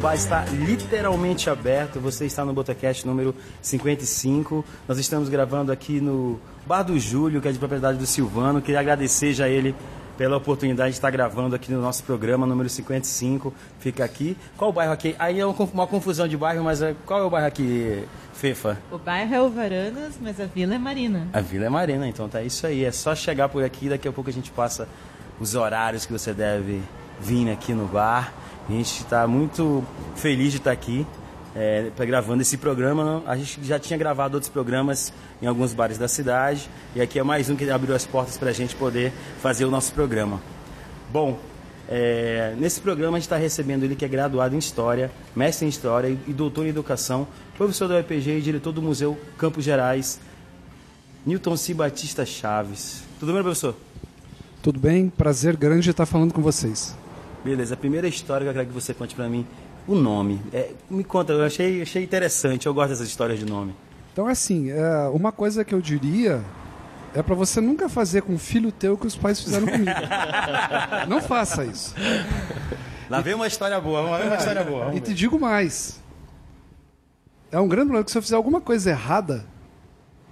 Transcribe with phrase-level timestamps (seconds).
[0.00, 2.00] Bar está literalmente aberto.
[2.00, 4.64] Você está no Botecast número 55.
[4.88, 8.62] Nós estamos gravando aqui no Bar do Júlio, que é de propriedade do Silvano.
[8.62, 9.74] Queria agradecer já ele
[10.16, 13.52] pela oportunidade de estar gravando aqui no nosso programa número 55.
[13.78, 14.36] Fica aqui.
[14.56, 15.14] Qual o bairro aqui?
[15.18, 18.78] Aí é uma confusão de bairro, mas é- qual é o bairro aqui, Fefa?
[18.90, 21.28] O bairro é o Varandas, mas a vila é Marina.
[21.32, 22.84] A Vila é Marina, então tá isso aí.
[22.84, 24.86] É só chegar por aqui, daqui a pouco a gente passa
[25.38, 26.82] os horários que você deve
[27.18, 28.32] vir aqui no bar.
[28.70, 29.82] A gente está muito
[30.14, 31.04] feliz de estar aqui
[31.56, 33.20] é, gravando esse programa.
[33.26, 35.12] A gente já tinha gravado outros programas
[35.42, 38.50] em alguns bares da cidade e aqui é mais um que abriu as portas para
[38.50, 39.12] a gente poder
[39.42, 40.40] fazer o nosso programa.
[41.12, 41.36] Bom,
[41.88, 45.68] é, nesse programa a gente está recebendo ele que é graduado em História, mestre em
[45.68, 50.20] História e, doutor em Educação, professor do EPG e diretor do Museu Campos Gerais,
[51.26, 51.74] Newton C.
[51.74, 53.02] Batista Chaves.
[53.18, 53.74] Tudo bem, professor?
[54.62, 55.08] Tudo bem?
[55.08, 56.94] Prazer grande estar falando com vocês.
[57.44, 59.46] Beleza, a primeira história que eu quero que você conte para mim,
[59.88, 60.40] o nome.
[60.52, 63.74] É, me conta, eu achei, achei interessante, eu gosto dessas histórias de nome.
[64.12, 66.42] Então, assim, é, uma coisa que eu diria
[67.14, 69.90] é para você nunca fazer com o filho teu o que os pais fizeram comigo.
[71.08, 71.94] Não faça isso.
[73.08, 74.94] Lá vem uma história boa, lá vem uma história boa.
[74.94, 76.00] E te digo mais.
[77.50, 79.44] É um grande problema que se eu fizer alguma coisa errada,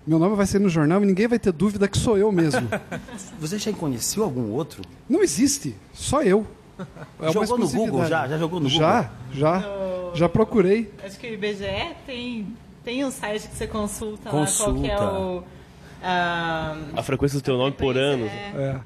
[0.07, 2.69] meu nome vai ser no jornal e ninguém vai ter dúvida que sou eu mesmo.
[3.41, 4.83] Você já conheceu algum outro?
[5.09, 6.47] Não existe, só eu.
[7.21, 7.69] É Jogou no.
[7.69, 8.27] Google já?
[8.29, 9.63] Já jogou no Já, já.
[10.15, 10.93] Já procurei.
[11.05, 12.47] Acho que o IBGE tem,
[12.85, 14.71] tem um site que você consulta, Consulta.
[14.71, 15.43] lá qual que é o...
[16.03, 18.25] ah, A frequência do teu nome por ano.
[18.27, 18.53] é.
[18.57, 18.81] É.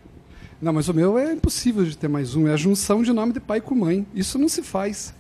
[0.61, 2.47] Não, mas o meu é impossível de ter mais um.
[2.47, 4.07] É a junção de nome de pai com mãe.
[4.15, 5.13] Isso não se faz.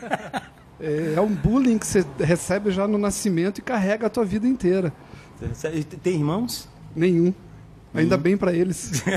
[0.78, 4.46] é, é um bullying que você recebe já no nascimento e carrega a tua vida
[4.46, 4.92] inteira.
[5.40, 6.68] Você- Tem irmãos?
[6.94, 7.32] Nenhum.
[7.94, 9.02] Ainda bem pra eles.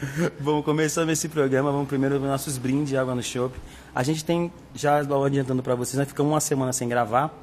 [0.40, 3.54] Bom, começando esse programa, vamos primeiro ver nossos brindes de água no chopp.
[3.94, 7.34] A gente tem, já adiantando para vocês, nós ficamos uma semana sem gravar.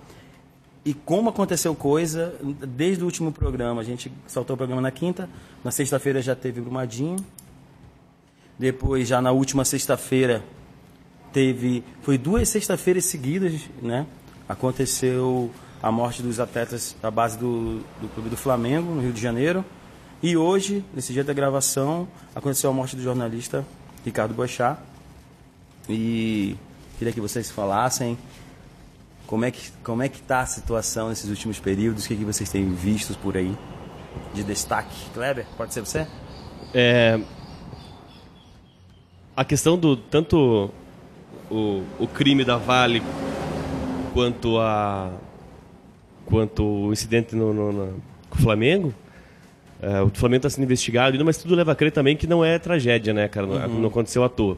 [0.84, 5.29] E como aconteceu coisa, desde o último programa, a gente soltou o programa na quinta,
[5.63, 7.18] na sexta-feira já teve Brumadinho.
[8.57, 10.44] Depois, já na última sexta-feira,
[11.31, 11.84] teve.
[12.01, 14.07] Foi duas sexta-feiras seguidas, né?
[14.50, 15.51] Aconteceu
[15.84, 19.63] a morte dos atletas da base do, do Clube do Flamengo, no Rio de Janeiro.
[20.22, 23.66] E hoje, nesse dia da gravação, aconteceu a morte do jornalista
[24.03, 24.79] Ricardo Boechat.
[25.88, 26.55] E
[26.97, 28.17] queria que vocês falassem
[29.25, 32.25] como é que como é que está a situação nesses últimos períodos, o que, que
[32.25, 33.56] vocês têm visto por aí
[34.33, 34.95] de destaque.
[35.13, 36.07] Kleber, pode ser você?
[36.73, 37.19] É,
[39.35, 40.72] a questão do tanto
[41.50, 43.01] o, o crime da Vale
[44.13, 45.11] quanto a
[46.25, 47.94] quanto o incidente no, no- na-
[48.29, 48.94] com o Flamengo
[49.81, 52.43] é, o Flamengo está sendo investigado ainda, mas tudo leva a crer também que não
[52.43, 53.45] é tragédia, né, cara?
[53.45, 54.57] Não, não aconteceu à toa.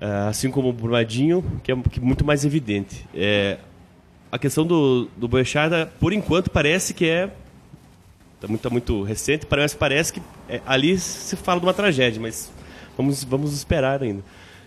[0.00, 3.06] É, assim como o Brumadinho, que é que é muito mais evidente.
[3.14, 3.58] É,
[4.30, 7.30] a questão do, do Boechat, por enquanto, parece que é
[8.40, 12.20] Tá muito, tá muito recente, parece, parece que é, ali se fala de uma tragédia,
[12.20, 12.52] mas
[12.96, 14.22] vamos, vamos esperar ainda.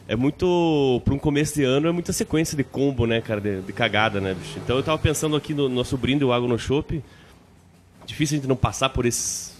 [0.07, 3.61] É muito, para um começo de ano, é muita sequência de combo, né, cara, de,
[3.61, 4.57] de cagada, né, bicho?
[4.57, 7.03] Então eu tava pensando aqui no nosso brinde, o Água no Chopp,
[8.09, 9.55] difícil a gente não passar por esses,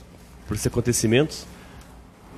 [0.48, 1.46] por esses acontecimentos,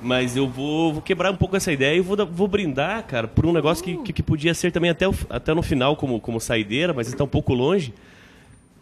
[0.02, 3.46] mas eu vou, vou quebrar um pouco essa ideia e vou, vou brindar, cara, por
[3.46, 6.40] um negócio que, que, que podia ser também até, o, até no final como, como
[6.40, 7.94] saideira, mas está um pouco longe,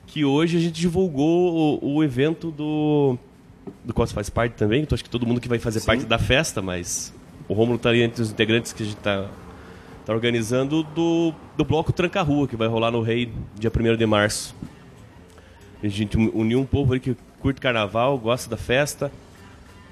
[0.06, 3.18] que hoje a gente divulgou o, o evento do
[3.84, 4.82] do qual você faz parte também.
[4.82, 7.12] Então acho que todo mundo que vai fazer parte da festa, mas
[7.48, 9.28] o Romulo está ali entre os integrantes que a gente está
[10.04, 14.06] tá organizando do, do bloco Tranca Rua, que vai rolar no Rei dia 1 de
[14.06, 14.54] março.
[15.82, 19.10] A gente uniu um povo ali que curte carnaval, gosta da festa,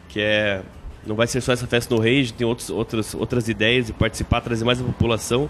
[0.08, 0.62] que é
[1.06, 3.86] não vai ser só essa festa no Rei, a gente tem outros, outras, outras ideias
[3.86, 5.48] de participar, trazer mais a população.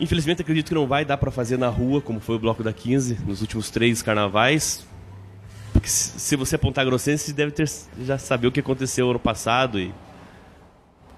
[0.00, 2.72] Infelizmente acredito que não vai dar para fazer na rua, como foi o bloco da
[2.72, 4.86] 15 nos últimos três carnavais.
[5.72, 7.68] Porque se você apontar grossense, você deve ter,
[8.04, 9.92] já saber o que aconteceu ano passado e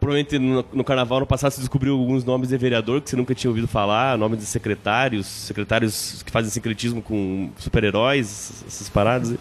[0.00, 3.34] provavelmente no, no carnaval ano passado você descobriu alguns nomes de vereador que você nunca
[3.34, 9.36] tinha ouvido falar, nomes de secretários, secretários que fazem sincretismo com super-heróis, essas paradas.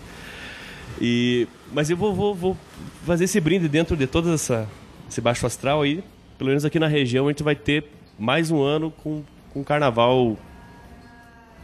[0.99, 2.57] E mas eu vou, vou, vou
[3.05, 4.67] fazer esse brinde dentro de todo essa,
[5.09, 6.03] esse baixo astral aí.
[6.37, 7.85] Pelo menos aqui na região a gente vai ter
[8.17, 9.23] mais um ano com,
[9.53, 10.37] com carnaval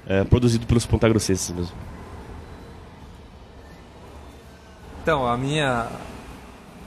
[0.08, 1.76] é, produzido pelos pontagrossenses mesmo.
[5.02, 5.88] Então, a minha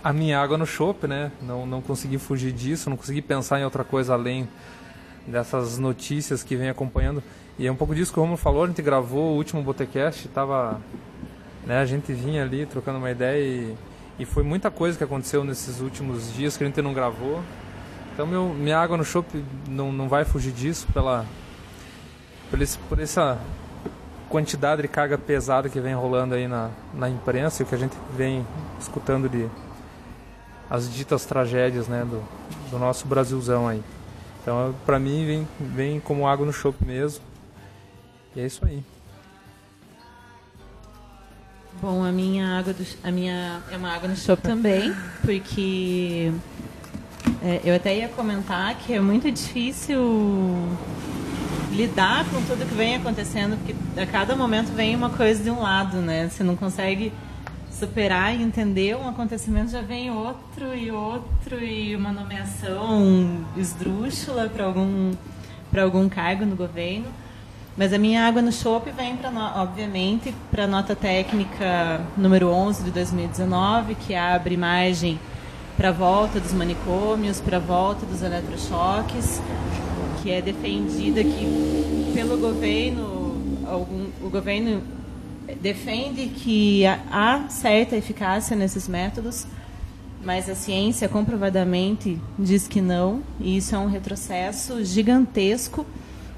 [0.08, 1.30] a minha água no chopp, né?
[1.42, 4.48] Não, não consegui fugir disso, não consegui pensar em outra coisa além
[5.26, 7.22] dessas notícias que vem acompanhando.
[7.58, 10.26] E é um pouco disso que o Romulo falou, a gente gravou o último Botecast,
[10.28, 10.80] tava,
[11.66, 13.76] né, a gente vinha ali trocando uma ideia e,
[14.18, 17.42] e foi muita coisa que aconteceu nesses últimos dias que a gente não gravou.
[18.14, 21.26] Então meu, minha água no chopp não, não vai fugir disso pela
[22.48, 23.38] por, esse, por essa
[24.30, 27.78] quantidade de carga pesada que vem rolando aí na, na imprensa e o que a
[27.78, 28.46] gente vem
[28.80, 29.46] escutando de
[30.70, 32.22] as ditas tragédias né, do,
[32.70, 33.82] do nosso Brasilzão aí.
[34.42, 37.22] Então, para mim, vem, vem como água no chope mesmo.
[38.34, 38.82] E é isso aí.
[41.80, 44.92] Bom, a minha água do, a minha é uma água no chope também,
[45.24, 46.32] porque
[47.42, 50.66] é, eu até ia comentar que é muito difícil
[51.70, 55.60] lidar com tudo que vem acontecendo, porque a cada momento vem uma coisa de um
[55.60, 56.28] lado, né?
[56.28, 57.12] Você não consegue
[57.78, 64.64] superar e entender um acontecimento, já vem outro e outro e uma nomeação esdrúxula para
[64.64, 65.12] algum
[65.70, 67.06] para algum cargo no governo.
[67.76, 69.30] Mas a minha água no chope vem para
[69.62, 75.18] obviamente para a nota técnica número 11 de 2019, que abre margem
[75.76, 79.40] para a volta dos manicômios, para a volta dos eletrochoques,
[80.20, 84.82] que é defendida que pelo governo algum, o governo
[85.60, 89.46] defende que há certa eficácia nesses métodos,
[90.22, 95.86] mas a ciência comprovadamente diz que não, e isso é um retrocesso gigantesco,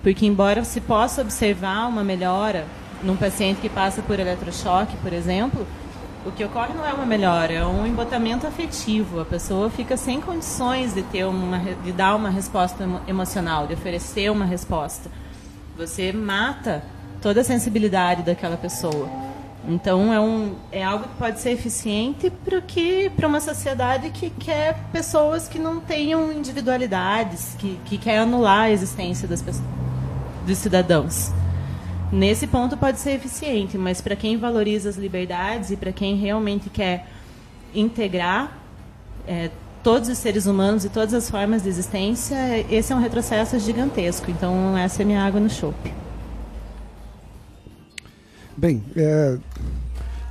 [0.03, 2.67] porque embora se possa observar uma melhora
[3.03, 5.67] num paciente que passa por eletrochoque, por exemplo,
[6.25, 9.21] o que ocorre não é uma melhora, é um embotamento afetivo.
[9.21, 14.31] A pessoa fica sem condições de ter uma, de dar uma resposta emocional, de oferecer
[14.31, 15.11] uma resposta.
[15.79, 16.83] Você mata
[17.21, 19.09] toda a sensibilidade daquela pessoa.
[19.69, 22.33] Então é, um, é algo que pode ser eficiente
[23.15, 28.71] para uma sociedade que quer pessoas que não tenham individualidades, que, que quer anular a
[28.71, 29.67] existência das pessoas,
[30.47, 31.31] dos cidadãos.
[32.11, 36.69] Nesse ponto pode ser eficiente, mas para quem valoriza as liberdades e para quem realmente
[36.69, 37.07] quer
[37.73, 38.59] integrar
[39.29, 39.51] é,
[39.83, 42.37] todos os seres humanos e todas as formas de existência,
[42.71, 44.31] esse é um retrocesso gigantesco.
[44.31, 45.93] Então essa é minha água no chope.
[48.61, 49.39] Bem, é,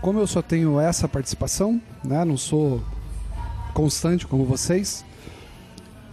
[0.03, 2.79] como eu só tenho essa participação, né, não sou
[3.73, 5.03] constante como vocês,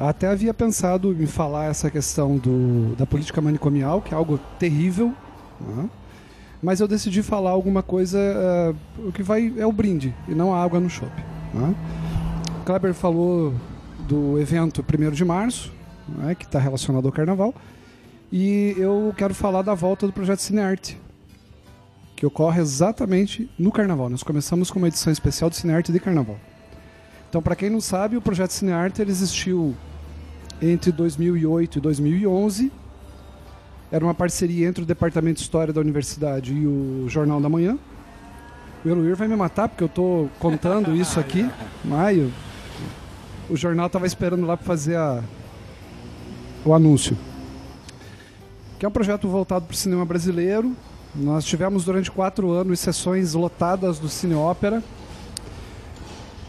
[0.01, 5.13] até havia pensado em falar essa questão do, da política manicomial, que é algo terrível,
[5.61, 5.91] né,
[6.63, 10.55] mas eu decidi falar alguma coisa uh, o que vai é o brinde e não
[10.55, 11.23] a água no shopping.
[11.53, 11.75] Né.
[12.65, 13.53] Kleber falou
[14.09, 15.71] do evento 1 de março,
[16.09, 17.55] né, que está relacionado ao carnaval,
[18.33, 20.99] e eu quero falar da volta do projeto Cinearte,
[22.17, 24.09] que ocorre exatamente no Carnaval.
[24.09, 26.39] Nós começamos com uma edição especial do Cinearte de Carnaval.
[27.29, 29.77] Então, para quem não sabe, o projeto Cinearte existiu
[30.61, 32.73] entre 2008 e 2011.
[33.93, 37.79] Era uma parceria entre o Departamento de História da Universidade e o Jornal da Manhã.
[38.83, 41.49] O Eloir vai me matar porque eu estou contando isso aqui.
[41.85, 42.33] Maio.
[43.51, 45.23] O jornal estava esperando lá para fazer a,
[46.65, 47.17] o anúncio.
[48.79, 50.75] Que é um projeto voltado para o cinema brasileiro,
[51.19, 54.83] nós tivemos durante quatro anos sessões lotadas do Cine Ópera.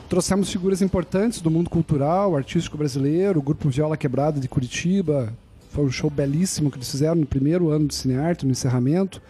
[0.10, 5.34] Trouxemos figuras importantes do mundo cultural, artístico brasileiro, o Grupo Viola Quebrada de Curitiba.
[5.72, 9.22] Foi um show belíssimo que eles fizeram no primeiro ano do Cinearte, no encerramento.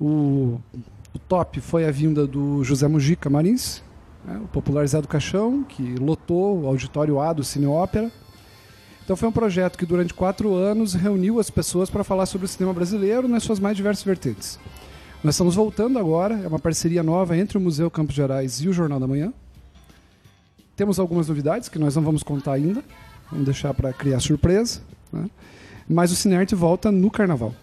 [0.00, 0.60] O,
[1.14, 3.82] o top foi a vinda do José Mujica Marins,
[4.24, 8.10] né, o popular Zé do Caixão, que lotou o auditório A do Cine Ópera.
[9.08, 12.48] Então foi um projeto que durante quatro anos reuniu as pessoas para falar sobre o
[12.48, 14.58] cinema brasileiro nas suas mais diversas vertentes.
[15.24, 18.72] Nós estamos voltando agora, é uma parceria nova entre o Museu Campos Gerais e o
[18.74, 19.32] Jornal da Manhã.
[20.76, 22.84] Temos algumas novidades que nós não vamos contar ainda,
[23.30, 24.82] vamos deixar para criar surpresa.
[25.10, 25.30] Né?
[25.88, 27.54] Mas o Cinearte volta no Carnaval.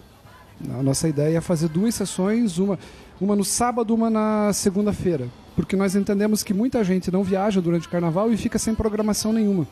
[0.76, 2.76] A nossa ideia é fazer duas sessões, uma,
[3.20, 7.86] uma no sábado, uma na segunda-feira, porque nós entendemos que muita gente não viaja durante
[7.86, 9.64] o Carnaval e fica sem programação nenhuma.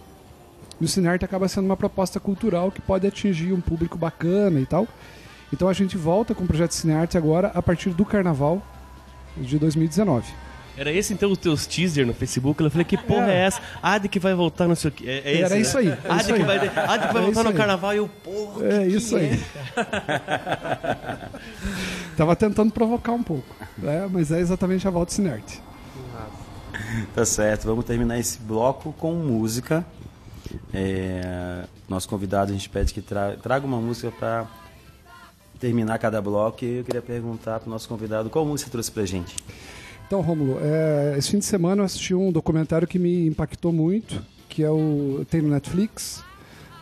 [0.81, 4.66] E o Cinearte acaba sendo uma proposta cultural que pode atingir um público bacana e
[4.66, 4.87] tal.
[5.52, 8.62] Então a gente volta com o projeto Cinearte agora a partir do Carnaval
[9.37, 10.26] de 2019.
[10.76, 12.61] Era esse então os teus teaser no Facebook?
[12.61, 13.61] Eu falei, que porra é, é essa?
[13.81, 14.90] Ad que vai voltar no seu.
[15.04, 15.83] É, é Era esse, isso né?
[15.83, 16.11] aí.
[16.11, 17.54] É Ad, que vai, Ad que vai é voltar no aí.
[17.54, 18.66] carnaval e eu, porra.
[18.66, 19.40] É isso aí.
[22.16, 23.47] Tava tentando provocar um pouco,
[23.78, 24.09] né?
[24.11, 25.62] mas é exatamente a volta Cinerte.
[27.14, 29.87] Tá certo, vamos terminar esse bloco com música.
[30.72, 34.46] É, nosso convidado, a gente pede que tra traga uma música para
[35.58, 39.06] terminar cada bloco, eu queria perguntar para o nosso convidado qual música você trouxe para
[39.06, 39.36] gente.
[40.06, 44.22] Então, Rômulo, é, esse fim de semana eu assisti um documentário que me impactou muito,
[44.48, 46.22] que é o tem no Netflix,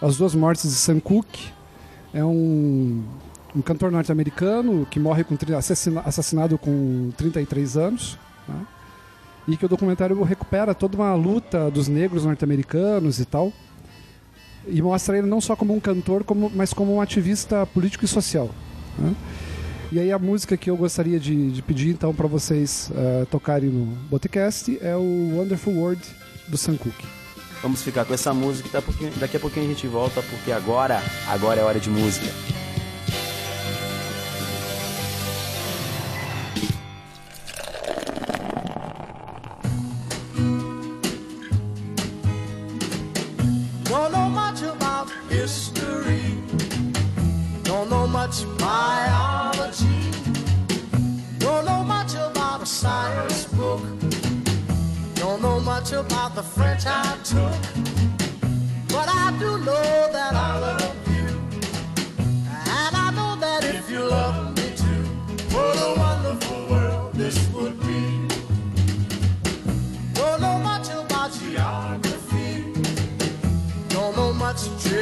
[0.01, 1.51] As Duas Mortes de Sam Cooke.
[2.13, 3.03] É um,
[3.55, 5.37] um cantor norte-americano que morre com
[6.05, 8.19] assassinado com 33 anos.
[8.49, 8.67] Né?
[9.47, 13.53] E que o documentário recupera toda uma luta dos negros norte-americanos e tal.
[14.67, 18.09] E mostra ele não só como um cantor, como, mas como um ativista político e
[18.09, 18.51] social.
[18.99, 19.15] Né?
[19.91, 23.69] E aí a música que eu gostaria de, de pedir então para vocês uh, tocarem
[23.69, 26.03] no Botecast é o Wonderful World
[26.49, 27.05] do Sam Cooke.
[27.61, 28.83] Vamos ficar com essa música,
[29.21, 32.27] daqui a pouquinho a gente volta, porque agora, agora é hora de música.
[45.43, 46.39] history.
[47.65, 50.03] Don't know much biology.
[51.39, 53.83] Don't know much about a science book.
[55.15, 57.61] Don't know much about the French I took.
[58.95, 61.29] But I do know that I love you.
[62.79, 64.42] And I know that if you love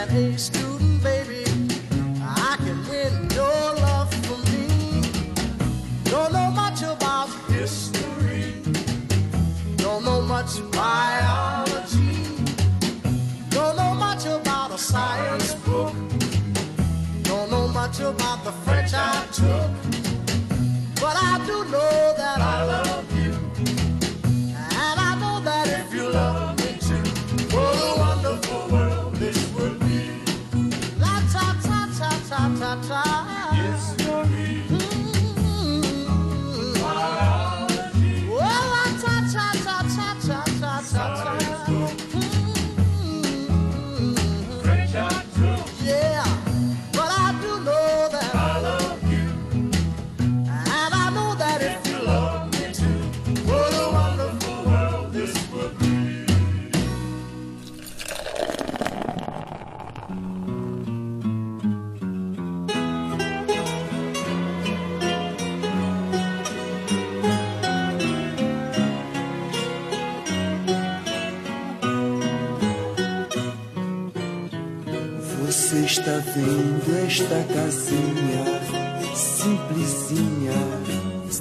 [0.00, 1.44] an A student, baby,
[2.22, 5.02] I can win your love for me.
[6.04, 8.10] Don't know much about history
[10.00, 12.24] don't know much biology.
[13.50, 15.92] Don't know much about a science book.
[17.22, 19.70] Don't know much about the French I took.
[21.00, 23.34] But I do know that I love you.
[24.86, 26.49] And I know that if you love
[32.70, 33.09] our time.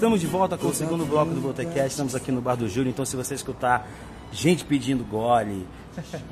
[0.09, 1.91] Estamos de volta com o segundo bloco do Botecast.
[1.91, 2.89] Estamos aqui no Bar do Júlio.
[2.89, 3.87] Então, se você escutar
[4.31, 5.67] gente pedindo gole,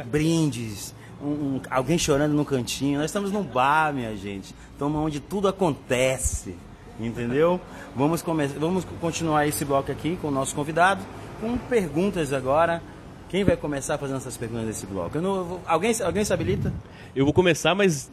[0.05, 4.55] brindes, um, um, alguém chorando no cantinho, nós estamos num bar, minha gente.
[4.75, 6.55] Então, onde tudo acontece.
[6.99, 7.61] Entendeu?
[7.95, 11.05] Vamos, começar, vamos continuar esse bloco aqui com o nosso convidado,
[11.39, 12.81] com perguntas agora.
[13.29, 15.21] Quem vai começar fazendo essas perguntas nesse bloco?
[15.21, 16.73] Não, alguém, alguém se habilita?
[17.15, 18.09] Eu vou começar, mas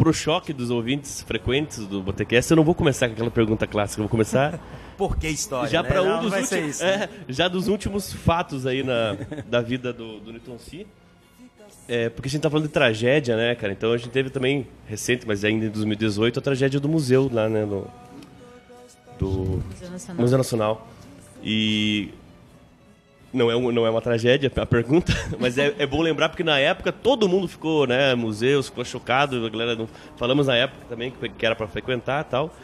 [0.00, 4.00] pro choque dos ouvintes frequentes do Botecast, eu não vou começar com aquela pergunta clássica,
[4.00, 4.58] eu vou começar.
[4.96, 5.68] Por que história?
[5.68, 5.88] Já né?
[5.90, 7.08] para um dos últimos, isso, é, né?
[7.28, 9.14] já dos últimos fatos aí na,
[9.46, 10.86] da vida do, do Newton C.
[11.86, 13.74] É, porque a gente tá falando de tragédia, né, cara?
[13.74, 17.46] Então a gente teve também, recente, mas ainda em 2018, a tragédia do museu lá,
[17.46, 17.66] né?
[17.66, 17.86] No,
[19.18, 20.22] do Museu Nacional.
[20.22, 20.88] Museu Nacional.
[21.44, 22.14] E
[23.32, 26.42] não é, um- não é uma tragédia a pergunta, mas é, é bom lembrar porque
[26.42, 30.84] na época todo mundo ficou, né, museus, ficou chocado, a galera não, falamos na época
[30.88, 32.54] também que, era para frequentar e tal.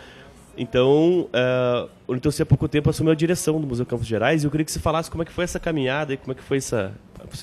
[0.58, 4.46] Então, uh, o C há pouco tempo assumiu a direção do Museu Campos Gerais e
[4.46, 6.42] eu queria que você falasse como é que foi essa caminhada e como é que
[6.42, 6.94] foi essa,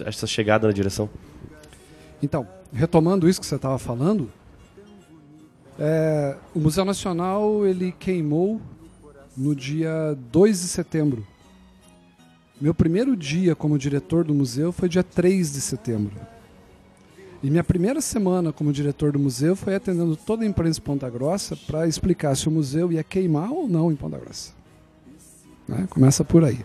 [0.04, 1.08] essa chegada na direção.
[2.24, 4.32] Então, retomando isso que você estava falando,
[5.80, 8.60] é, o Museu Nacional ele queimou
[9.36, 11.26] no dia 2 de setembro.
[12.64, 16.16] Meu primeiro dia como diretor do museu foi dia 3 de setembro.
[17.44, 21.10] E minha primeira semana como diretor do museu foi atendendo toda a imprensa em Ponta
[21.10, 24.54] Grossa para explicar se o museu ia queimar ou não em Ponta Grossa.
[25.68, 25.86] Né?
[25.90, 26.62] Começa por aí.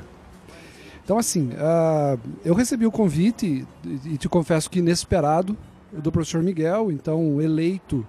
[1.02, 3.67] Então, assim, ah, eu recebi o convite,
[4.05, 5.57] e te confesso que inesperado,
[5.93, 8.07] do professor Miguel, então eleito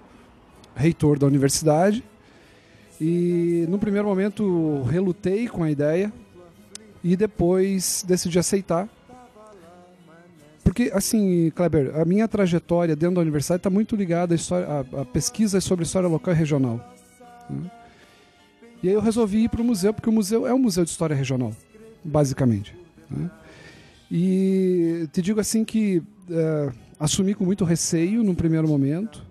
[0.75, 2.03] reitor da universidade,
[3.01, 6.13] E no primeiro momento relutei com a ideia
[7.03, 8.87] e depois decidi aceitar.
[10.63, 14.67] Porque, assim, Kleber, a minha trajetória dentro da universidade está muito ligada à, história,
[15.11, 16.95] pesquisa sobre história local e regional.
[17.49, 17.71] Né?
[18.83, 20.91] E aí eu resolvi ir para o museu, porque o museu é um museu de
[20.91, 21.53] história regional,
[22.03, 22.75] basicamente.
[23.09, 23.29] Né?
[24.11, 29.25] E te digo assim que é, assumi com muito receio no primeiro momento.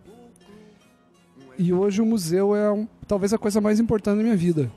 [1.59, 4.71] E hoje o museu é um, talvez a coisa mais importante da minha vida.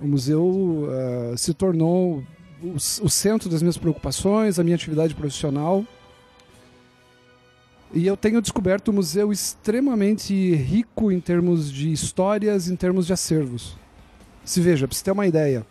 [0.00, 2.24] O museu uh, se tornou
[2.62, 5.84] o, o, centro das minhas preocupações, a minha atividade profissional.
[7.92, 13.12] E eu tenho descoberto o museu extremamente rico em termos de histórias, em termos de
[13.12, 13.76] acervos.
[14.44, 15.64] Se veja, para você ter uma ideia,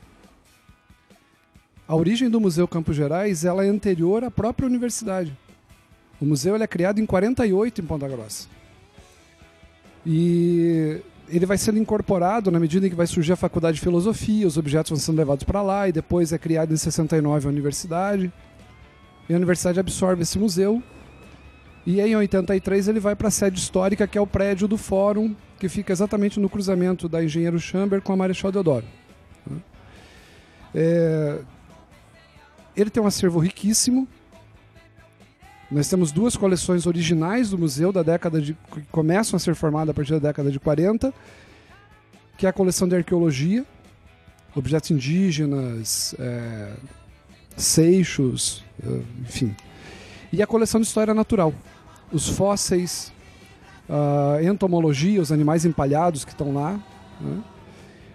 [1.88, 5.38] a origem do Museu Campos Gerais ela é anterior à própria universidade.
[6.20, 8.48] O museu é criado em 48 em Ponta Grossa.
[10.06, 11.02] E
[11.36, 14.58] ele vai sendo incorporado na medida em que vai surgir a faculdade de filosofia, os
[14.58, 18.32] objetos vão sendo levados para lá e depois é criado em 69 a universidade.
[19.28, 20.84] E a universidade absorve esse museu.
[21.86, 25.36] E em 83 ele vai para a sede histórica, que é o prédio do fórum,
[25.60, 28.86] que fica exatamente no cruzamento da Engenheiro Chamber com a Marechal Deodoro.
[30.76, 31.40] É...
[32.76, 34.08] Ele tem um acervo riquíssimo,
[35.74, 39.90] nós temos duas coleções originais do museu da década de que começam a ser formadas
[39.90, 41.14] a partir da década de 40,
[42.38, 43.66] que é a coleção de arqueologia,
[44.56, 46.74] objetos indígenas, é,
[47.58, 49.56] seixos, é, enfim,
[50.32, 51.54] e a coleção de história natural,
[52.12, 53.12] os fósseis,
[53.90, 56.80] a entomologia, os animais empalhados que estão lá.
[57.20, 57.42] Né?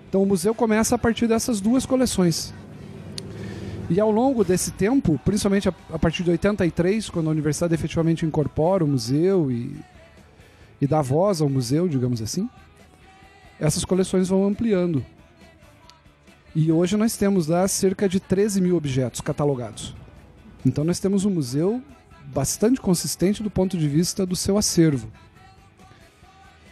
[0.08, 2.54] Então o museu começa a partir dessas duas coleções.
[3.90, 8.26] E ao longo desse tempo, principalmente a, a, partir de 83, quando a universidade efetivamente
[8.26, 9.74] incorpora o museu e,
[10.80, 12.48] e dá voz ao museu, digamos assim,
[13.58, 15.04] essas coleções vão ampliando.
[16.54, 19.94] E hoje nós temos lá cerca de 13 mil objetos catalogados.
[20.66, 21.82] Então nós temos um museu
[22.26, 25.10] bastante consistente do ponto de vista do seu acervo.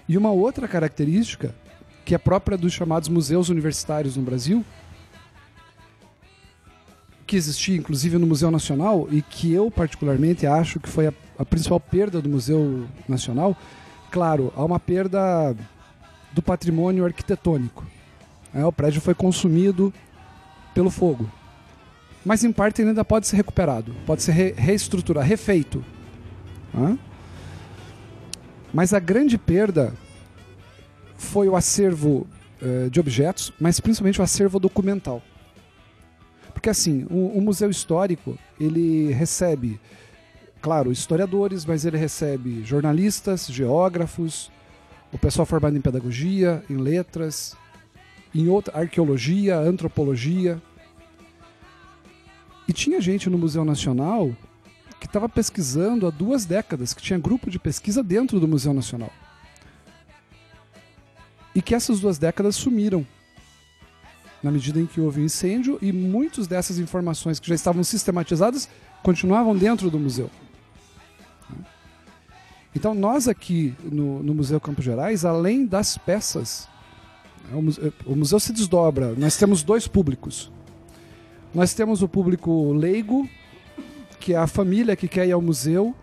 [0.09, 1.55] E uma outra característica,
[2.05, 4.64] que é própria dos chamados museus universitários no Brasil,
[7.27, 11.45] que existia inclusive no Museu Nacional e que eu particularmente acho que foi a, a
[11.45, 13.57] principal perda do Museu Nacional.
[14.11, 15.55] Claro, há uma perda
[16.33, 17.85] do patrimônio arquitetônico.
[18.55, 19.93] É, o prédio foi consumido
[20.73, 21.29] pelo fogo.
[22.25, 25.85] Mas em parte ainda pode ser recuperado, pode ser re reestruturado, refeito.
[28.73, 29.95] Mas a grande perda
[31.17, 32.27] foi o acervo
[32.61, 35.23] eh, de objetos, mas principalmente o acervo documental.
[36.66, 39.79] Porque assim, o, o museu histórico, ele recebe,
[40.61, 44.50] claro, historiadores, mas ele recebe jornalistas, geógrafos,
[45.12, 47.57] o pessoal formado em pedagogia, em letras,
[48.35, 50.61] em outra arqueologia, antropologia.
[52.66, 54.35] E tinha gente no Museu Nacional
[54.98, 59.12] que estava pesquisando há duas décadas, que tinha grupo de pesquisa dentro do Museu Nacional.
[61.55, 63.07] E que essas duas décadas sumiram
[64.42, 68.68] na medida em que houve incêndio e muitas dessas informações que já estavam sistematizadas
[69.03, 70.31] continuavam dentro do museu.
[72.75, 76.68] Então, nós aqui no, no Museu Campos Gerais, além das peças,
[77.49, 79.14] né, o museu, o museu se desdobra.
[79.16, 80.53] Nós temos dois públicos.
[81.55, 83.27] Nós temos o público leigo,
[84.20, 85.94] que é a família que quer ir ao museu.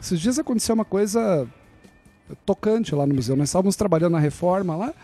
[0.00, 1.46] Esses dias aconteceu uma coisa
[2.46, 3.36] tocante lá no museu.
[3.36, 4.94] Nós estávamos trabalhando na reforma lá,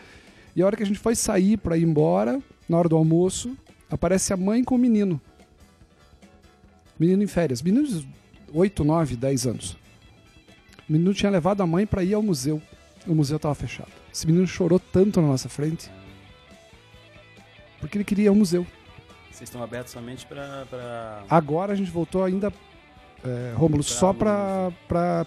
[0.56, 2.40] e a hora que a gente foi sair para ir embora,
[2.72, 3.56] na hora do almoço,
[3.90, 5.20] aparece a mãe com o menino.
[6.98, 7.60] Menino em férias.
[7.60, 8.08] Menino de
[8.52, 9.72] 8, 9, 10 anos.
[10.88, 12.60] O menino tinha levado a mãe para ir ao museu.
[13.06, 13.90] O museu estava fechado.
[14.12, 15.90] Esse menino chorou tanto na nossa frente.
[17.78, 18.66] Porque ele queria ir ao museu.
[19.30, 20.66] Vocês estão abertos somente para.
[20.66, 21.24] Pra...
[21.28, 22.52] Agora a gente voltou ainda,
[23.24, 24.72] é, Rômulo, só para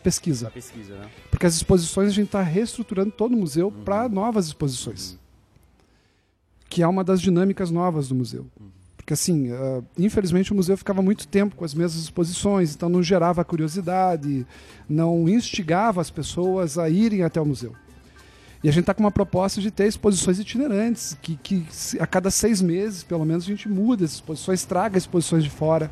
[0.01, 0.45] pesquisa.
[0.45, 1.09] Pra pesquisa, né?
[1.29, 3.83] Porque as exposições a gente está reestruturando todo o museu uhum.
[3.83, 5.11] para novas exposições.
[5.11, 5.24] Uhum
[6.69, 8.47] que é uma das dinâmicas novas do museu.
[8.97, 13.03] Porque, assim, uh, infelizmente o museu ficava muito tempo com as mesmas exposições, então não
[13.03, 14.47] gerava curiosidade,
[14.89, 17.73] não instigava as pessoas a irem até o museu.
[18.63, 21.67] E a gente está com uma proposta de ter exposições itinerantes, que, que
[21.99, 25.91] a cada seis meses, pelo menos, a gente muda as exposições, traga exposições de fora.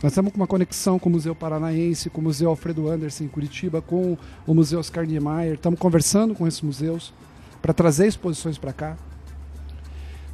[0.00, 3.28] Nós estamos com uma conexão com o Museu Paranaense, com o Museu Alfredo Anderson em
[3.28, 5.54] Curitiba, com o Museu Oscar Niemeyer.
[5.54, 7.12] Estamos conversando com esses museus
[7.60, 8.96] para trazer exposições para cá.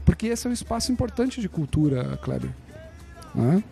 [0.05, 2.51] Porque esse é um espaço importante de cultura, Kleber.
[3.35, 3.63] Né?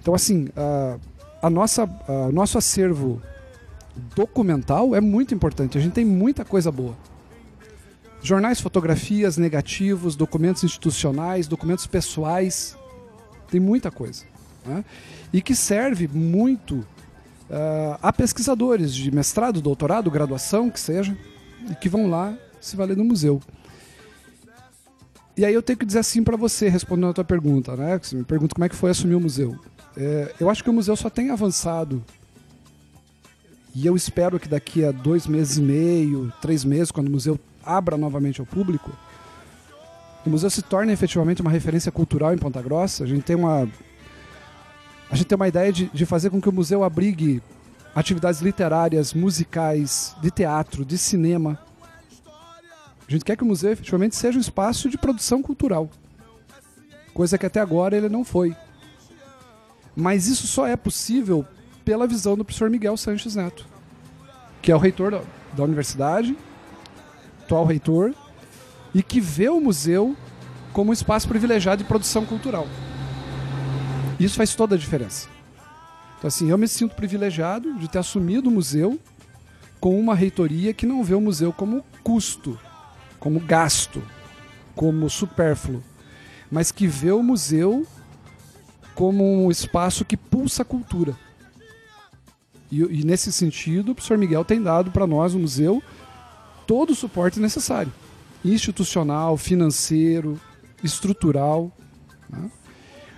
[0.00, 0.98] Então, assim, a,
[1.46, 3.20] a nossa, o nosso acervo
[4.14, 5.76] documental é muito importante.
[5.76, 6.96] A gente tem muita coisa boa.
[8.22, 12.76] jornais, fotografias, negativos, documentos institucionais, documentos pessoais,
[13.50, 14.24] tem muita coisa.
[14.64, 14.84] Né?
[15.32, 21.16] E que serve muito uh, a pesquisadores de mestrado, doutorado, graduação, que seja,
[21.70, 23.40] e que vão lá se valer no museu.
[25.40, 27.98] E aí eu tenho que dizer assim para você, respondendo a tua pergunta, né?
[27.98, 29.58] Você me pergunta como é que foi assumir o museu.
[29.96, 32.04] É, eu acho que o museu só tem avançado
[33.74, 37.40] e eu espero que daqui a dois meses e meio, três meses, quando o museu
[37.64, 38.92] abra novamente ao público,
[40.26, 43.04] o museu se torne efetivamente uma referência cultural em Ponta Grossa.
[43.04, 43.66] A gente tem uma,
[45.10, 47.42] a gente tem uma ideia de, de fazer com que o museu abrigue
[47.94, 51.58] atividades literárias, musicais, de teatro, de cinema.
[53.10, 55.90] A gente quer que o museu efetivamente seja um espaço de produção cultural,
[57.12, 58.54] coisa que até agora ele não foi.
[59.96, 61.44] Mas isso só é possível
[61.84, 63.66] pela visão do professor Miguel Sanches Neto,
[64.62, 65.22] que é o reitor da,
[65.54, 66.38] da universidade,
[67.42, 68.14] atual reitor,
[68.94, 70.16] e que vê o museu
[70.72, 72.68] como um espaço privilegiado de produção cultural.
[74.20, 75.28] Isso faz toda a diferença.
[76.16, 79.00] Então, assim, eu me sinto privilegiado de ter assumido o museu
[79.80, 82.56] com uma reitoria que não vê o museu como custo,
[83.20, 84.02] como gasto,
[84.74, 85.82] como supérfluo,
[86.50, 87.86] mas que vê o museu
[88.94, 91.16] como um espaço que pulsa a cultura.
[92.72, 95.80] E, e nesse sentido, o professor Miguel tem dado para nós, o museu,
[96.66, 97.92] todo o suporte necessário
[98.44, 100.40] institucional, financeiro,
[100.82, 101.70] estrutural.
[102.28, 102.50] Né?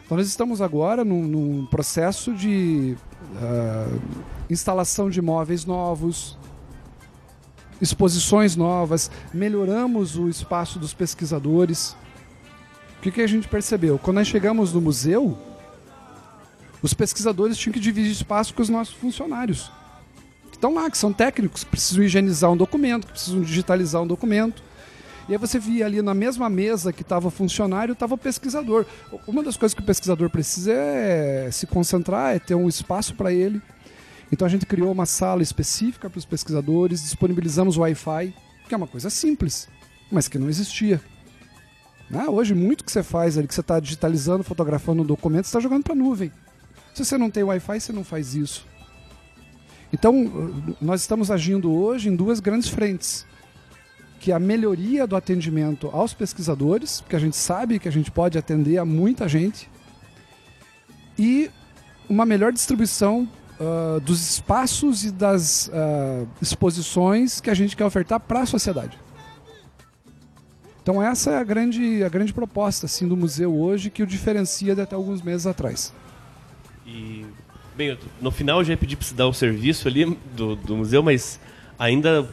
[0.05, 2.97] Então, nós estamos agora num, num processo de
[3.37, 4.03] uh,
[4.51, 6.37] instalação de móveis novos,
[7.83, 11.97] exposições novas, melhoramos o espaço dos pesquisadores.
[12.99, 13.99] O que, que a gente percebeu?
[13.99, 15.37] Quando nós chegamos no museu,
[16.81, 19.73] os pesquisadores tinham que dividir espaço com os nossos funcionários.
[20.53, 24.07] Que estão lá, que são técnicos, que precisam higienizar um documento, que precisam digitalizar um
[24.07, 24.63] documento.
[25.29, 28.87] E aí você via ali na mesma mesa que estava o funcionário, estava o pesquisador.
[29.27, 33.33] Uma das coisas que o pesquisador precisa é se concentrar, é ter um espaço para
[33.33, 33.61] ele.
[34.33, 38.35] Então a gente criou uma sala específica para os pesquisadores, disponibilizamos Wi-Fi,
[38.67, 39.69] que é uma coisa simples,
[40.11, 40.99] mas que não existia.
[42.15, 45.51] Ah, hoje, muito que você faz ali, que você está digitalizando, fotografando um documento, você
[45.51, 46.33] está jogando para a nuvem.
[46.95, 48.67] Se você não tem Wi-Fi, você não faz isso.
[49.93, 53.27] Então, nós estamos agindo hoje em duas grandes frentes.
[54.21, 58.11] Que é a melhoria do atendimento aos pesquisadores, porque a gente sabe que a gente
[58.11, 59.71] pode atender a muita gente,
[61.19, 61.51] e
[62.09, 63.29] uma melhor distribuição
[63.63, 68.99] uh, dos espaços e das uh, exposições que a gente quer ofertar para a sociedade.
[70.83, 74.75] Então essa é a grande, a grande proposta assim, do museu hoje que o diferencia
[74.75, 75.95] de até alguns meses atrás.
[76.85, 77.25] E,
[77.77, 81.01] bem, no final eu já pedi para você dar o serviço ali do, do museu,
[81.01, 81.39] mas
[81.79, 82.29] ainda,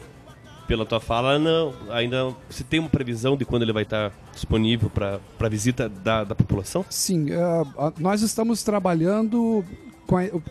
[0.66, 4.90] pela tua fala, não, ainda você tem uma previsão de quando ele vai estar disponível
[4.90, 6.84] para visita da, da população?
[6.90, 9.64] Sim, uh, nós estamos trabalhando.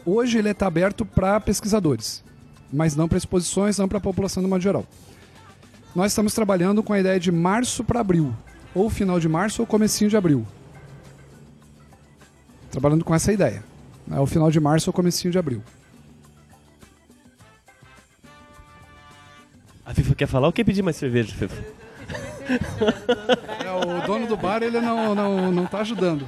[0.05, 2.23] Hoje ele está aberto para pesquisadores,
[2.71, 4.85] mas não para exposições, não para a população de modo geral.
[5.95, 8.33] Nós estamos trabalhando com a ideia de março para abril,
[8.73, 10.45] ou final de março ou comecinho de abril.
[12.71, 13.63] Trabalhando com essa ideia.
[14.11, 15.61] É o final de março ou comecinho de abril.
[19.85, 21.65] A FIFA quer falar ou quer pedir mais cerveja, FIFA?
[22.49, 26.25] É, o dono do bar ele não, não, não tá ajudando.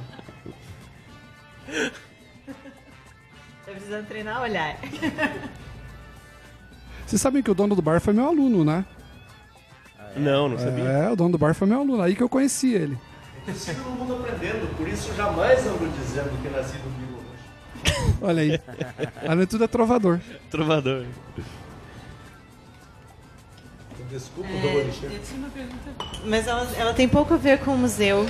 [3.72, 4.76] Tá precisando treinar o olhar.
[7.06, 8.84] Vocês sabem que o dono do bar foi meu aluno, né?
[10.14, 10.84] Não, não sabia.
[10.84, 12.98] É, o dono do bar foi meu aluno, aí que eu conheci ele.
[13.54, 17.22] Sigo no mundo aprendendo, por isso jamais ando dizendo que nasci no Vila
[18.20, 18.60] Olha aí.
[19.26, 20.20] Além de tudo é trovador.
[20.50, 21.06] Trovador.
[24.12, 25.90] Desculpa, É, eu tinha uma pergunta,
[26.26, 28.26] mas ela, ela tem pouco a ver com o museu.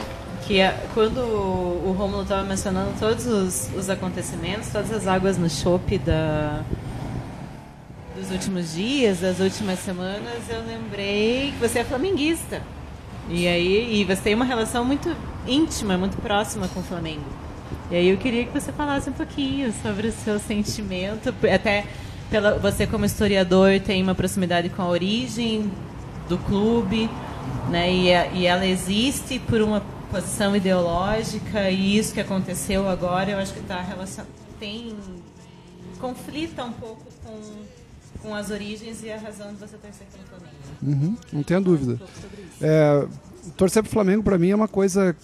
[0.47, 5.37] Que é, quando o, o Romulo estava mencionando todos os, os acontecimentos, todas as águas
[5.37, 6.62] no chope da,
[8.16, 12.62] dos últimos dias, das últimas semanas, eu lembrei que você é flamenguista.
[13.29, 15.14] E aí e você tem uma relação muito
[15.47, 17.25] íntima, muito próxima com o Flamengo.
[17.90, 21.87] E aí eu queria que você falasse um pouquinho sobre o seu sentimento, até
[22.33, 25.71] pela, você como historiador tem uma proximidade com a origem
[26.31, 27.11] do clube,
[27.71, 27.92] né?
[27.92, 33.53] E, e ela existe por uma posição ideológica e isso que aconteceu agora, eu acho
[33.53, 34.25] que está relacion...
[34.59, 34.97] tem
[36.01, 37.38] conflita um pouco com,
[38.23, 40.57] com as origens e a razão de você torcer pelo Flamengo.
[40.83, 42.01] Uhum, não tenha dúvida.
[42.61, 43.07] É,
[43.57, 45.14] torcer para o Flamengo para mim é uma coisa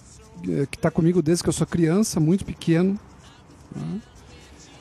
[0.41, 2.97] que está comigo desde que eu sou criança, muito pequeno.
[3.75, 3.99] Né?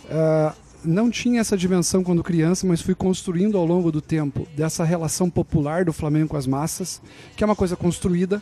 [0.04, 4.84] Uh, não tinha essa dimensão quando criança, mas fui construindo ao longo do tempo dessa
[4.84, 7.00] relação popular do Flamengo com as massas,
[7.36, 8.40] que é uma coisa construída,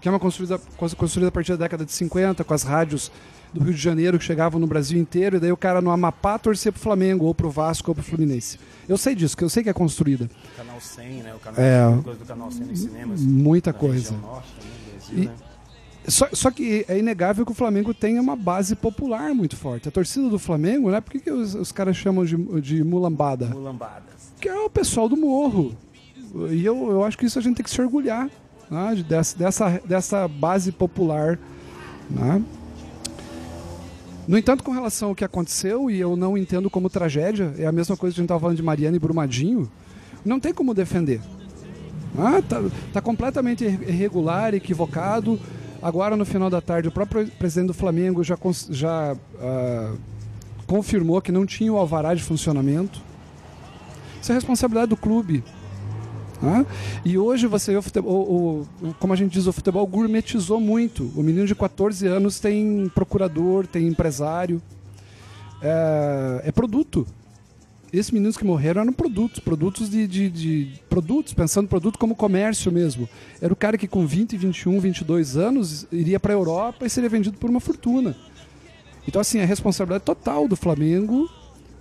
[0.00, 3.10] que é uma construída, construída a partir da década de 50, com as rádios
[3.52, 6.38] do Rio de Janeiro que chegavam no Brasil inteiro, e daí o cara no Amapá
[6.38, 8.58] torcia pro Flamengo, ou pro Vasco, ou pro Fluminense.
[8.88, 10.28] Eu sei disso, que eu sei que é construída.
[10.56, 11.34] Canal 100, né?
[11.34, 12.02] O canal, É.
[12.02, 13.20] coisa do Canal 100 nos cinemas.
[13.22, 14.12] Muita coisa.
[14.16, 15.32] norte do Brasil, E- né?
[16.08, 19.88] Só, só que é inegável que o Flamengo tem uma base popular muito forte.
[19.88, 21.00] A torcida do Flamengo, né?
[21.00, 23.46] Por que, que os, os caras chamam de, de mulambada?
[23.46, 24.32] Mulambadas.
[24.40, 25.76] Que é o pessoal do morro.
[26.50, 28.30] E eu, eu acho que isso a gente tem que se orgulhar
[28.70, 28.94] né?
[28.94, 31.38] de- dessa, dessa, dessa base popular.
[32.08, 32.42] Né?
[34.28, 37.72] No entanto, com relação ao que aconteceu, e eu não entendo como tragédia, é a
[37.72, 39.70] mesma coisa que a gente estava falando de Mariana e Brumadinho,
[40.24, 41.20] não tem como defender.
[42.18, 45.38] Ah, tá, tá completamente irregular, equivocado.
[45.86, 48.36] Agora, no final da tarde, o próprio presidente do Flamengo já,
[48.70, 49.92] já ah,
[50.66, 53.00] confirmou que não tinha o alvará de funcionamento.
[54.20, 55.44] Isso é responsabilidade do clube.
[56.42, 56.66] né?
[57.04, 61.10] E hoje você o futebol, o- o- como a gente diz, o futebol gourmetizou muito.
[61.14, 64.60] O menino de 14 anos tem procurador, tem empresário.
[65.62, 67.06] É, é produto.
[67.98, 72.70] Esses meninos que morreram eram produtos, produtos de, de, de- produtos, pensando produto como comércio
[72.70, 73.08] mesmo.
[73.40, 77.08] Era o cara que com 20, 21, 22 anos iria para a Europa e seria
[77.08, 78.16] vendido por uma fortuna.
[79.08, 81.28] Então assim, é responsabilidade total do Flamengo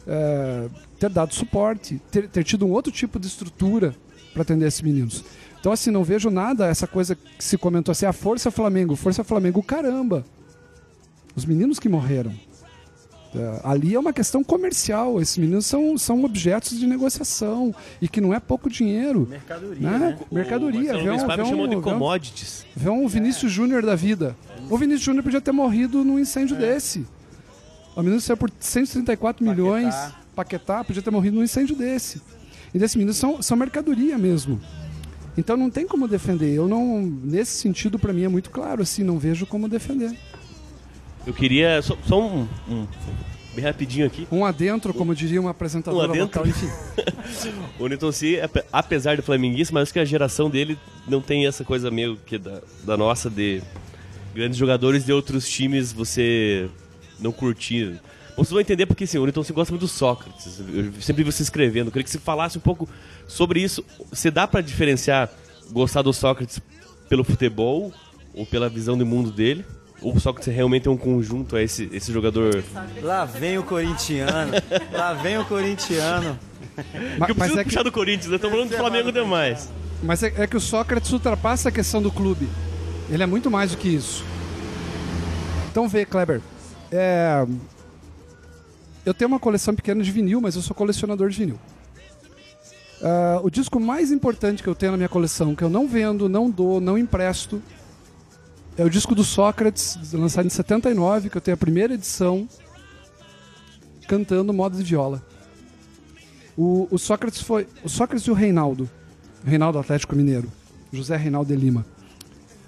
[0.08, 3.95] é, ter dado suporte, ter, ter tido um outro tipo de estrutura
[4.32, 5.23] para atender esses meninos.
[5.60, 9.23] Então assim, não vejo nada essa coisa que se comentou assim, a Força Flamengo, Força
[9.23, 10.23] Flamengo, caramba.
[11.36, 12.34] Os meninos que morreram.
[13.38, 15.21] É, ali é uma questão comercial.
[15.21, 19.28] Esses meninos são, são objetos de negociação e que não é pouco dinheiro.
[19.30, 19.98] Mercadoria, Né?
[20.00, 20.17] né?
[20.32, 20.80] Mercadoria.
[20.98, 22.65] O Vê um, vê um- chamou de vê um- commodities.
[22.76, 24.36] vê um Vinícius Júnior da vida.
[24.69, 27.06] O Vinícius Júnior podia ter morrido num incêndio desse.
[27.95, 29.93] O menino saiu por 134 milhões.
[30.36, 32.21] Paquetá podia ter morrido num incêndio desse.
[32.74, 34.60] E desses meninos são, são mercadoria mesmo.
[35.38, 36.54] Então não tem como defender.
[36.54, 37.02] Eu não.
[37.02, 40.13] Nesse sentido, para mim é muito claro, assim, não vejo como defender.
[41.26, 41.82] Eu queria.
[41.82, 42.88] Só, só um, um-
[43.56, 44.28] Bem rapidinho aqui.
[44.30, 46.42] Um adentro, como diria uma apresentadora Um adentro?
[46.42, 46.70] local, enfim.
[47.80, 47.88] O
[48.44, 52.18] ape- apesar do flamenguista, mas acho que a geração dele não tem essa coisa meio
[52.18, 53.62] que da, da nossa de
[54.34, 56.70] grandes jogadores de outros times você
[57.18, 57.98] não curtir.
[58.36, 60.60] Vocês vão entender porque assim, o C gosta muito do Sócrates.
[60.60, 61.88] Eu sempre vi você escrevendo.
[61.88, 62.90] Eu queria que você falasse um pouco
[63.26, 63.86] sobre isso.
[64.12, 65.30] Você dá pra diferenciar
[65.72, 66.60] gostar do Sócrates
[67.08, 67.94] pelo futebol
[68.34, 69.64] ou pela visão do mundo dele?
[70.06, 72.63] Ou o Sócrates realmente é um conjunto a esse, esse jogador?
[73.02, 74.52] Lá vem o corintiano.
[74.91, 76.38] lá vem o corintiano.
[77.18, 79.12] Ma- Porque eu Mas preciso é que, puxar do Corinthians, eu tô falando do Flamengo
[79.12, 79.72] demais.
[80.04, 82.48] mas é, é que o Sócrates ultrapassa a questão do clube.
[83.10, 84.24] Ele é muito mais do que isso.
[85.72, 86.39] Então vê, Kleber.
[86.91, 87.46] É,
[89.06, 91.60] Eu tenho uma coleção pequena de vinil, mas eu sou colecionador de vinil.
[93.02, 96.30] Ah, o disco mais importante que eu tenho na minha coleção, que eu não vendo,
[96.30, 97.62] não dou, não empresto,
[98.78, 102.48] é o disco do Sócrates, lançado em 79, que eu tenho a primeira edição,
[104.08, 105.24] cantando modo de viola.
[106.58, 107.68] O, o Sócrates foi.
[107.84, 108.90] O Sócrates e o Reinaldo.
[109.46, 110.52] Reinaldo Atlético Mineiro.
[110.92, 111.86] José Reinaldo de Lima.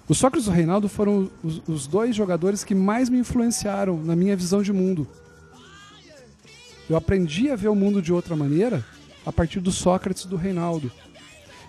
[0.08, 4.16] O Sócrates e o Reinaldo foram os, os dois jogadores que mais me influenciaram na
[4.16, 5.08] minha visão de mundo.
[6.90, 8.84] Eu aprendi a ver o mundo de outra maneira
[9.26, 10.90] a partir do Sócrates e do Reinaldo.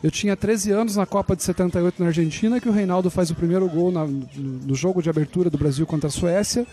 [0.03, 3.35] Eu tinha 13 anos na Copa de 78 na Argentina, que o Reinaldo faz o
[3.35, 6.65] primeiro gol na- no, jogo de abertura do Brasil contra a Suécia.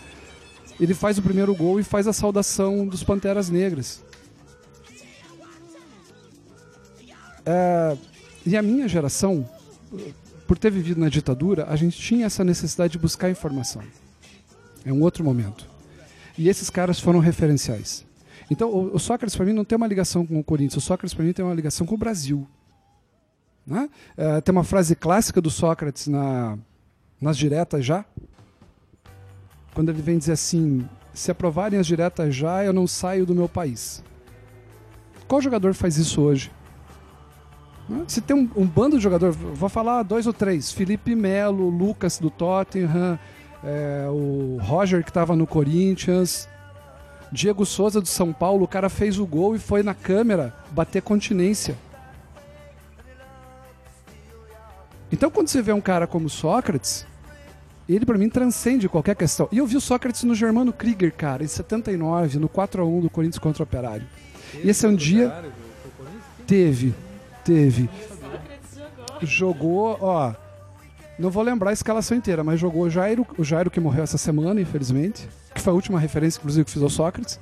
[0.78, 4.02] Ele faz o primeiro gol e faz a saudação dos Panteras Negras.
[7.44, 7.96] É,
[8.44, 9.48] e a minha geração,
[10.46, 13.82] por ter vivido na ditadura, a gente tinha essa necessidade de buscar informação.
[14.84, 15.68] É um outro momento.
[16.38, 18.04] E esses caras foram referenciais.
[18.48, 20.76] Então, o, o Sócrates, para mim, não tem uma ligação com o Corinthians.
[20.76, 22.46] O Sócrates, para mim, tem uma ligação com o Brasil.
[23.66, 23.90] Né?
[24.16, 26.56] É, tem uma frase clássica do Sócrates na,
[27.20, 28.04] nas diretas já,
[29.74, 33.48] quando ele vem dizer assim: se aprovarem as diretas já, eu não saio do meu
[33.48, 34.02] país.
[35.26, 36.52] Qual jogador faz isso hoje?
[37.88, 38.04] Né?
[38.06, 42.18] Se tem um, um bando de jogadores, vou falar dois ou três: Felipe Melo, Lucas
[42.18, 43.18] do Tottenham,
[43.64, 46.48] é, o Roger que estava no Corinthians,
[47.32, 48.64] Diego Souza do São Paulo.
[48.64, 51.76] O cara fez o gol e foi na câmera bater continência.
[55.10, 57.06] Então, quando você vê um cara como Sócrates,
[57.88, 59.48] ele para mim transcende qualquer questão.
[59.52, 63.00] E eu vi o Sócrates no Germano Krieger, cara, em 79, no 4 a 1
[63.02, 64.06] do Corinthians contra o Operário.
[64.62, 65.32] E esse é um dia
[66.46, 66.94] teve,
[67.44, 67.88] teve.
[69.22, 70.34] Jogou, ó,
[71.18, 74.18] não vou lembrar a escalação inteira, mas jogou o Jairo, o Jairo que morreu essa
[74.18, 77.40] semana, infelizmente, que foi a última referência inclusive que fiz ao Sócrates.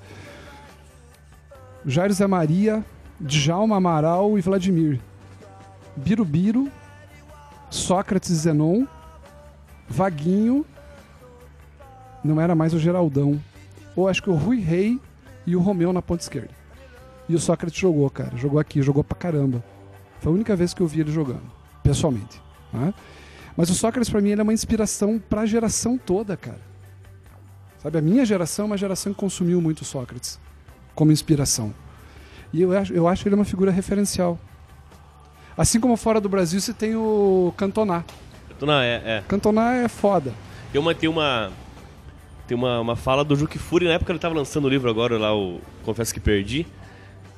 [1.85, 2.85] Jair Zé Maria,
[3.21, 5.01] Djalma Amaral e Vladimir.
[5.97, 6.71] Birubiru,
[7.75, 8.87] Sócrates Zenon,
[9.89, 10.65] Vaguinho,
[12.23, 13.43] não era mais o Geraldão,
[13.97, 15.01] ou acho que o Rui Rei
[15.45, 16.51] e o Romeu na ponta esquerda.
[17.29, 19.63] E o Sócrates jogou, cara, jogou aqui, jogou pra caramba.
[20.21, 21.43] Foi a única vez que eu vi ele jogando,
[21.83, 22.41] pessoalmente.
[22.73, 22.95] Né?
[23.57, 26.61] Mas o Sócrates, para mim, ele é uma inspiração para a geração toda, cara.
[27.83, 30.39] Sabe, a minha geração é uma geração que consumiu muito Sócrates
[30.95, 31.75] como inspiração.
[32.53, 34.39] E eu acho, eu acho ele uma figura referencial.
[35.57, 38.05] Assim como fora do Brasil você tem o Cantona.
[38.49, 39.23] Cantona é, é.
[39.29, 40.33] Cantona é foda.
[40.73, 41.53] Tem uma, tem uma,
[42.49, 45.17] tem uma, uma fala do Juque Furi, na época ele estava lançando o livro agora
[45.17, 46.67] lá, o Confesso que Perdi,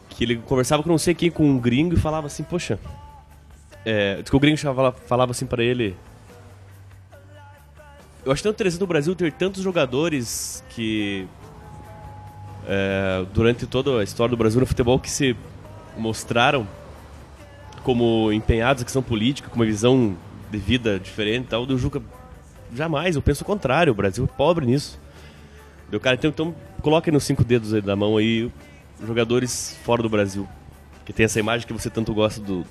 [0.09, 2.79] que ele conversava com não sei quem, com um gringo e falava assim, poxa,
[3.85, 5.95] é, que o gringo falava, falava assim para ele,
[8.25, 11.29] eu acho tão interessante o Brasil ter tantos jogadores que
[12.67, 15.37] é, durante toda a história do Brasil no futebol que se
[15.97, 16.67] mostraram
[17.87, 20.17] como empenhados em questão política, com uma visão
[20.51, 22.03] de vida diferente e tal, do Juca
[22.75, 24.99] jamais, eu penso o contrário, o Brasil é pobre nisso.
[25.89, 28.51] Deu cara, então, então coloque nos cinco dedos aí da mão aí
[29.07, 30.49] jogadores fora do Brasil.
[31.05, 32.67] Que tem essa imagem que você tanto gosta do,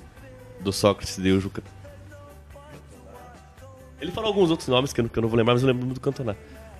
[0.60, 1.62] do Sócrates de Juca.
[3.98, 5.68] Ele falou alguns outros nomes que eu, não, que eu não vou lembrar, mas eu
[5.68, 6.36] lembro muito do Cantona.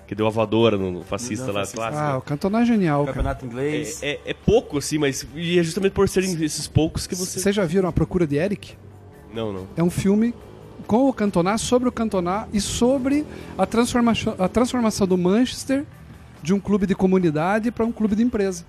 [0.07, 1.77] Que deu a voadora no fascista lá, fascista.
[1.77, 2.01] clássico.
[2.01, 3.13] Ah, o Cantona é genial, cara.
[3.13, 4.01] Campeonato inglês.
[4.01, 7.39] É, é, é pouco, assim, mas e é justamente por serem esses poucos que você.
[7.39, 8.75] Vocês já viram A Procura de Eric?
[9.33, 9.67] Não, não.
[9.75, 10.33] É um filme
[10.87, 13.25] com o Cantona, sobre o Cantona e sobre
[13.57, 15.85] a transformação, a transformação do Manchester
[16.41, 18.65] de um clube de comunidade para um clube de empresa.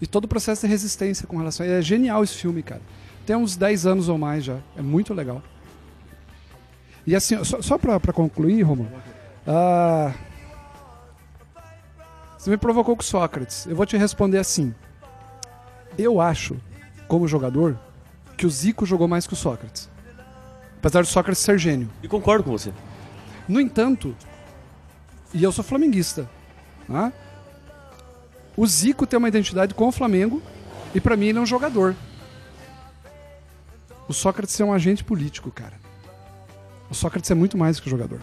[0.00, 2.82] E todo o processo de resistência com relação a É genial esse filme, cara.
[3.26, 4.58] Tem uns 10 anos ou mais já.
[4.76, 5.42] É muito legal.
[7.04, 8.88] E assim, só, só pra, pra concluir, Romulo.
[9.46, 10.12] ah,
[12.46, 13.66] você me provocou com Sócrates.
[13.66, 14.72] Eu vou te responder assim.
[15.98, 16.56] Eu acho,
[17.08, 17.76] como jogador,
[18.36, 19.90] que o Zico jogou mais que o Sócrates.
[20.78, 21.90] Apesar do Sócrates ser gênio.
[22.04, 22.72] E concordo com você.
[23.48, 24.14] No entanto,
[25.34, 26.30] e eu sou flamenguista,
[26.88, 27.12] né?
[28.56, 30.40] o Zico tem uma identidade com o Flamengo
[30.94, 31.96] e pra mim ele é um jogador.
[34.06, 35.74] O Sócrates é um agente político, cara.
[36.88, 38.20] O Sócrates é muito mais que um jogador.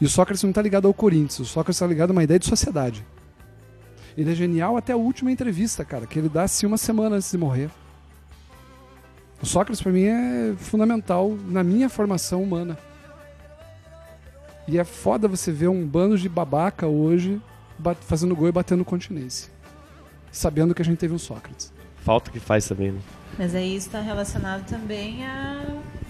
[0.00, 2.40] E o Sócrates não está ligado ao Corinthians, o Sócrates está ligado a uma ideia
[2.40, 3.04] de sociedade.
[4.16, 7.30] Ele é genial até a última entrevista, cara, que ele dá assim uma semana antes
[7.30, 7.70] de morrer.
[9.42, 12.78] O Sócrates para mim é fundamental na minha formação humana.
[14.66, 17.40] E é foda você ver um bando de babaca hoje
[18.00, 19.52] fazendo gol e batendo continência.
[20.32, 21.72] Sabendo que a gente teve um Sócrates.
[21.98, 23.00] Falta que faz também, né?
[23.38, 25.66] Mas aí isso está relacionado também a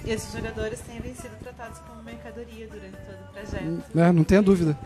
[0.06, 3.98] esses jogadores terem sido tratados como mercadoria durante todo o trajeto.
[3.98, 4.78] É, não tenha dúvida.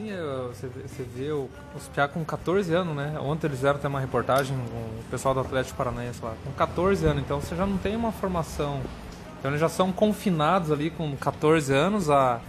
[0.00, 3.18] Sim, eu- você vê, você vê o- os Piá com 14 anos, né?
[3.20, 7.04] Ontem eles fizeram até uma reportagem com o pessoal do Atlético Paranaense lá, com 14
[7.04, 8.80] anos, então você já não tem uma formação.
[9.38, 12.40] Então eles já são confinados ali com 14 anos a,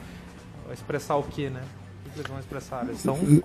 [0.70, 1.62] a expressar o quê, né?
[2.06, 2.86] O que eles vão expressar?
[2.86, 3.42] Eles são ali.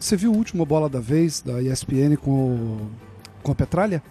[0.00, 2.88] você viu o último Bola da Vez da ESPN com
[3.42, 4.02] com a Petralha?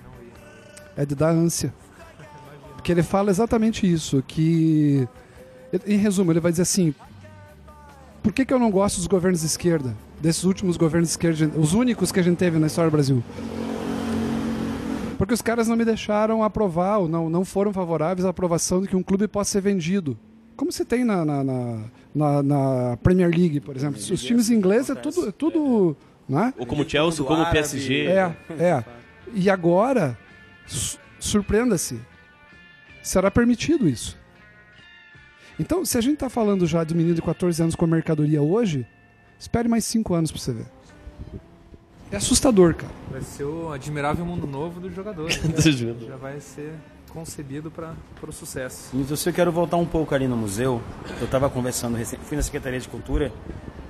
[0.95, 1.73] É de dar ânsia.
[2.75, 5.07] Porque ele fala exatamente isso, que...
[5.87, 6.93] Em resumo, ele vai dizer assim...
[8.23, 9.95] Por que, que eu não gosto dos governos de esquerda?
[10.19, 13.23] Desses últimos governos de esquerda, os únicos que a gente teve na história do Brasil.
[15.17, 18.87] Porque os caras não me deixaram aprovar, ou não, não foram favoráveis à aprovação de
[18.87, 20.17] que um clube possa ser vendido.
[20.55, 21.79] Como se tem na, na, na,
[22.13, 23.97] na- na Premier League, por exemplo.
[23.99, 25.97] Os times ingleses é tudo, é tudo
[26.29, 26.53] né?
[26.57, 28.05] Ou como Chelsea, como o PSG.
[28.07, 28.83] É, é.
[29.33, 30.17] E agora,
[30.67, 31.99] su- surpreenda-se,
[33.03, 34.17] será permitido isso.
[35.59, 38.85] Então, se a gente está falando já de menino de 14 anos com mercadoria hoje,
[39.39, 40.65] espere mais 5 anos para você ver.
[42.11, 42.91] É assustador, cara.
[43.09, 45.41] Vai ser o admirável mundo novo dos jogadores.
[45.43, 45.49] né?
[45.53, 46.07] Dos jogadores.
[46.07, 46.73] Já vai ser
[47.09, 47.93] concebido para
[48.27, 48.89] o sucesso.
[48.93, 50.81] Então, se eu quero voltar um pouco ali no museu,
[51.19, 53.31] eu estava conversando, fui na Secretaria de Cultura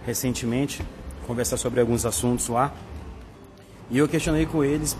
[0.05, 0.83] recentemente,
[1.27, 2.73] conversar sobre alguns assuntos lá,
[3.91, 4.97] e eu questionei com eles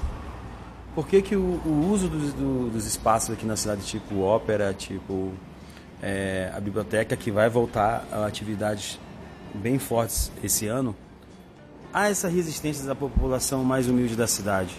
[0.93, 4.72] por que, que o, o uso dos, do- dos espaços aqui na cidade, tipo ópera,
[4.74, 5.32] tipo
[6.02, 8.99] é, a biblioteca, que vai voltar a atividades
[9.54, 10.95] bem fortes esse ano,
[11.93, 14.76] há essa resistência da população mais humilde da cidade.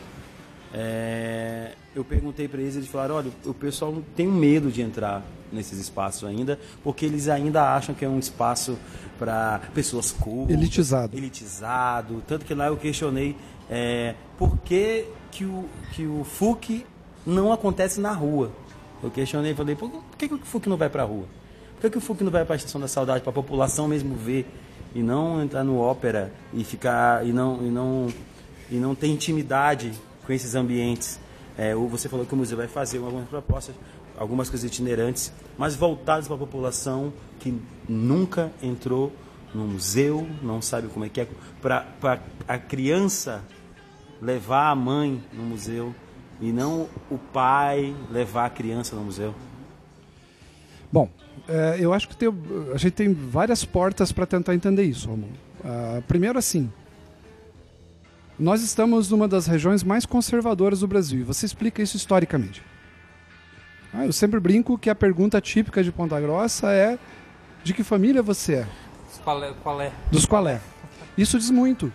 [0.75, 5.79] É, eu perguntei para eles, eles falaram, olha, o pessoal tem medo de entrar nesses
[5.79, 8.79] espaços ainda, porque eles ainda acham que é um espaço
[9.19, 11.17] para pessoas cultas, Elitizado.
[11.17, 12.23] elitizado.
[12.27, 13.37] Tanto que lá eu questionei
[13.71, 16.87] é, por que, que, o, que o FUC
[17.27, 18.51] não acontece na rua.
[19.03, 21.27] Eu questionei, falei, por que, que o FUC não vai para a rua?
[21.75, 23.89] Por que, que o FUC não vai para a Estação da Saudade, para a população
[23.89, 24.47] mesmo ver
[24.95, 28.09] e não entrar no ópera e ficar e não e não
[28.71, 29.93] e não ter intimidade
[30.25, 31.19] com esses ambientes.
[31.59, 33.75] É, o- você falou que o museu vai fazer algumas propostas,
[34.17, 39.13] algumas coisas itinerantes, mas voltadas para a população que nunca entrou
[39.55, 41.27] no museu, não sabe como é que é,
[41.61, 41.85] para
[42.49, 43.43] a criança
[44.21, 45.95] levar a mãe no museu
[46.43, 49.35] e não o pai levar a criança no museu.
[50.93, 51.09] Bom,
[51.49, 52.29] é, eu acho que tem-
[52.75, 55.33] a gente tem várias portas para tentar entender isso, Romulo.
[55.65, 56.71] Ah, primeiro, assim,
[58.39, 62.63] nós estamos numa das regiões mais conservadoras do Brasil e você explica isso historicamente.
[63.95, 66.99] Ah, eu sempre brinco que a pergunta típica de Ponta Grossa é
[67.63, 68.67] de que família você é?
[69.23, 69.55] Qual é?
[69.63, 69.93] Qual é?
[70.11, 70.61] Dos qual é?
[71.17, 71.93] Isso diz muito.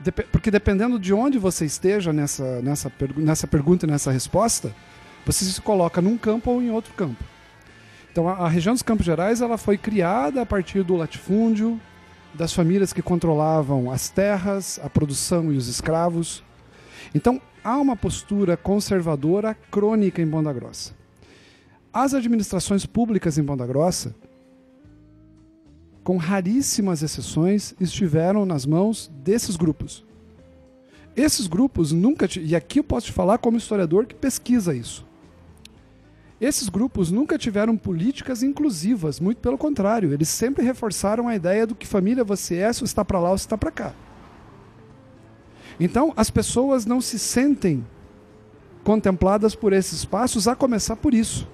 [0.00, 4.74] Dep- porque dependendo de onde você esteja nessa, nessa, pergu- nessa pergunta e nessa resposta,
[5.26, 7.22] você se coloca num campo ou em outro campo.
[8.12, 11.80] Então a, a região dos Campos Gerais ela foi criada a partir do latifúndio,
[12.32, 16.44] das famílias que controlavam as terras, a produção e os escravos.
[17.14, 20.94] Então há uma postura conservadora crônica em Ponta Grossa.
[21.92, 24.14] As administrações públicas em Ponta Grossa
[26.08, 30.02] com raríssimas exceções, estiveram nas mãos desses grupos.
[31.14, 32.26] Esses grupos nunca.
[32.40, 35.06] E aqui eu posso te falar como historiador que pesquisa isso.
[36.40, 41.74] Esses grupos nunca tiveram políticas inclusivas, muito pelo contrário, eles sempre reforçaram a ideia do
[41.74, 43.92] que família você é, se está para lá ou se está para cá.
[45.78, 47.86] Então, as pessoas não se sentem
[48.82, 51.46] contempladas por esses espaços, a começar por isso.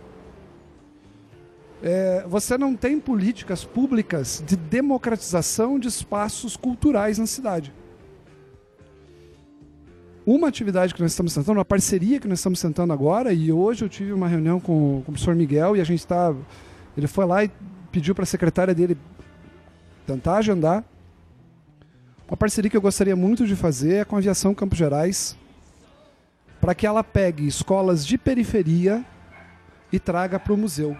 [1.87, 7.75] É, você não tem políticas públicas de democratização de espaços culturais na cidade.
[10.25, 13.85] Uma atividade que nós estamos tentando, uma parceria que nós estamos tentando agora, e hoje
[13.85, 16.35] eu tive uma reunião com, com o professor Miguel e a gente está.
[16.97, 17.51] Ele foi lá e
[17.93, 18.97] pediu para a secretária dele
[20.07, 20.83] tentar agendar.
[22.27, 25.37] Uma parceria que eu gostaria muito de fazer é com a Aviação Campos Gerais,
[26.63, 29.05] para que ela pegue escolas de periferia
[29.93, 30.97] e traga para o museu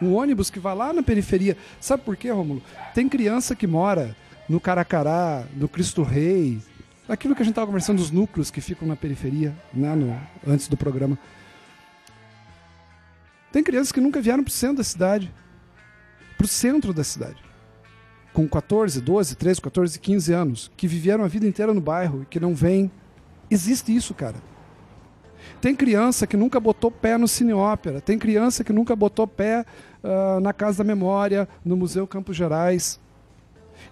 [0.00, 1.56] um ônibus que vai lá na periferia.
[1.80, 2.62] Sabe por quê, Rômulo?
[2.94, 4.16] Tem criança que mora
[4.48, 6.60] no Caracará, no Cristo Rei,
[7.08, 10.68] aquilo que a gente estava conversando dos núcleos que ficam na periferia, né, no, antes
[10.68, 11.18] do programa.
[13.52, 15.32] Tem crianças que nunca vieram para o centro da cidade,
[16.36, 17.42] para o centro da cidade,
[18.32, 22.26] com 14, 12, 13, 14, 15 anos, que viveram a vida inteira no bairro e
[22.26, 22.90] que não vêm.
[23.50, 24.36] Existe isso, cara.
[25.60, 29.64] Tem criança que nunca botou pé no Cine Ópera, tem criança que nunca botou pé
[30.04, 33.00] ah, na Casa da Memória, no Museu Campos Gerais.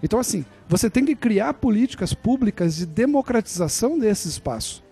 [0.01, 4.83] Então, assim, você tem que criar políticas públicas de democratização desse espaço.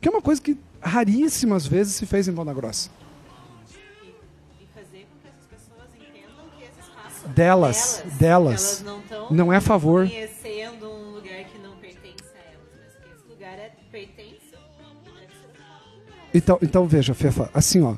[0.00, 2.90] Que é uma coisa que raríssimas vezes se fez em Ponta Grossa.
[4.60, 8.84] E fazer com que essas pessoas entendam que esse espaço Delas, é delas.
[8.86, 10.06] Elas não Não é a favor.
[10.06, 10.37] conhecendo
[16.32, 17.96] Então, então veja, Fefa, assim, ó.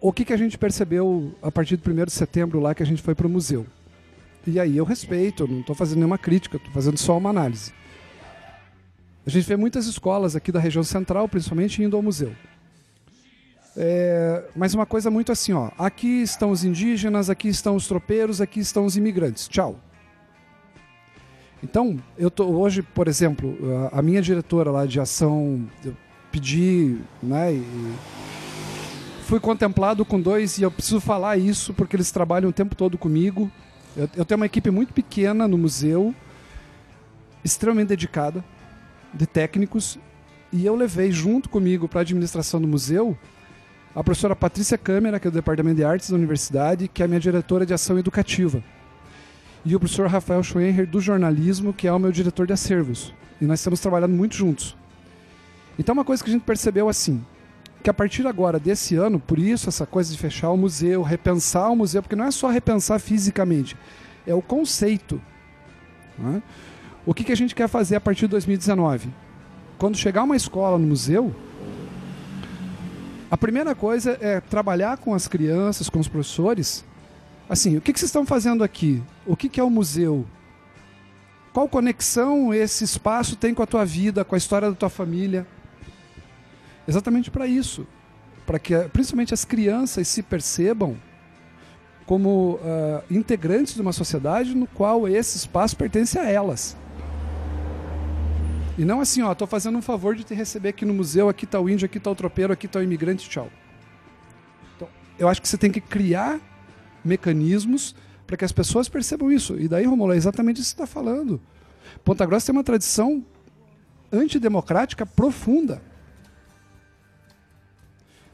[0.00, 2.86] O que, que a gente percebeu a partir do 1 de setembro lá que a
[2.86, 3.66] gente foi para o museu?
[4.46, 7.72] E aí eu respeito, eu não estou fazendo nenhuma crítica, estou fazendo só uma análise.
[9.26, 12.32] A gente vê muitas escolas aqui da região central, principalmente, indo ao museu.
[13.76, 15.70] É, mas uma coisa muito assim, ó.
[15.76, 19.48] Aqui estão os indígenas, aqui estão os tropeiros, aqui estão os imigrantes.
[19.48, 19.80] Tchau.
[21.62, 23.58] Então, eu tô hoje, por exemplo,
[23.92, 25.68] a, a minha diretora lá de ação,
[26.36, 27.94] eu pedi, né, e
[29.22, 32.98] fui contemplado com dois e eu preciso falar isso porque eles trabalham o tempo todo
[32.98, 33.50] comigo.
[33.96, 36.14] Eu, eu tenho uma equipe muito pequena no museu,
[37.42, 38.44] extremamente dedicada,
[39.14, 39.98] de técnicos,
[40.52, 43.16] e eu levei junto comigo para a administração do museu
[43.94, 47.08] a professora Patrícia Câmara, que é do Departamento de Artes da Universidade, que é a
[47.08, 48.62] minha diretora de ação educativa.
[49.64, 53.14] E o professor Rafael Schoenher, do jornalismo, que é o meu diretor de acervos.
[53.40, 54.76] E nós estamos trabalhando muito juntos.
[55.78, 57.24] Então, uma coisa que a gente percebeu assim,
[57.82, 61.70] que a partir agora desse ano, por isso essa coisa de fechar o museu, repensar
[61.70, 63.76] o museu, porque não é só repensar fisicamente,
[64.26, 65.20] é o conceito.
[66.18, 66.42] né?
[67.04, 69.08] O que, que a gente quer fazer a partir de 2019?
[69.78, 71.32] Quando chegar uma escola no museu,
[73.30, 76.84] a primeira coisa é trabalhar com as crianças, com os professores.
[77.48, 79.02] Assim, o que, que vocês estão fazendo aqui?
[79.24, 80.26] O que, que é o museu?
[81.52, 85.46] Qual conexão esse espaço tem com a tua vida, com a história da tua família?
[86.86, 87.86] Exatamente para isso.
[88.46, 90.96] Para que principalmente as crianças se percebam
[92.06, 96.76] como ah, integrantes de uma sociedade no qual esse espaço pertence a elas.
[98.78, 101.46] E não assim, ó, tô fazendo um favor de te receber aqui no museu, aqui
[101.46, 103.50] tá o índio, aqui tá o tropeiro, aqui tá o imigrante, tchau.
[104.76, 104.86] Então,
[105.18, 106.38] eu acho que você tem que criar
[107.02, 107.94] mecanismos
[108.26, 109.58] para que as pessoas percebam isso.
[109.58, 111.40] E daí, Romulo, é exatamente isso que você está falando.
[112.04, 113.24] Ponta Grossa tem uma tradição
[114.12, 115.80] antidemocrática profunda.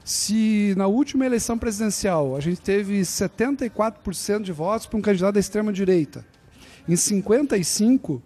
[0.04, 5.40] Se na última eleição presidencial a gente teve 74% de votos para um candidato da
[5.40, 6.24] extrema-direita,
[6.88, 8.20] em 55,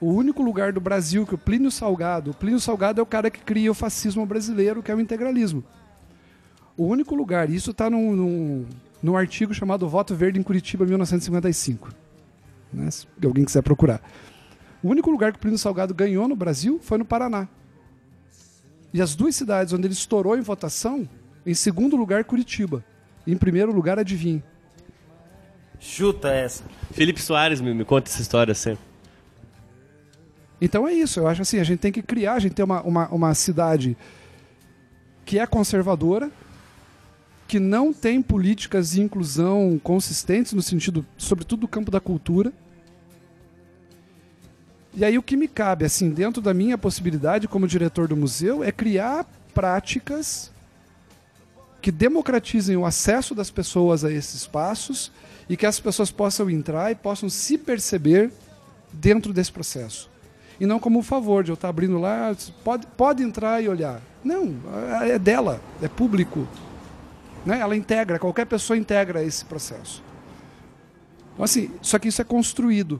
[0.00, 3.30] o único lugar do Brasil que o Plínio Salgado, o Plínio Salgado é o cara
[3.30, 5.64] que cria o fascismo brasileiro, que é o integralismo.
[6.76, 8.66] O único lugar, isso está num, num,
[9.02, 11.90] num artigo chamado Voto Verde em Curitiba, 1955.
[12.72, 12.90] Né?
[12.90, 14.02] Se alguém quiser procurar.
[14.82, 17.48] O único lugar que o Plínio Salgado ganhou no Brasil foi no Paraná.
[18.96, 21.06] E as duas cidades onde ele estourou em votação,
[21.44, 22.82] em segundo lugar, Curitiba.
[23.26, 24.42] Em primeiro lugar, adivinhe.
[25.78, 26.64] Chuta essa.
[26.92, 28.82] Felipe Soares me, me conta essa história sempre.
[30.58, 32.80] Então é isso, eu acho assim, a gente tem que criar, a gente tem uma,
[32.80, 33.94] uma, uma cidade
[35.26, 36.30] que é conservadora,
[37.46, 42.50] que não tem políticas de inclusão consistentes no sentido, sobretudo do campo da cultura.
[44.96, 48.64] E aí o que me cabe, assim, dentro da minha possibilidade como diretor do museu,
[48.64, 50.50] é criar práticas
[51.82, 55.12] que democratizem o acesso das pessoas a esses espaços
[55.50, 58.32] e que as pessoas possam entrar e possam se perceber
[58.90, 60.08] dentro desse processo.
[60.58, 62.34] E não como um favor de eu estar abrindo lá,
[62.64, 64.00] pode, pode entrar e olhar.
[64.24, 64.56] Não,
[65.02, 66.48] é dela, é público.
[67.44, 67.60] Né?
[67.60, 70.02] Ela integra, qualquer pessoa integra esse processo.
[71.34, 72.98] Então, assim, só que isso é construído.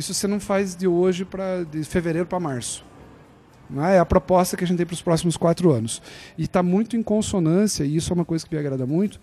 [0.00, 2.82] Isso você não faz de hoje para de fevereiro para março.
[3.76, 3.96] É?
[3.96, 6.00] é a proposta que a gente tem para os próximos quatro anos.
[6.38, 9.20] E está muito em consonância, e isso é uma coisa que me agrada muito,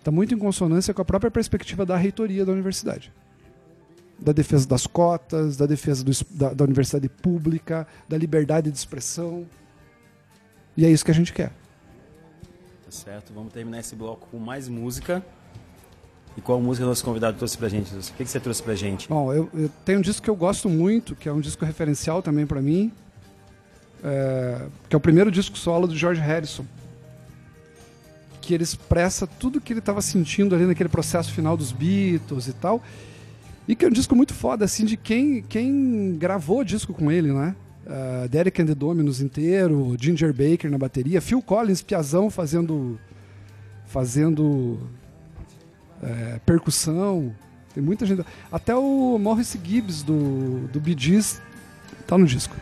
[0.00, 3.12] está muito em consonância com a própria perspectiva da reitoria da universidade
[4.18, 9.44] da defesa das cotas, da defesa do, da, da, universidade pública, da liberdade de expressão.
[10.76, 11.48] E é isso que a gente quer.
[12.84, 15.22] Tá certo, vamos terminar esse bloco com mais música.
[16.36, 17.94] E qual música o nosso convidado trouxe pra gente?
[17.94, 19.08] O que, que você trouxe pra gente?
[19.08, 22.22] Bom, eu, eu tenho um disco que eu gosto muito, que é um disco referencial
[22.22, 22.90] também para mim,
[24.02, 26.64] é, que é o primeiro disco solo do George Harrison.
[28.40, 32.52] Que ele expressa tudo que ele estava sentindo ali naquele processo final dos Beatles e
[32.52, 32.82] tal.
[33.66, 37.10] E que é um disco muito foda, assim, de quem, quem gravou o disco com
[37.10, 37.54] ele, né?
[37.86, 42.98] Uh, Derek and the Dominos inteiro, Ginger Baker na bateria, Phil Collins, Piazão fazendo
[43.86, 44.80] fazendo
[46.04, 47.34] é, percussão.
[47.74, 48.24] Tem muita gente.
[48.52, 51.40] Até o Morris Gibbs do, do Bee Gees
[52.06, 52.54] tá no disco.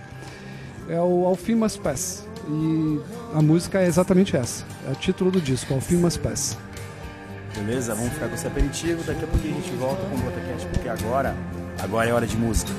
[0.88, 2.26] É o Alfim Must Pass.
[2.48, 3.00] E
[3.34, 4.64] a música é exatamente essa.
[4.88, 6.58] É o título do disco, Alfim Must Pass.
[7.54, 7.94] Beleza?
[7.94, 9.02] Vamos ficar com esse aperitivo.
[9.04, 11.36] Daqui a pouco a gente volta com o Botacast, porque agora,
[11.78, 12.72] agora é hora de música.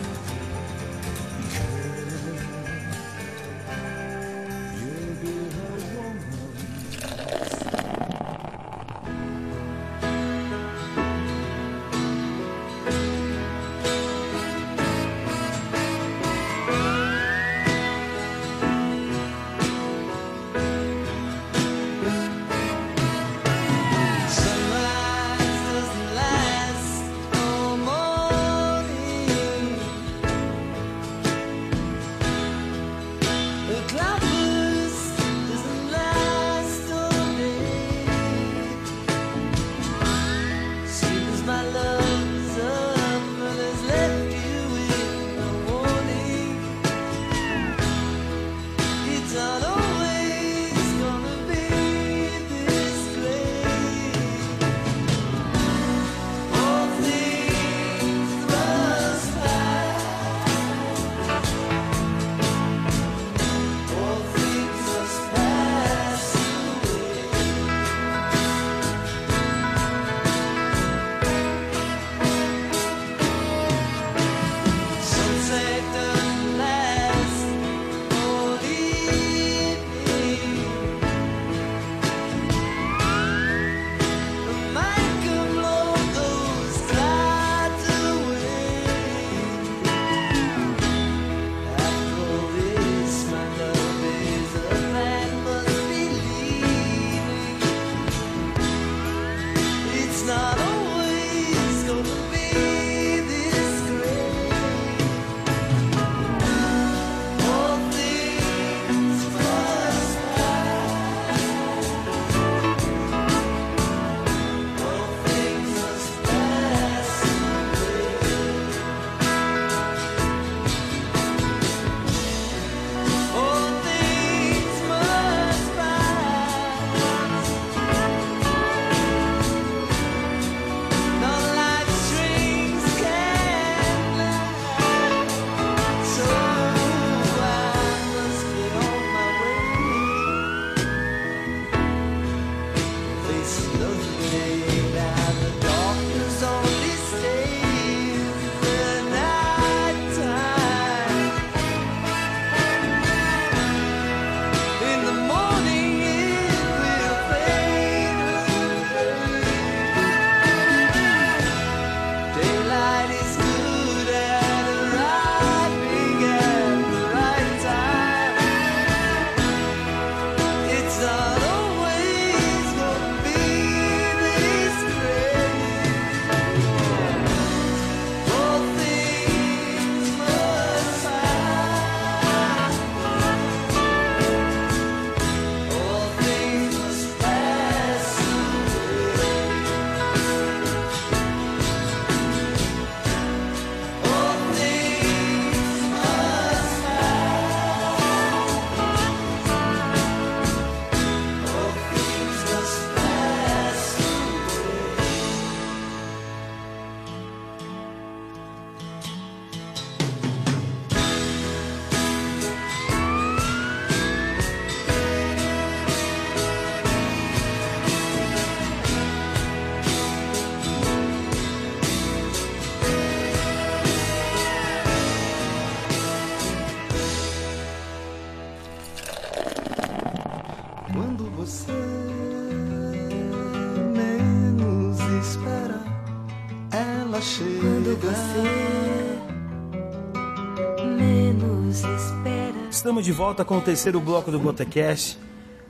[242.93, 245.17] Estamos de volta com o terceiro bloco do Botecast.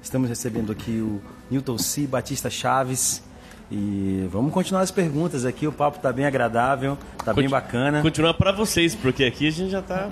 [0.02, 2.06] Estamos recebendo aqui o Newton C.
[2.06, 3.24] Batista Chaves.
[3.72, 5.66] E vamos continuar as perguntas aqui.
[5.66, 8.02] O papo está bem agradável, está bem bacana.
[8.02, 10.10] Continuar pra vocês, porque aqui a gente já tá.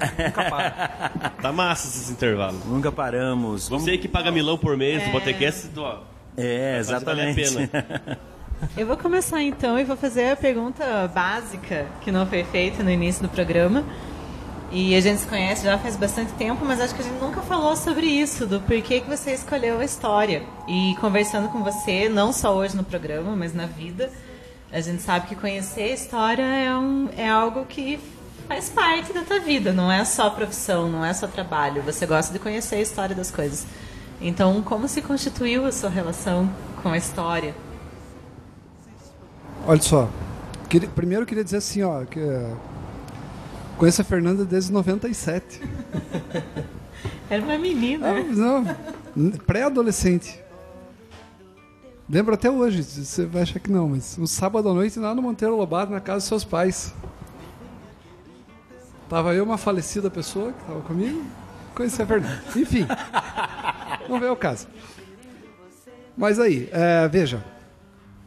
[1.41, 2.63] tá massa esses intervalos.
[2.63, 3.67] Nunca paramos.
[3.67, 3.83] Vamos...
[3.83, 5.97] Você que paga milão por mês do Botecast, ó,
[6.37, 7.35] É, exatamente.
[7.35, 8.17] pena.
[8.77, 12.89] Eu vou começar então e vou fazer a pergunta básica que não foi feita no
[12.89, 13.83] início do programa.
[14.73, 17.41] E a gente se conhece já faz bastante tempo, mas acho que a gente nunca
[17.41, 20.43] falou sobre isso, do porquê que você escolheu a história.
[20.65, 24.09] E conversando com você, não só hoje no programa, mas na vida,
[24.71, 27.99] a gente sabe que conhecer a história é, um, é algo que
[28.47, 31.81] faz parte da tua vida, não é só profissão, não é só trabalho.
[31.81, 33.67] Você gosta de conhecer a história das coisas.
[34.21, 36.49] Então, como se constituiu a sua relação
[36.81, 37.53] com a história?
[39.67, 40.09] Olha só.
[40.95, 42.19] primeiro eu queria dizer assim, ó, que
[43.81, 45.59] conheço a Fernanda desde 97.
[47.27, 48.09] Era uma menina.
[48.11, 48.75] Ah,
[49.47, 50.39] pré-adolescente.
[52.07, 55.23] Lembro até hoje, você vai achar que não, mas um sábado à noite lá no
[55.23, 56.93] Monteiro Lobato, na casa dos seus pais.
[59.09, 61.25] Tava eu, uma falecida pessoa que tava comigo,
[61.73, 62.43] conheci a Fernanda.
[62.55, 62.85] Enfim,
[64.07, 64.67] não veio o caso.
[66.15, 67.43] Mas aí, é, veja,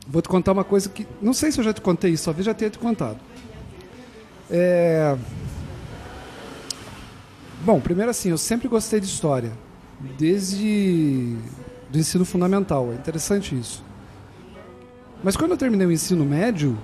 [0.05, 1.07] vou te contar uma coisa que.
[1.23, 3.21] Não sei se eu já te contei isso, talvez já tenha te contado.
[4.51, 5.17] É,
[7.65, 9.51] Bom, primeiro assim, eu sempre gostei de história,
[10.19, 11.35] desde
[11.89, 12.93] do ensino fundamental.
[12.93, 13.83] É interessante isso.
[15.23, 16.77] Mas quando eu terminei o ensino médio,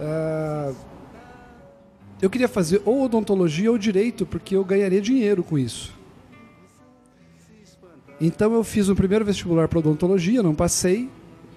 [0.00, 0.72] ah,
[2.20, 5.94] eu queria fazer ou odontologia ou direito, porque eu ganharia dinheiro com isso.
[8.20, 11.08] Então eu fiz o primeiro vestibular para odontologia, não passei.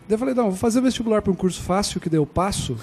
[0.08, 2.26] Daí eu falei, não, vou fazer o vestibular para um curso fácil que daí eu
[2.28, 2.78] passo.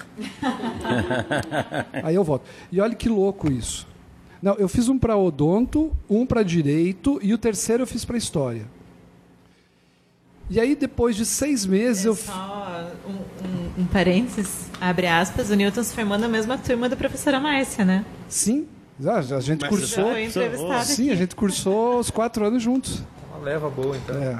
[2.03, 2.45] Aí eu volto.
[2.73, 3.87] E olha que louco isso.
[4.43, 8.16] Não, eu fiz um para odonto, um para direito e o terceiro eu fiz para
[8.16, 8.66] história.
[10.51, 15.51] E aí depois de seis meses eu fi- Só um, um, um parênteses, abre aspas,
[15.51, 18.05] o Newton se formou na mesma turma da professora Márcia, né?
[18.28, 18.66] sim,
[19.01, 22.62] já a gente Mas cursou, Já foi entrevistada sim, a gente cursou os quatro anos
[22.62, 23.03] juntos.
[23.30, 24.16] Uma leva boa, então.
[24.22, 24.39] É.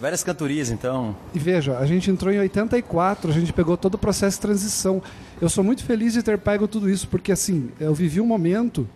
[0.00, 1.14] Várias cantorias, então.
[1.34, 5.02] E veja, a gente entrou em 84, a gente pegou todo o processo de transição.
[5.40, 8.88] Eu sou muito feliz de ter pego tudo isso, porque assim, eu vivi um momento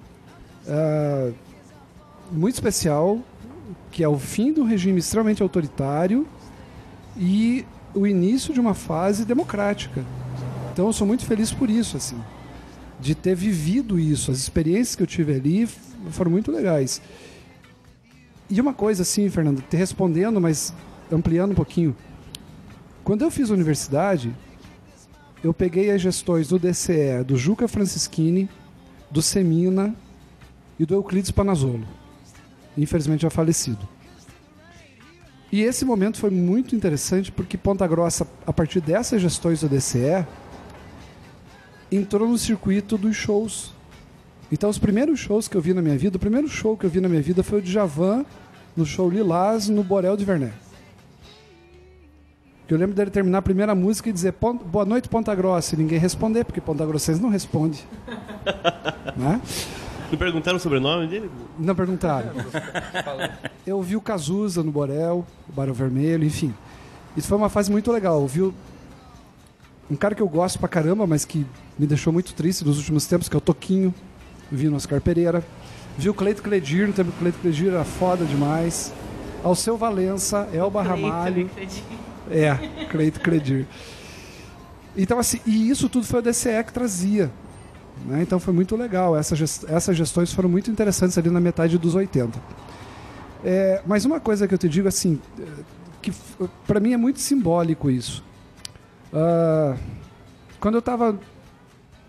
[0.68, 1.32] ah,
[2.30, 3.20] muito especial,
[3.90, 6.26] que é o fim de um regime extremamente autoritário
[7.16, 7.64] e
[7.94, 10.04] o início de uma fase democrática.
[10.72, 12.20] Então eu sou muito feliz por isso, assim,
[13.00, 14.30] de ter vivido isso.
[14.30, 15.68] As experiências que eu tive ali
[16.10, 17.02] foram muito legais.
[18.48, 20.72] E uma coisa assim, Fernando, te respondendo, mas
[21.10, 21.96] ampliando um pouquinho.
[23.02, 24.32] Quando eu fiz universidade,
[25.42, 28.48] eu peguei as gestões do DCE, do Juca Francischini,
[29.10, 29.94] do Semina
[30.78, 31.86] e do Euclides Panazzolo.
[32.76, 33.88] Infelizmente já falecido.
[35.50, 40.26] E esse momento foi muito interessante porque Ponta Grossa, a partir dessas gestões do DCE,
[41.90, 43.72] entrou no circuito dos shows.
[44.52, 46.90] Então, os primeiros shows que eu vi na minha vida, o primeiro show que eu
[46.90, 48.24] vi na minha vida foi o Djavan
[48.76, 50.67] no show Lilás, no Borel de Vernet.
[52.68, 55.74] Que eu lembro dele terminar a primeira música e dizer "Pon- Boa noite, Ponta Grossa,
[55.74, 57.82] e ninguém responder, porque Ponta Grossense não responde.
[59.16, 59.40] né?
[60.12, 61.30] Não perguntaram o sobrenome dele?
[61.58, 62.30] Não perguntaram.
[63.66, 66.54] Eu vi o Cazuza no Borel, o Barão Vermelho, enfim.
[67.16, 68.20] Isso foi uma fase muito legal.
[68.20, 68.54] Eu vi o-
[69.90, 71.46] um cara que eu gosto pra caramba, mas que
[71.78, 73.94] me deixou muito triste nos últimos tempos, que é o Toquinho.
[74.52, 75.42] Vi no Oscar Pereira.
[75.96, 78.92] Vi o Cleito Cledir, no tempo que o Cleito Cledir era foda demais.
[79.42, 81.50] Alceu Valença, Elba Ramalho.
[82.30, 83.66] É, Cleito Credir.
[84.96, 87.30] Então, assim, e isso tudo foi o DCE que trazia.
[88.06, 88.22] né?
[88.22, 89.16] Então foi muito legal.
[89.16, 92.38] Essas, essas gestões foram muito interessantes ali na metade dos 80.
[93.44, 95.20] É, mas uma coisa que eu te digo, assim,
[96.02, 96.12] que
[96.66, 98.24] para mim é muito simbólico isso.
[99.12, 99.76] Ah,
[100.60, 101.18] quando eu estava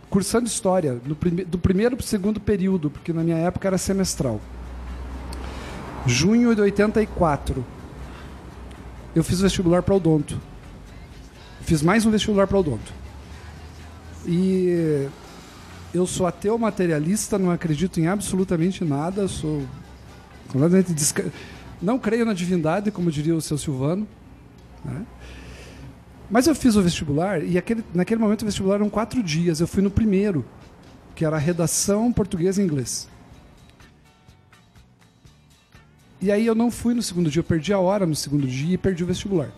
[0.10, 4.42] cursando História, prime do primeiro para o segundo período, porque na minha época era semestral.
[6.06, 7.64] Junho de 84
[9.16, 10.40] eu fiz vestibular para odonto.
[11.62, 12.94] Fiz mais um vestibular para odonto.
[14.26, 15.08] E
[15.94, 19.64] eu sou ateu materialista, não acredito em absolutamente nada, sou
[20.48, 21.32] completamente desca...
[21.82, 24.08] não creio na divindade, como diria o seu Silvano.
[24.84, 25.06] né?
[26.30, 29.60] Mas eu fiz o vestibular e aquele, naquele momento o vestibular eram quatro dias.
[29.60, 30.46] Eu fui no primeiro,
[31.16, 33.10] que era redação português e inglês.
[36.22, 38.74] E aí eu não fui no segundo dia, eu perdi a hora no segundo dia
[38.74, 39.52] e perdi o vestibular.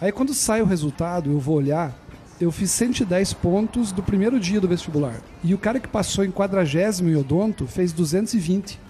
[0.00, 1.94] Aí quando sai o resultado, eu vou olhar,
[2.40, 5.20] eu fiz 110 pontos do primeiro dia do vestibular.
[5.44, 8.80] E o cara que passou em quadragésimo em odonto fez 220.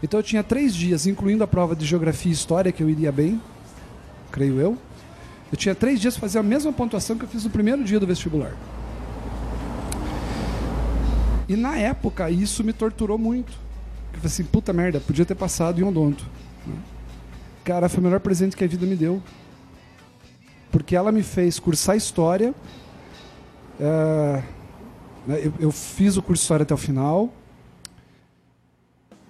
[0.00, 3.10] Então eu tinha três dias, incluindo a prova de geografia e história, que eu iria
[3.10, 3.40] bem,
[4.30, 4.78] creio eu.
[5.50, 7.98] Eu tinha três dias para fazer a mesma pontuação que eu fiz no primeiro dia
[7.98, 8.54] do vestibular.
[11.48, 13.63] E na época isso me torturou muito.
[14.26, 16.24] Assim, puta merda, podia ter passado em odonto.
[16.66, 16.74] né?
[17.64, 19.22] Cara, foi o melhor presente que a vida me deu.
[20.70, 22.54] Porque ela me fez cursar história.
[23.80, 24.42] é,
[25.28, 27.32] eu, eu fiz o curso de história até o final.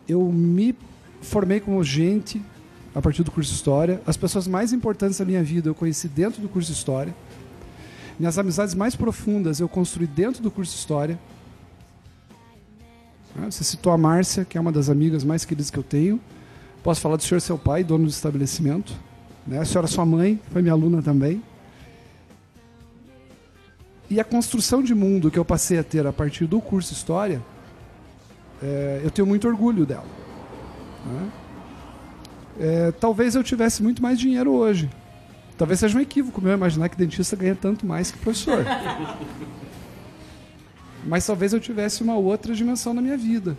[0.09, 0.77] Eu me
[1.23, 2.43] formei como gente
[2.95, 4.01] a partir do curso de história.
[4.07, 7.15] As pessoas mais importantes da minha vida eu conheci dentro do curso de história.
[8.19, 11.19] Minhas amizades mais profundas eu construí dentro do curso de história.
[13.37, 16.21] Ah, Você citou a Márcia, que é uma das amigas mais queridas que eu tenho.
[16.83, 18.93] Posso falar do senhor seu pai, dono do estabelecimento.
[19.47, 19.59] Né?
[19.59, 21.43] A senhora sua mãe, foi minha aluna também.
[24.09, 27.43] E a construção de mundo que eu passei a ter a partir do curso História,
[28.63, 30.05] é, eu tenho muito orgulho dela.
[31.07, 31.31] né?
[32.61, 34.89] É, talvez eu tivesse muito mais dinheiro hoje.
[35.59, 38.65] Talvez seja um equívoco meu imaginar que dentista ganha tanto mais que professor.
[41.07, 43.57] Mas talvez eu tivesse uma outra dimensão na minha vida.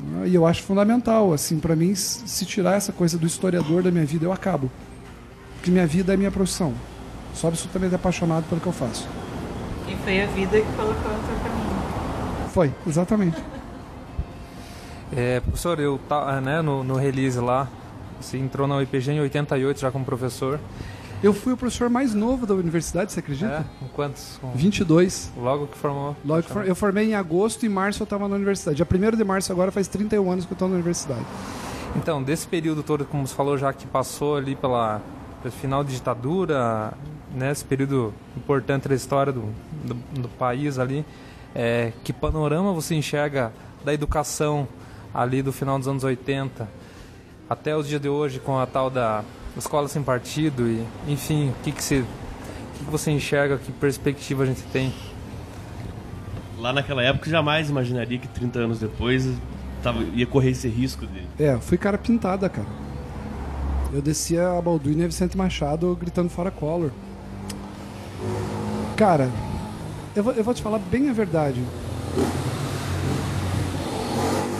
[0.00, 0.28] né?
[0.28, 4.06] E eu acho fundamental, assim, para mim, se tirar essa coisa do historiador da minha
[4.06, 4.70] vida, eu acabo.
[5.56, 6.74] Porque minha vida é minha profissão.
[7.34, 9.06] Sou absolutamente apaixonado pelo que eu faço.
[9.88, 12.50] E foi a vida que colocou no teu caminho.
[12.52, 13.36] Foi, exatamente.
[15.14, 17.68] É, professor, eu tá, né, no, no release lá,
[18.20, 20.58] você entrou na UIPG em 88 já como professor.
[21.22, 23.64] Eu fui o professor mais novo da universidade, você acredita?
[23.64, 24.38] É, com quantos?
[24.40, 24.52] Com...
[24.52, 25.32] 22.
[25.36, 26.14] Logo que formou.
[26.24, 28.76] Logo que for- eu formei em agosto e março eu estava na universidade.
[28.76, 31.24] Dia 1 de março agora faz 31 anos que eu estou na universidade.
[31.96, 35.00] Então, desse período todo, como você falou, já que passou ali pela,
[35.42, 36.92] pelo final da ditadura,
[37.34, 39.44] né, esse período importante da história do,
[39.84, 41.04] do, do país ali,
[41.54, 43.50] é, que panorama você enxerga
[43.82, 44.68] da educação
[45.14, 46.68] ali do final dos anos 80
[47.48, 49.24] até os dias de hoje com a tal da
[49.58, 52.04] escola sem partido e, enfim, o que, que, você, o
[52.78, 54.92] que, que você enxerga, que perspectiva a gente tem?
[56.58, 59.28] Lá naquela época, jamais imaginaria que 30 anos depois
[59.82, 61.22] tava, ia correr esse risco de.
[61.42, 62.68] É, fui cara pintada, cara.
[63.92, 66.90] Eu descia a Balduino e a Vicente Machado gritando fora Collor.
[68.96, 69.30] Cara,
[70.14, 71.62] eu vou, eu vou te falar bem a verdade.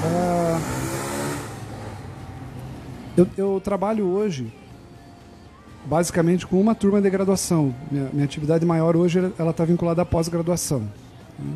[0.04, 0.60] Ah,
[3.16, 4.52] eu, eu trabalho hoje
[5.86, 7.74] basicamente com uma turma de graduação.
[7.90, 10.80] Minha, minha atividade maior hoje ela está vinculada à pós-graduação.
[11.38, 11.54] né?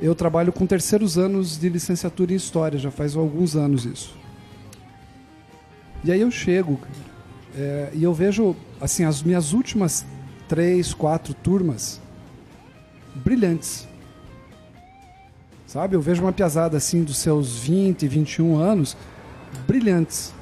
[0.00, 4.16] Eu trabalho com terceiros anos de licenciatura em História, já faz alguns anos isso.
[6.04, 6.78] E aí eu chego
[7.56, 10.06] é, e eu vejo assim as minhas últimas
[10.46, 12.00] três, quatro turmas
[13.16, 13.88] brilhantes.
[15.66, 15.96] Sabe?
[15.96, 18.96] Eu vejo uma piazada assim dos seus 20, 21 anos
[19.66, 20.32] brilhantes.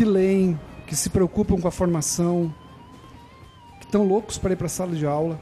[0.00, 2.54] Que leem, que se preocupam com a formação,
[3.80, 5.38] que estão loucos para ir para a sala de aula.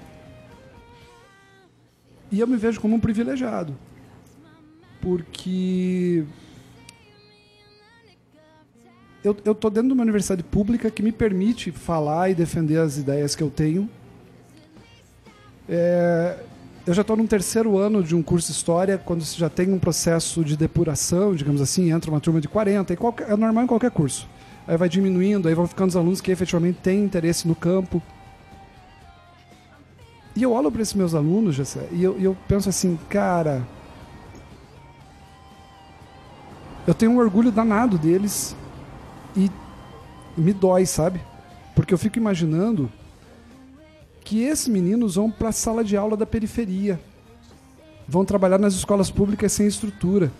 [2.29, 3.79] E eu me vejo como um privilegiado.
[5.01, 6.25] Porque
[9.23, 13.37] eu, tô dentro de uma universidade pública que me permite falar e defender as ideias
[13.37, 13.89] que eu tenho.
[15.69, 16.37] É,
[16.85, 19.79] eu já estou num terceiro ano de um curso de História, quando já tem um
[19.79, 23.69] processo de depuração, digamos assim, entra uma turma de 40, e qualquer- é normal em
[23.69, 24.27] qualquer curso.
[24.69, 28.03] Aí vai diminuindo, aí vão ficando os alunos que efetivamente têm interesse no campo.
[30.37, 33.67] E eu olho para esses meus alunos, Jessé, e eu, eu penso assim, cara.
[36.87, 38.55] Eu tenho um orgulho danado deles
[39.35, 39.51] e
[40.37, 41.19] me dói, sabe?
[41.75, 42.93] Porque eu fico imaginando
[44.23, 47.01] que esses meninos vão para a sala de aula da periferia,
[48.07, 50.31] vão trabalhar nas escolas públicas sem estrutura.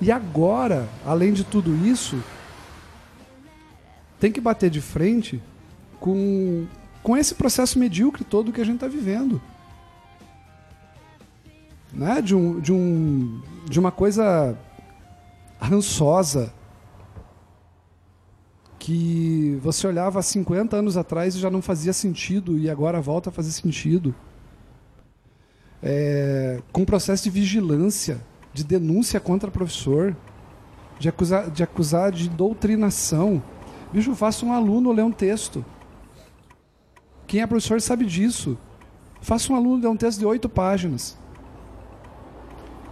[0.00, 2.20] E agora, além de tudo isso,
[4.18, 5.42] tem que bater de frente
[6.00, 6.66] com,
[7.02, 9.40] com esse processo medíocre todo que a gente está vivendo.
[11.92, 12.20] Né?
[12.20, 14.56] De, um, de, um, de uma coisa
[15.60, 16.52] rançosa
[18.78, 23.28] que você olhava há 50 anos atrás e já não fazia sentido e agora volta
[23.28, 24.14] a fazer sentido.
[25.82, 28.20] É, com processo de vigilância,
[28.52, 30.16] de denúncia contra professor,
[30.98, 33.42] de acusar de, acusar de doutrinação.
[33.92, 35.64] Bicho, faça um aluno ler um texto.
[37.26, 38.58] Quem é professor sabe disso.
[39.20, 41.16] Faça um aluno ler um texto de oito páginas.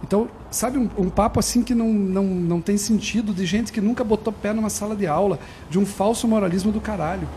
[0.03, 3.81] Então, sabe um, um papo assim que não, não, não tem sentido, de gente que
[3.81, 5.39] nunca botou pé numa sala de aula,
[5.69, 7.27] de um falso moralismo do caralho.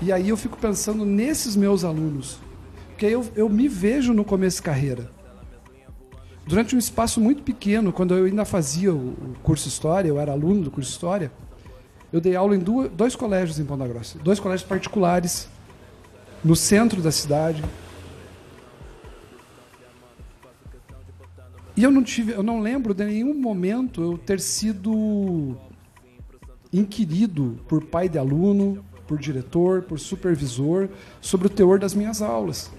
[0.00, 2.38] E aí eu fico pensando nesses meus alunos.
[2.88, 5.10] Porque eu, eu me vejo no começo de carreira.
[6.48, 10.62] Durante um espaço muito pequeno, quando eu ainda fazia o, curso História, eu era aluno
[10.62, 11.30] do curso História,
[12.10, 14.18] eu dei aula em duas, dois colégios em Ponta Grossa.
[14.18, 15.46] Dois colégios particulares,
[16.42, 17.62] no centro da cidade.
[21.76, 25.54] E eu não tive, eu não lembro de nenhum momento eu ter sido
[26.72, 30.88] inquirido por pai de aluno, por diretor, por supervisor
[31.20, 32.70] sobre o teor das minhas aulas.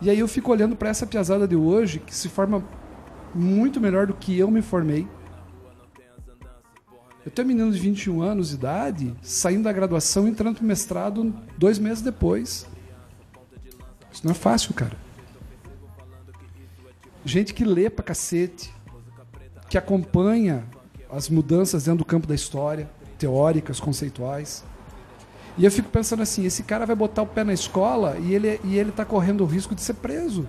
[0.00, 2.64] E aí eu fico olhando para essa piazada de hoje que se forma
[3.34, 5.06] muito melhor do que eu me formei.
[7.24, 11.34] Eu tenho um menino de 21 anos de idade, saindo da graduação entrando no mestrado
[11.58, 12.66] dois meses depois.
[14.10, 14.96] Isso não é fácil, cara.
[17.22, 18.72] Gente que lê pra cacete,
[19.68, 20.64] que acompanha
[21.10, 24.64] as mudanças dentro do campo da história, teóricas, conceituais.
[25.58, 28.60] E eu fico pensando assim, esse cara vai botar o pé na escola e ele,
[28.64, 30.48] e ele tá correndo o risco de ser preso.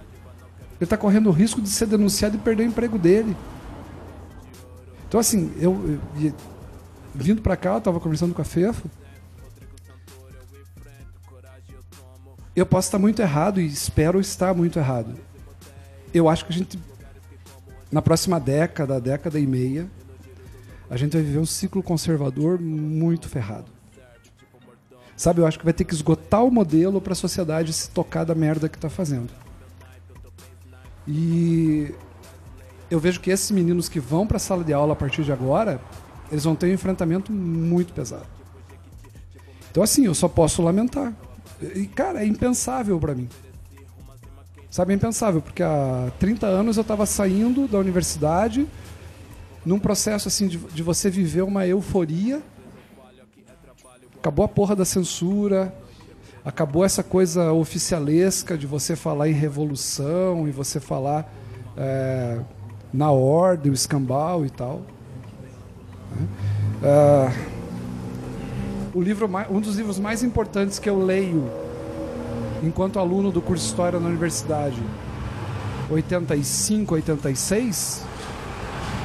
[0.75, 3.35] Ele está correndo o risco de ser denunciado e perder o emprego dele.
[5.07, 6.33] Então, assim, eu, eu
[7.13, 8.89] vindo para cá, eu estava conversando com a Fefo.
[12.55, 15.15] Eu posso estar muito errado e espero estar muito errado.
[16.13, 16.79] Eu acho que a gente,
[17.91, 19.89] na próxima década, década e meia,
[20.89, 23.80] a gente vai viver um ciclo conservador muito ferrado.
[25.21, 28.23] Sabe, eu acho que vai ter que esgotar o modelo para a sociedade se tocar
[28.23, 29.29] da merda que está fazendo.
[31.07, 31.93] E
[32.89, 35.31] eu vejo que esses meninos que vão para a sala de aula a partir de
[35.31, 35.79] agora,
[36.31, 38.25] eles vão ter um enfrentamento muito pesado.
[39.69, 41.13] Então, assim, eu só posso lamentar.
[41.75, 43.29] E, cara, é impensável para mim.
[44.71, 48.67] Sabe, é impensável, porque há 30 anos eu estava saindo da universidade
[49.63, 52.41] num processo assim de, de você viver uma euforia.
[54.21, 55.73] Acabou a porra da censura,
[56.45, 61.27] acabou essa coisa oficialesca de você falar em revolução e você falar
[61.75, 62.39] é,
[62.93, 64.83] na ordem, o escambau e tal.
[66.83, 67.31] É,
[68.93, 71.49] o livro, um dos livros mais importantes que eu leio
[72.61, 74.79] enquanto aluno do curso História na universidade,
[75.89, 78.05] 85, 86,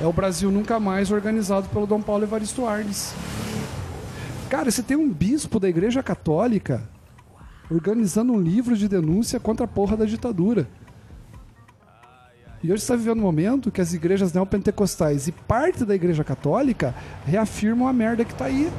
[0.03, 3.15] é o Brasil Nunca Mais, organizado pelo Dom Paulo Evaristo Arnes.
[4.49, 6.89] Cara, você tem um bispo da Igreja Católica
[7.69, 10.69] organizando um livro de denúncia contra a porra da ditadura.
[12.63, 16.95] E hoje está vivendo um momento que as igrejas neopentecostais e parte da Igreja Católica
[17.25, 18.71] reafirmam a merda que está aí.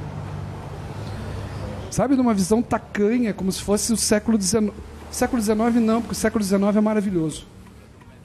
[1.91, 4.71] Sabe, numa visão tacanha, como se fosse o século XIX.
[5.11, 7.45] Século XIX não, porque o século XIX é maravilhoso.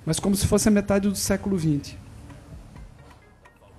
[0.06, 1.96] Mas como se fosse a metade do século XX.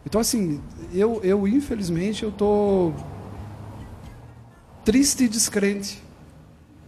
[0.05, 0.61] Então, assim,
[0.93, 2.93] eu, eu infelizmente, eu tô
[4.83, 6.01] triste e descrente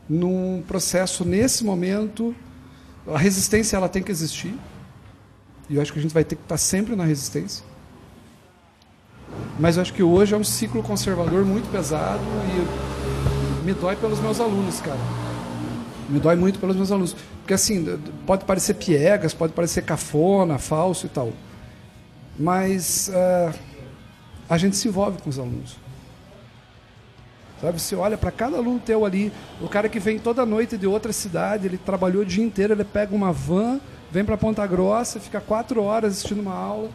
[0.08, 2.36] num processo nesse momento.
[3.08, 4.56] A resistência ela tem que existir.
[5.70, 7.64] E eu acho que a gente vai ter que estar sempre na resistência.
[9.60, 14.20] Mas eu acho que hoje é um ciclo conservador muito pesado e me dói pelos
[14.20, 15.00] meus alunos, cara.
[16.10, 17.16] Me dói muito pelos meus alunos.
[17.40, 21.34] Porque assim, pode parecer piegas, pode parecer cafona, falso e tal.
[22.38, 23.58] Mas uh,
[24.50, 25.78] a gente se envolve com os alunos.
[27.62, 29.32] Sabe, você olha para cada aluno teu ali,
[29.62, 32.84] o cara que vem toda noite de outra cidade, ele trabalhou o dia inteiro, ele
[32.84, 33.80] pega uma van,
[34.12, 36.90] vem para Ponta Grossa, fica quatro horas assistindo uma aula,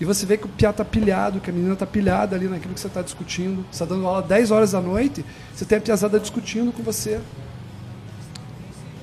[0.00, 2.74] e você vê que o piá está pilhado, que a menina está pilhada ali naquilo
[2.74, 3.64] que você está discutindo.
[3.70, 5.24] Você está dando aula 10 horas da noite,
[5.54, 7.20] você tem a piazada discutindo com você.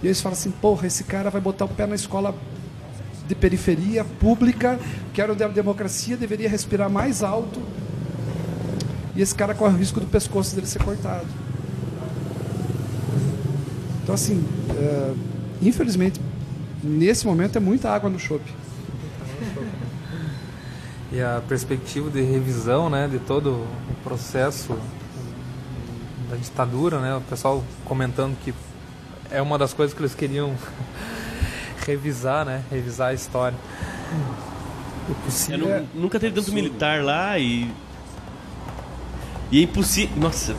[0.04, 2.36] E eles falam assim, porra, esse cara vai botar o pé na escola
[3.26, 4.78] de periferia pública,
[5.14, 7.62] que era onde a democracia deveria respirar mais alto.
[9.16, 11.28] E esse cara corre o risco do pescoço dele ser cortado.
[14.04, 15.14] Então, assim, é,
[15.62, 16.20] infelizmente,
[16.84, 18.52] nesse momento é muita água no chope.
[21.12, 24.78] E a perspectiva de revisão né, de todo o processo
[26.30, 28.54] da ditadura, né, o pessoal comentando que
[29.30, 30.56] é uma das coisas que eles queriam
[31.86, 32.64] revisar, né?
[32.70, 33.58] Revisar a história.
[35.50, 37.72] É, é, nunca teve tanto militar lá e.
[39.52, 40.16] E é impossível.
[40.18, 40.56] Nossa.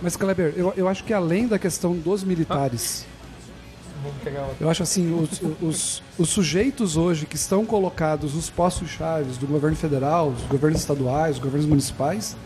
[0.00, 3.06] Mas, Kleber, eu, eu acho que além da questão dos militares.
[4.60, 9.46] Eu acho assim, os, os, os, sujeitos hoje que estão colocados nos postos chaves do
[9.46, 12.36] governo federal, dos governos estaduais, dos governos municipais,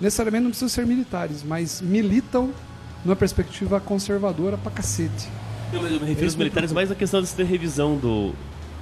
[0.00, 2.50] necessariamente não precisam ser militares, mas militam
[3.04, 5.28] numa perspectiva conservadora pra cacete.
[5.72, 8.34] Eu me refiro aos militares mais na questão de ter revisão do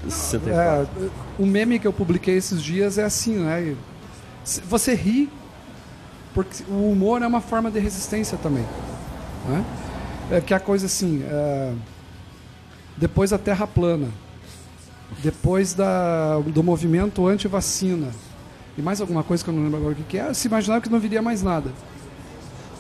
[0.09, 0.89] 64.
[1.05, 3.77] É, o meme que eu publiquei esses dias é assim, né?
[4.65, 5.29] Você ri,
[6.39, 8.65] porque o humor é uma forma de resistência também.
[9.49, 9.65] Né?
[10.31, 11.73] É que a coisa assim, é,
[12.97, 14.07] depois da Terra plana,
[15.21, 18.11] depois da, do movimento anti-vacina,
[18.77, 20.89] e mais alguma coisa que eu não lembro agora o que é, se imaginava que
[20.89, 21.73] não viria mais nada.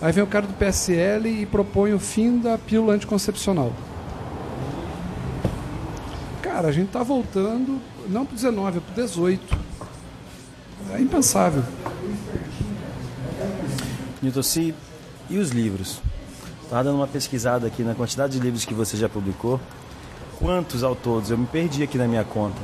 [0.00, 3.72] Aí vem o cara do PSL e propõe o fim da pílula anticoncepcional.
[6.40, 9.58] Cara, a gente tá voltando, não pro 19, é pro 18.
[10.92, 11.64] É impensável.
[14.22, 14.74] Newton, se
[15.30, 16.00] e os livros?
[16.64, 19.60] Estava dando uma pesquisada aqui na quantidade de livros que você já publicou.
[20.38, 21.30] Quantos ao todos?
[21.30, 22.58] Eu me perdi aqui na minha conta.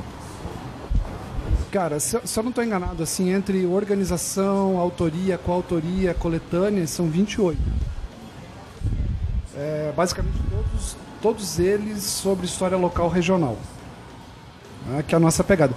[1.71, 7.07] Cara, se, eu- se eu não estou enganado, assim, entre organização, autoria, coautoria, coletânea, são
[7.09, 7.59] 28.
[9.57, 13.57] É, basicamente todos, todos eles sobre história local regional.
[14.87, 15.73] né, que é a nossa pegada.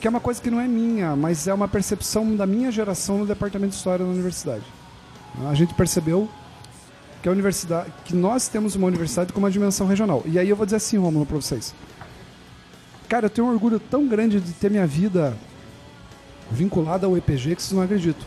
[0.00, 3.18] Que é uma coisa que não é minha, mas é uma percepção da minha geração
[3.18, 4.62] no departamento de história da universidade.
[5.46, 6.28] A gente percebeu
[7.22, 10.22] que a universidade, que nós temos uma universidade com uma dimensão regional.
[10.26, 11.74] E aí eu vou dizer assim, Romulo, para vocês.
[13.08, 15.36] Cara, eu tenho um orgulho tão grande de ter minha vida
[16.50, 18.26] vinculada ao EPG que vocês não acreditam.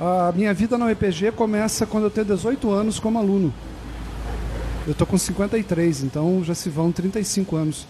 [0.00, 3.52] A minha vida na UEPG começa quando eu tenho 18 anos como aluno.
[4.86, 7.86] Eu tô com 53, então já se vão 35 anos.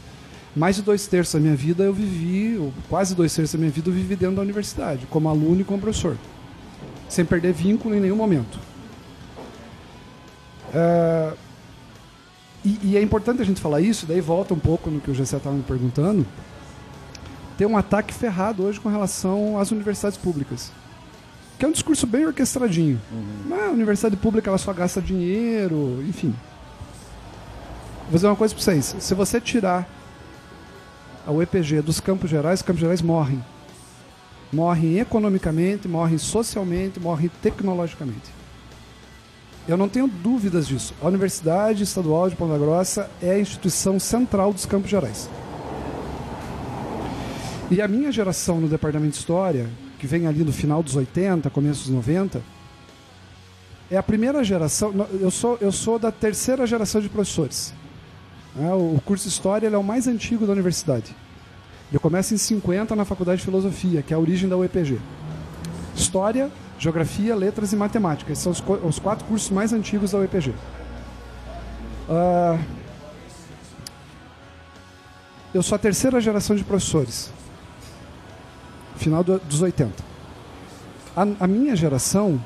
[0.57, 3.71] Mais de dois terços da minha vida eu vivi, ou quase dois terços da minha
[3.71, 6.17] vida eu vivi dentro da universidade, como aluno e como professor.
[7.11, 8.59] Sem perder vínculo em nenhum momento.
[10.73, 11.33] É,
[12.65, 15.15] E, e é importante a gente falar isso, daí volta um pouco no que o
[15.15, 16.27] Gessé estava me perguntando.
[17.57, 20.71] Tem um ataque ferrado hoje com relação às universidades públicas.
[21.59, 23.01] Que é um discurso bem orquestradinho.
[23.47, 26.35] Mas a universidade pública ela só gasta dinheiro, enfim.
[28.05, 28.97] Vou dizer uma coisa para vocês.
[28.99, 29.87] Se você tirar
[31.27, 33.45] a UEPG dos Campos Gerais, os Campos Gerais morrem.
[34.53, 38.41] Morrem economicamente, morrem socialmente, morrem tecnologicamente.
[39.69, 40.95] Eu não tenho dúvidas disso.
[41.01, 45.31] A Universidade Estadual de Ponta Grossa é a instituição central dos Campos Gerais.
[47.71, 51.49] E a minha geração no departamento de História, que vem ali no final dos 80,
[51.51, 52.43] começo dos 90,
[53.89, 54.93] é a primeira geração.
[55.21, 57.73] Eu sou, eu sou da terceira geração de professores.
[58.57, 58.73] né?
[58.73, 61.15] O curso de História é o mais antigo da universidade.
[61.91, 64.99] Ele começa em 50 na Faculdade de Filosofia, que é a origem da UEPG.
[65.95, 68.33] História, Geografia, Letras e Matemática.
[68.33, 70.55] Esses são os, os quatro cursos mais antigos da UEPG.
[72.09, 72.59] Ah,
[75.53, 77.31] eu sou a terceira geração de professores.
[78.97, 79.93] Final do- dos 80.
[81.17, 82.41] A, a minha geração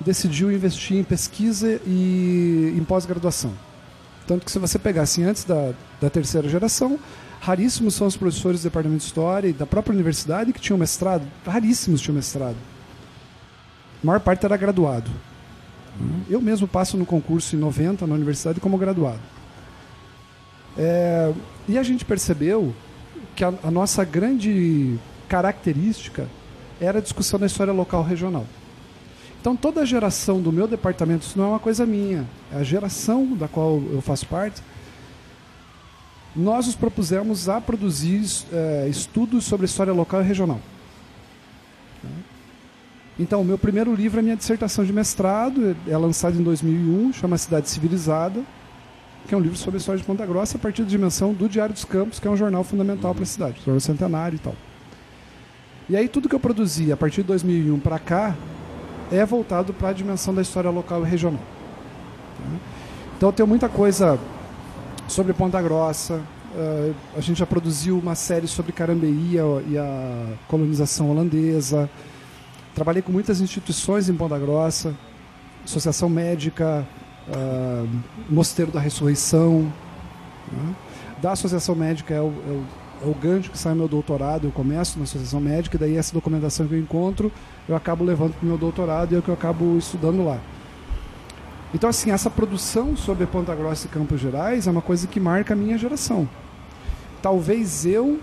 [0.00, 3.52] decidiu investir em pesquisa e em pós-graduação.
[4.26, 6.98] Tanto que se você pegar assim, antes da, da terceira geração,
[7.44, 11.26] raríssimos são os professores do departamento de História e da própria universidade que tinham mestrado.
[11.46, 12.56] Raríssimos tinham mestrado.
[14.02, 15.10] A maior parte era graduado.
[16.28, 19.20] Eu mesmo passo no concurso em 90 na universidade como graduado.
[20.76, 21.32] É,
[21.68, 22.74] e a gente percebeu
[23.36, 26.26] que a, a nossa grande característica
[26.80, 28.46] era a discussão da história local regional.
[29.38, 32.62] Então toda a geração do meu departamento, isso não é uma coisa minha, é a
[32.62, 34.62] geração da qual eu faço parte,
[36.34, 40.60] nós nos propusemos a produzir eh, estudos sobre história local e regional.
[43.18, 47.38] Então, o meu primeiro livro é minha dissertação de mestrado, é lançado em 2001, chama
[47.38, 48.42] Cidade Civilizada,
[49.28, 51.48] que é um livro sobre a história de Ponta Grossa a partir da dimensão do
[51.48, 54.56] Diário dos Campos, que é um jornal fundamental para a cidade, jornal centenário e tal.
[55.88, 58.34] E aí tudo que eu produzi a partir de 2001 para cá
[59.12, 61.42] é voltado para a dimensão da história local e regional.
[62.36, 62.44] tá?
[63.16, 64.18] Então eu tenho muita coisa
[65.08, 66.20] sobre Ponta Grossa,
[66.56, 69.36] eh, a gente já produziu uma série sobre Carambeí
[69.68, 71.88] e a colonização holandesa,
[72.74, 74.94] Trabalhei com muitas instituições em Ponta Grossa,
[75.64, 76.84] Associação Médica,
[77.32, 77.86] ah,
[78.28, 79.72] Mosteiro da Ressurreição.
[80.50, 80.74] né?
[81.22, 82.64] Da Associação Médica é o, é, o,
[83.04, 86.12] é o gancho que sai meu doutorado, eu começo na Associação Médica, e daí essa
[86.12, 87.30] documentação que eu encontro,
[87.68, 90.40] eu acabo levando para o meu doutorado e é o que eu acabo estudando lá.
[91.74, 95.54] Então, assim, essa produção sobre Ponta Grossa e Campos Gerais é uma coisa que marca
[95.54, 96.28] a minha geração.
[97.20, 98.20] Talvez eu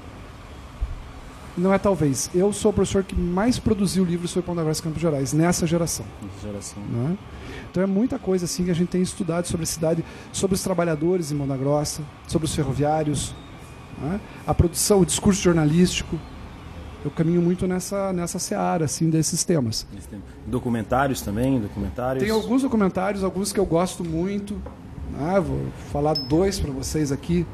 [1.58, 2.30] não é talvez.
[2.34, 5.68] Eu sou o professor que mais produziu livros sobre Ponta Grossa e Campos Gerais, nessa
[5.68, 6.06] geração.
[6.42, 6.82] Geração.
[6.84, 7.18] né?
[7.70, 10.64] Então é muita coisa assim que a gente tem estudado sobre a cidade, sobre os
[10.64, 13.36] trabalhadores em Ponta Grossa, sobre os ferroviários,
[14.02, 14.22] né?
[14.48, 16.18] a produção, o discurso jornalístico.
[17.04, 19.88] Eu caminho muito nessa, nessa seara assim, desses temas.
[20.46, 22.24] Documentários também, documentários.
[22.24, 24.62] Tem alguns documentários, alguns que eu gosto muito.
[25.20, 27.46] Ah, vou falar dois para vocês aqui.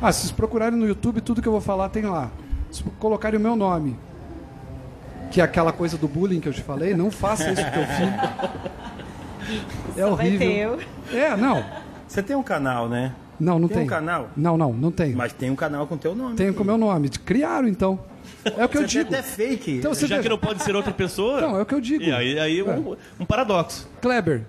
[0.00, 2.30] Ah, se vocês procurarem no YouTube, tudo que eu vou falar tem lá.
[2.70, 3.96] Se colocarem o meu nome,
[5.30, 7.86] que é aquela coisa do bullying que eu te falei, não faça isso com teu
[7.86, 8.72] filho.
[9.96, 10.78] É Só horrível.
[11.12, 11.64] É, não.
[12.06, 13.12] Você tem um canal, né?
[13.40, 13.86] Não, não Tem tem.
[13.86, 14.30] um canal?
[14.36, 15.16] Não, não, não tenho.
[15.16, 16.36] Mas tem um canal com teu nome.
[16.36, 17.08] Tenho com o meu nome.
[17.08, 17.98] Criaram, então.
[18.44, 19.14] É o que eu Você tem digo.
[19.14, 19.70] até fake.
[19.78, 21.40] Então, você Já vê- que não pode ser outra pessoa.
[21.40, 22.02] Não, é o que eu digo.
[22.04, 22.64] E aí, aí É.
[22.64, 23.88] um, um paradoxo.
[24.00, 24.42] Kleber.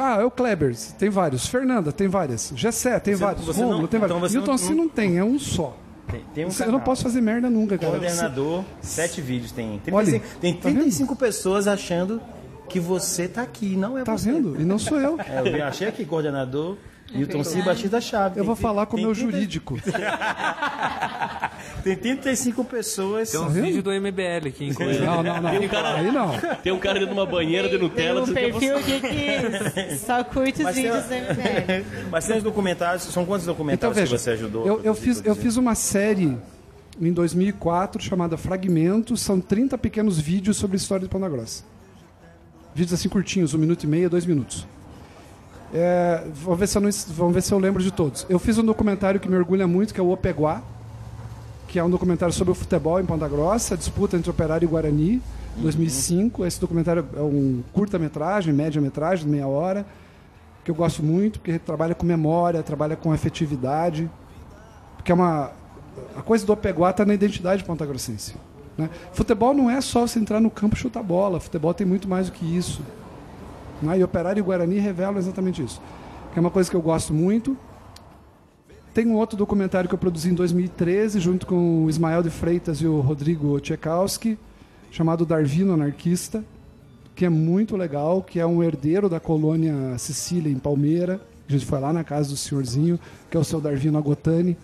[0.00, 0.74] Ah, é o Kleber.
[0.98, 1.46] Tem vários.
[1.46, 2.52] Fernanda, tem várias.
[2.56, 3.44] Gessé, tem Você- vários.
[3.44, 4.16] você não- Rômulo, tem vários.
[4.16, 5.76] então Milton não- assim não tem, é um só.
[6.10, 6.72] Tem, tem um eu canal.
[6.72, 7.92] não posso fazer merda nunca, cara.
[7.98, 9.52] Coordenador, sete vídeos.
[9.52, 10.78] Tem 35, Olha, tem tá vendo?
[10.80, 12.20] 35 pessoas achando
[12.68, 14.32] que você tá aqui, não é Tá você.
[14.32, 14.60] vendo?
[14.60, 15.18] E não sou eu.
[15.20, 16.76] É, eu achei aqui, coordenador,
[17.12, 17.62] Milton C.
[17.62, 18.38] Batista Chave.
[18.38, 19.78] Eu vou Tem- falar com o tem meu 30 jurídico.
[21.82, 23.30] Tem 35 pessoas.
[23.30, 23.64] Tem uns vendo?
[23.64, 25.04] vídeos do MBL aqui, inclusive.
[25.04, 25.50] Não, não, não.
[25.50, 26.32] Tem um cara- Aí não.
[26.62, 28.92] Tem um cara dentro de uma banheira de Tem Nutella um que é perfil você.
[28.94, 31.84] aqui que só curte os Mas tem- vídeos do MBL.
[32.10, 34.66] Mas tem os documentários, são quantos Então documentários veja, que você ajudou?
[34.66, 36.36] eu, eu fiz, eu fiz uma série
[37.00, 39.20] em 2004 chamada Fragmentos.
[39.20, 41.64] São 30 pequenos vídeos sobre a história de Ponta Grossa.
[42.74, 44.66] Vídeos assim curtinhos, um minuto e meio, dois minutos.
[45.72, 48.26] É, vamos, ver se eu não, vamos ver se eu lembro de todos.
[48.28, 50.62] Eu fiz um documentário que me orgulha muito, que é o Opeguá,
[51.66, 54.68] que é um documentário sobre o futebol em Ponta Grossa, a disputa entre Operário e
[54.68, 55.22] Guarani,
[55.58, 56.46] 2005.
[56.46, 59.84] Esse documentário é um curta-metragem, média-metragem, de meia hora,
[60.64, 64.10] que eu gosto muito, porque trabalha com memória, trabalha com afetividade,
[64.96, 65.52] porque é uma
[66.16, 68.34] a coisa do Opeguá está na identidade ponta-grossense.
[68.76, 68.88] Né?
[69.12, 72.26] Futebol não é só você entrar no campo e chutar bola, futebol tem muito mais
[72.26, 72.80] do que isso.
[73.82, 73.98] Né?
[73.98, 75.80] E Operário e Guarani revelam exatamente isso.
[76.32, 77.56] Que é uma coisa que eu gosto muito.
[78.92, 82.78] Tem um outro documentário que eu produzi em 2013, junto com o Ismael de Freitas
[82.80, 84.38] e o Rodrigo Tchekowski,
[84.90, 86.42] chamado Darwino Anarquista,
[87.14, 91.20] que é muito legal, que é um herdeiro da colônia Sicília, em Palmeira.
[91.48, 92.98] A gente foi lá na casa do senhorzinho,
[93.30, 94.56] que é o seu Darwino Agotani.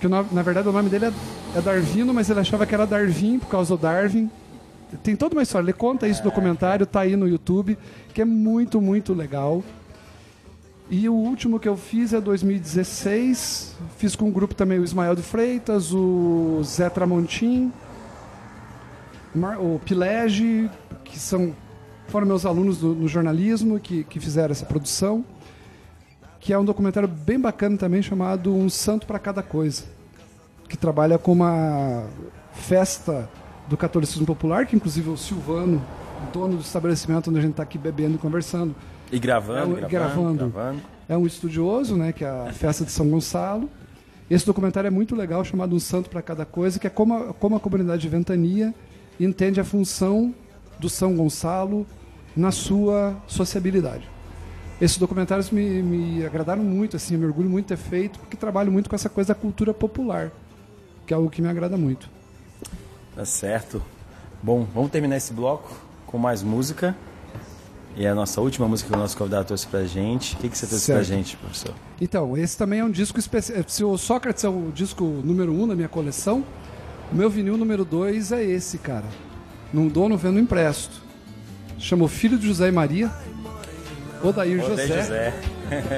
[0.00, 1.12] Que, na verdade, o nome dele é,
[1.56, 4.30] é Darwino, mas ele achava que era Darwin por causa do Darwin.
[5.02, 5.64] Tem toda uma história.
[5.64, 7.78] Ele conta isso no documentário, tá aí no YouTube,
[8.12, 9.62] que é muito, muito legal.
[10.88, 13.76] E o último que eu fiz é 2016.
[13.96, 17.72] Fiz com um grupo também o Ismael de Freitas, o Zé Tramontim,
[19.60, 20.68] o Pilege,
[21.04, 21.54] que são,
[22.08, 25.24] foram meus alunos do- no jornalismo que, que fizeram essa produção.
[26.40, 29.84] Que é um documentário bem bacana também, chamado Um Santo para Cada Coisa.
[30.68, 32.04] Que trabalha com uma
[32.52, 33.28] festa
[33.70, 35.80] do catolicismo popular, que inclusive o Silvano,
[36.32, 38.74] dono do estabelecimento onde a gente está aqui bebendo e conversando,
[39.12, 40.50] E gravando, É, gravando, gravando.
[40.50, 40.80] gravando.
[41.08, 43.70] é um estudioso, né, que é a festa de São Gonçalo.
[44.28, 47.32] Esse documentário é muito legal, chamado Um Santo para Cada Coisa, que é como a,
[47.34, 48.74] como a comunidade de Ventania
[49.18, 50.34] entende a função
[50.78, 51.86] do São Gonçalo
[52.36, 54.08] na sua sociabilidade.
[54.80, 58.36] Esses documentários me, me agradaram muito, assim, eu me orgulho muito de ter feito, porque
[58.36, 60.30] trabalho muito com essa coisa da cultura popular,
[61.06, 62.08] que é algo que me agrada muito.
[63.20, 63.82] Tá certo.
[64.42, 65.70] Bom, vamos terminar esse bloco
[66.06, 66.96] com mais música.
[67.94, 70.36] E a nossa última música que o nosso convidado trouxe pra gente.
[70.36, 71.06] O que, que você trouxe pra Certo.
[71.06, 71.74] gente, professor?
[72.00, 73.62] Então, esse também é um disco especial.
[73.66, 76.42] Se o Sócrates é o disco número um da minha coleção,
[77.12, 79.04] o meu vinil número dois é esse, cara.
[79.70, 81.02] Não dou, não vendo, empresto.
[81.78, 83.10] Chama o Filho de José e Maria,
[84.24, 84.86] Odair Odair José.
[85.02, 85.34] José.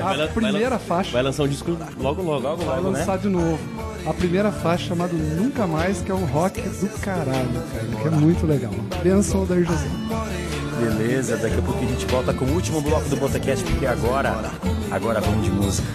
[0.02, 2.42] A Vai primeira vai faixa Vai lançar um disco logo, logo.
[2.48, 2.98] Logo, vai logo, né?
[2.98, 3.58] lançar de novo.
[4.06, 8.10] A primeira faixa chamada Nunca Mais, que é um rock do caralho, cara, que é
[8.10, 8.72] muito legal.
[9.02, 9.86] Benção, Odair José.
[10.80, 14.34] Beleza, daqui a pouco a gente volta com o último bloco do Botacast, porque agora,
[14.90, 15.86] agora vamos de música.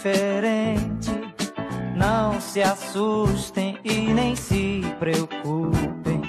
[0.00, 1.10] Diferente.
[1.94, 6.22] Não se assustem e nem se preocupem.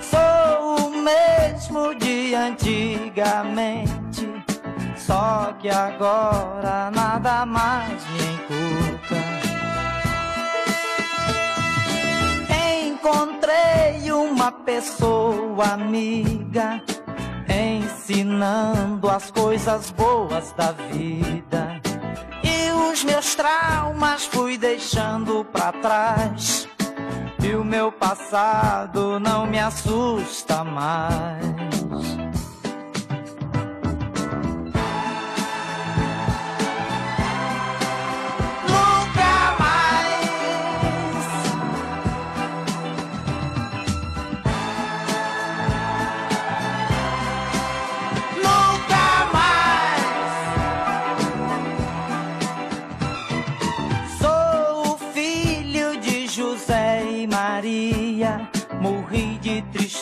[0.00, 4.28] Sou o mesmo de antigamente.
[4.96, 9.16] Só que agora nada mais me encurta.
[12.86, 16.82] Encontrei uma pessoa amiga
[17.48, 21.80] ensinando as coisas boas da vida.
[22.42, 26.68] E os meus traumas fui deixando pra trás.
[27.42, 31.46] E o meu passado não me assusta mais.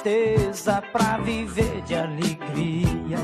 [0.05, 3.18] Força pra viver de alegria.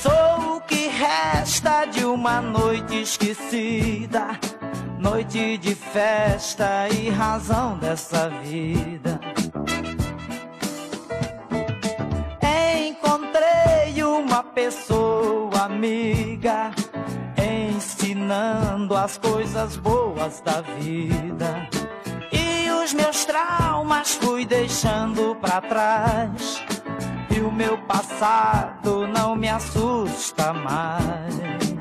[0.00, 4.38] Sou o que resta de uma noite esquecida,
[4.98, 9.20] noite de festa e razão dessa vida.
[12.88, 16.72] Encontrei uma pessoa amiga,
[17.38, 21.71] ensinando as coisas boas da vida.
[22.94, 26.62] Meus traumas fui deixando pra trás.
[27.34, 31.71] E o meu passado não me assusta mais.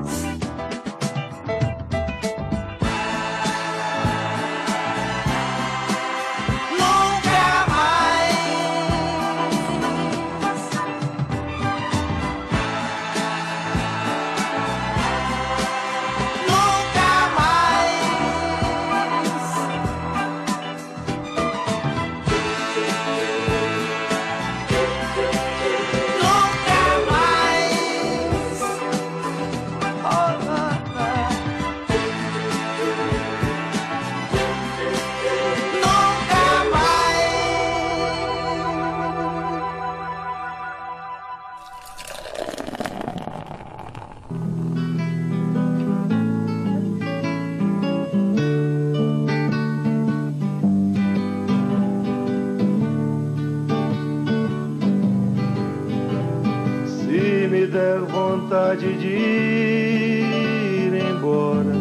[58.55, 61.71] Vontade de ir embora.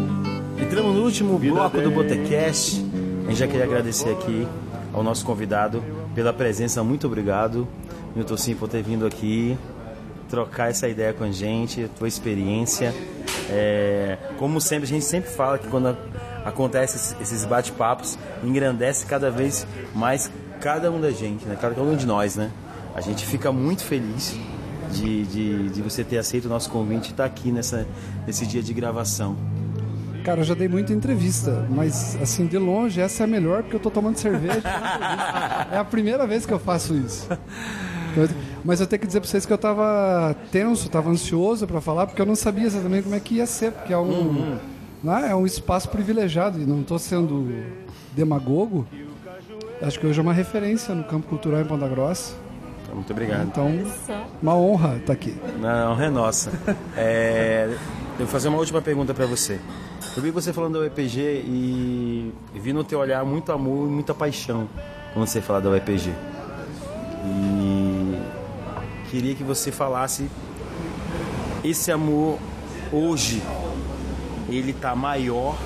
[0.57, 1.91] Entramos no último Vida bloco do.
[1.91, 2.81] Botecast.
[3.27, 4.47] A gente já queria agradecer aqui
[4.93, 5.83] ao nosso convidado
[6.15, 6.85] pela presença.
[6.85, 7.67] Muito obrigado,
[8.15, 9.59] Milton Sim, por ter vindo aqui
[10.29, 12.95] trocar essa ideia com a gente, tua experiência.
[13.51, 15.97] É, como sempre, a gente sempre fala que quando
[16.45, 20.31] acontece esses- esses bate-papos, engrandece cada vez mais
[20.61, 21.59] cada um da gente, né?
[21.61, 22.49] cada um de nós, né?
[22.95, 24.39] A gente fica muito feliz
[24.93, 27.87] de, de, de você ter aceito o nosso convite e estar aqui nessa,
[28.27, 29.37] nesse dia de gravação.
[30.25, 33.77] Cara, eu já dei muita entrevista, mas assim, de longe, essa é a melhor porque
[33.77, 34.63] eu tô tomando cerveja.
[35.73, 37.27] é a primeira vez que eu faço isso.
[38.65, 42.07] Mas eu tenho que dizer pra vocês que eu tava tenso, tava ansioso pra falar,
[42.07, 44.59] porque eu não sabia exatamente como é que ia ser, porque é um,
[45.03, 47.49] né, é um espaço privilegiado e não tô sendo
[48.15, 48.87] demagogo.
[49.81, 52.35] Acho que hoje é uma referência no campo cultural em Ponta Grossa.
[52.95, 53.47] Muito obrigado.
[53.47, 53.71] Então,
[54.43, 55.37] uma honra estar aqui.
[55.59, 56.51] Não, é nossa.
[56.97, 57.69] É,
[58.13, 59.61] eu vou fazer uma última pergunta para você.
[60.17, 64.13] Eu vi você falando da UEPG e vi no teu olhar muito amor e muita
[64.13, 64.69] paixão
[65.13, 66.13] quando você fala da UEPG.
[67.25, 68.19] E
[69.11, 70.29] queria que você falasse
[71.63, 72.39] esse amor
[72.93, 73.43] hoje
[74.49, 75.57] ele tá maior.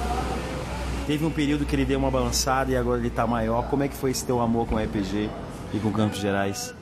[1.07, 3.69] Teve um período que ele deu uma balançada e agora ele tá maior.
[3.69, 5.29] Como é que foi esse teu amor com a EPG
[5.73, 6.75] e com Campos Gerais?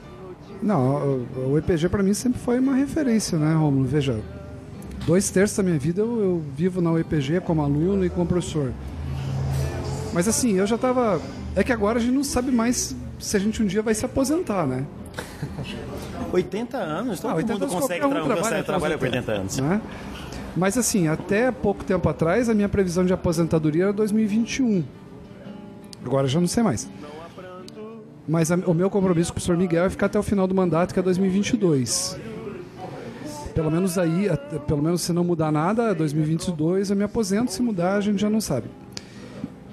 [0.63, 3.85] Não, o- EPG para mim sempre foi uma referência, né, Romulo?
[3.85, 4.19] Veja,
[5.05, 8.71] dois terços da minha vida eu, eu vivo na UEPG como aluno e como professor.
[10.13, 11.19] Mas assim, eu já tava.
[11.55, 14.05] É que agora a gente não sabe mais se a gente um dia vai se
[14.05, 14.85] aposentar, né?
[16.31, 19.57] 80 anos, todo Ah, 80 mundo anos consegue um tra- trabalha trabalhar com 80 anos.
[19.59, 19.81] Né?
[20.55, 24.83] Mas assim, até pouco tempo atrás a minha previsão de aposentadoria era 2021.
[26.05, 26.89] Agora já não sei mais.
[28.27, 30.55] Mas a- o meu compromisso com o professor Miguel é ficar até o final do
[30.55, 32.17] mandato, que é 2022.
[33.53, 34.27] Pelo menos aí,
[34.65, 38.29] pelo menos se não mudar nada, 2022 eu me aposento, se mudar a gente já
[38.29, 38.67] não sabe.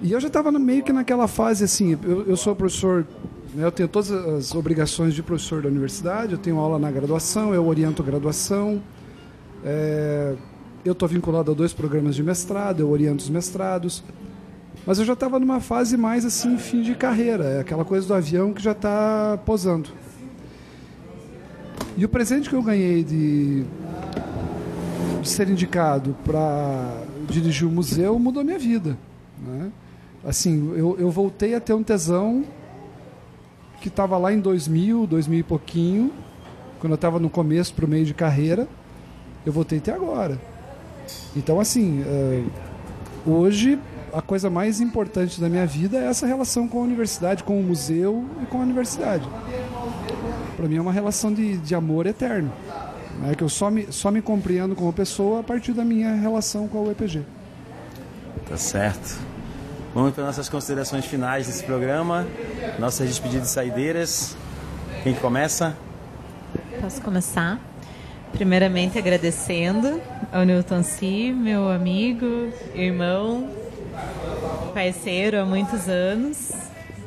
[0.02, 3.06] E eu já estava meio que naquela fase assim, eu, eu sou professor,
[3.54, 7.54] né, eu tenho todas as obrigações de professor da universidade, eu tenho aula na graduação,
[7.54, 8.82] eu oriento a graduação,
[9.64, 10.34] é,
[10.84, 14.02] eu estou vinculado a dois programas de mestrado, eu oriento os mestrados,
[14.86, 18.14] mas eu já estava numa fase mais assim, fim de carreira, é aquela coisa do
[18.14, 19.90] avião que já está posando.
[21.96, 23.64] E o presente que eu ganhei de,
[25.20, 28.96] de ser indicado para dirigir o museu mudou minha vida.
[29.38, 29.70] Né?
[30.24, 32.44] Assim, eu, eu voltei a ter um tesão
[33.80, 36.12] que estava lá em 2000, 2000 e pouquinho,
[36.78, 38.68] quando eu estava no começo para o meio de carreira,
[39.44, 40.40] eu voltei a ter agora.
[41.34, 42.44] Então, assim, é,
[43.26, 43.78] hoje
[44.12, 47.62] a coisa mais importante da minha vida é essa relação com a universidade, com o
[47.62, 49.26] museu e com a universidade.
[50.56, 52.52] Para mim é uma relação de, de amor eterno.
[53.20, 53.34] Né?
[53.34, 56.78] Que eu só me, só me compreendo como pessoa a partir da minha relação com
[56.78, 57.24] a UEPG.
[58.48, 59.18] Tá certo.
[59.94, 62.26] Vamos para nossas considerações finais desse programa,
[62.78, 64.36] nossas despedidas e saideiras.
[65.02, 65.76] Quem que começa?
[66.80, 67.58] Posso começar?
[68.32, 70.00] Primeiramente agradecendo
[70.32, 73.48] ao Newton Si, meu amigo, irmão,
[74.72, 76.52] parceiro há muitos anos.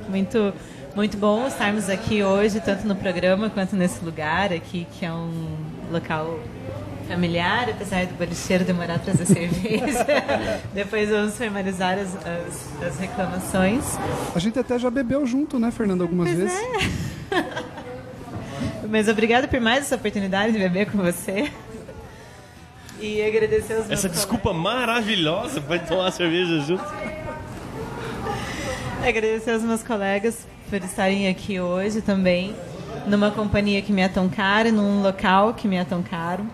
[0.09, 0.53] Muito
[0.95, 5.57] muito bom estarmos aqui hoje, tanto no programa quanto nesse lugar aqui, que é um
[5.91, 6.39] local
[7.07, 10.05] familiar, apesar do bolicheiro demorar a trazer cerveja.
[10.71, 13.97] Depois vamos formalizar as, as, as, reclamações.
[14.35, 16.59] A gente até já bebeu junto, né, Fernanda, algumas pois vezes.
[17.31, 17.73] É.
[18.87, 21.51] Mas obrigada por mais essa oportunidade de beber com você.
[23.03, 26.85] E agradecer aos Essa desculpa maravilhosa para tomar cerveja junto.
[29.05, 32.55] Agradecer aos meus colegas por estarem aqui hoje também,
[33.05, 36.45] numa companhia que me é tão cara, num local que me é tão caro.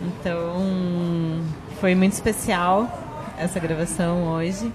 [0.00, 1.44] Então,
[1.78, 2.88] foi muito especial
[3.36, 4.72] essa gravação hoje.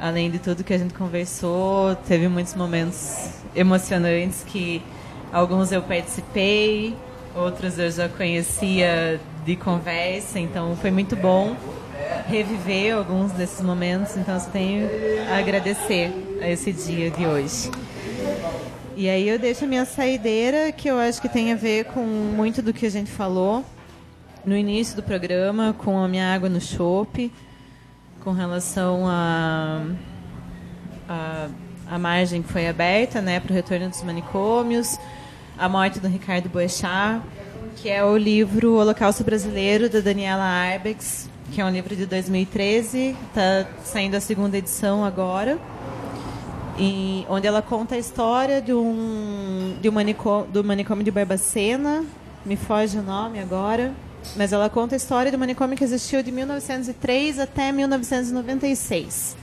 [0.00, 4.80] Além de tudo que a gente conversou, teve muitos momentos emocionantes que
[5.30, 6.96] alguns eu participei,
[7.36, 11.56] outros eu já conhecia de conversa, então foi muito bom
[12.28, 14.88] reviver alguns desses momentos, então eu tenho
[15.30, 17.70] a agradecer a esse dia de hoje.
[18.96, 22.00] E aí eu deixo a minha saideira, que eu acho que tem a ver com
[22.00, 23.64] muito do que a gente falou
[24.44, 27.32] no início do programa, com a minha água no chope,
[28.22, 29.82] com relação a,
[31.08, 31.48] a,
[31.90, 34.98] a margem que foi aberta né, para o retorno dos manicômios,
[35.58, 37.22] a morte do Ricardo Boechat,
[37.76, 43.16] que é o livro Holocausto Brasileiro, da Daniela Arbex, que é um livro de 2013,
[43.28, 45.58] está saindo a segunda edição agora,
[46.78, 52.04] e, onde ela conta a história de um, de um manicômio, do manicômio de Barbacena,
[52.44, 53.92] me foge o nome agora,
[54.36, 59.36] mas ela conta a história do manicômio que existiu de 1903 até 1996.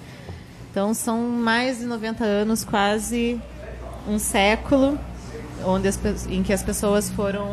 [0.72, 3.40] Então são mais de 90 anos, quase
[4.08, 4.98] um século,
[5.66, 7.50] onde as, em que as pessoas foram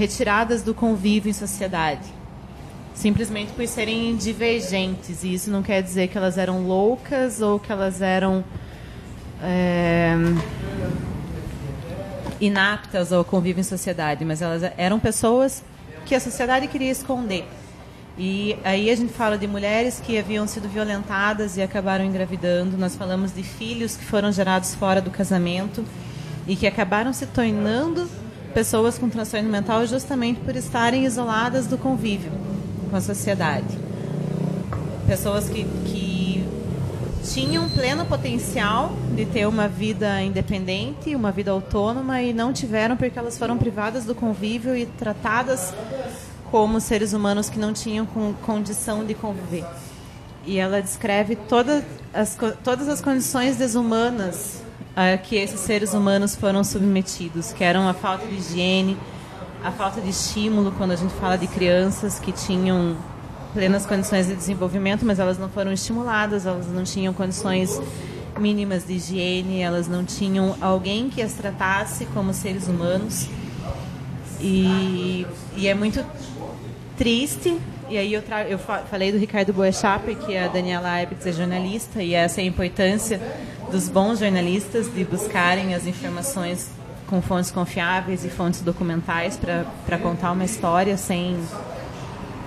[0.00, 2.08] retiradas do convívio em sociedade,
[2.94, 5.22] simplesmente por serem divergentes.
[5.22, 8.42] E isso não quer dizer que elas eram loucas ou que elas eram
[9.42, 10.14] é,
[12.40, 15.62] inaptas ao convívio em sociedade, mas elas eram pessoas
[16.06, 17.46] que a sociedade queria esconder.
[18.16, 22.78] E aí a gente fala de mulheres que haviam sido violentadas e acabaram engravidando.
[22.78, 25.84] Nós falamos de filhos que foram gerados fora do casamento
[26.48, 28.08] e que acabaram se tornando
[28.54, 32.32] pessoas com transtorno mental justamente por estarem isoladas do convívio
[32.90, 33.78] com a sociedade.
[35.06, 36.44] Pessoas que, que
[37.24, 43.18] tinham pleno potencial de ter uma vida independente, uma vida autônoma e não tiveram porque
[43.18, 45.72] elas foram privadas do convívio e tratadas
[46.50, 48.06] como seres humanos que não tinham
[48.42, 49.64] condição de conviver.
[50.44, 54.62] E ela descreve todas as, todas as condições desumanas
[55.00, 58.98] a que esses seres humanos foram submetidos, que eram a falta de higiene,
[59.64, 62.96] a falta de estímulo, quando a gente fala de crianças que tinham
[63.54, 67.80] plenas condições de desenvolvimento, mas elas não foram estimuladas, elas não tinham condições
[68.38, 73.26] mínimas de higiene, elas não tinham alguém que as tratasse como seres humanos.
[74.38, 76.04] E, e é muito
[76.98, 77.58] triste.
[77.90, 82.14] E aí eu, eu falei do Ricardo Boechat, porque a Daniela Aibitz é jornalista, e
[82.14, 83.20] essa é a importância
[83.68, 86.70] dos bons jornalistas de buscarem as informações
[87.08, 91.36] com fontes confiáveis e fontes documentais para contar uma história sem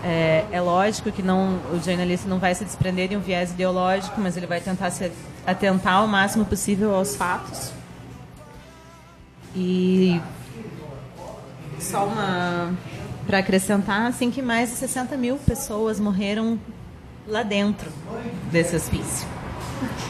[0.02, 4.22] é, é, lógico que não, o jornalista não vai se desprender de um viés ideológico,
[4.22, 5.12] mas ele vai tentar se
[5.46, 7.74] atentar o máximo possível aos fatos.
[9.54, 10.22] E
[11.80, 12.74] só uma
[13.26, 16.60] para acrescentar, assim que mais de 60 mil pessoas morreram
[17.28, 17.90] lá dentro
[18.52, 19.28] desse hospício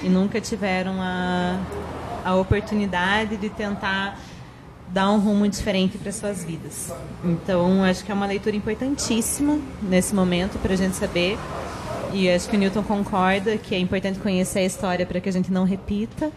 [0.03, 1.59] e nunca tiveram a,
[2.23, 4.19] a oportunidade de tentar
[4.89, 6.91] dar um rumo diferente para suas vidas.
[7.23, 11.37] Então, acho que é uma leitura importantíssima nesse momento para a gente saber.
[12.11, 15.31] E acho que o Newton concorda que é importante conhecer a história para que a
[15.31, 16.31] gente não repita.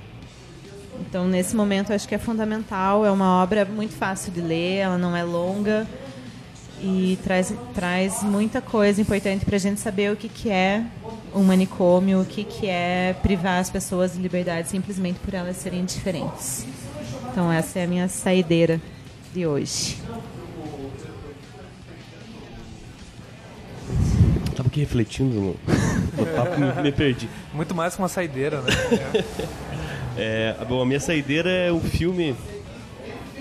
[1.00, 3.04] Então, nesse momento, acho que é fundamental.
[3.04, 5.86] É uma obra muito fácil de ler, ela não é longa
[6.80, 10.84] e traz, traz muita coisa importante para a gente saber o que, que é
[11.34, 15.84] um manicômio, o que, que é privar as pessoas de liberdade simplesmente por elas serem
[15.84, 16.66] diferentes.
[17.30, 18.80] Então essa é a minha saideira
[19.32, 19.96] de hoje.
[24.50, 25.56] Estava aqui refletindo no,
[26.16, 27.28] no papo me, me perdi.
[27.52, 28.72] Muito mais que uma saideira, né?
[30.16, 32.34] é, bom, a minha saideira é um filme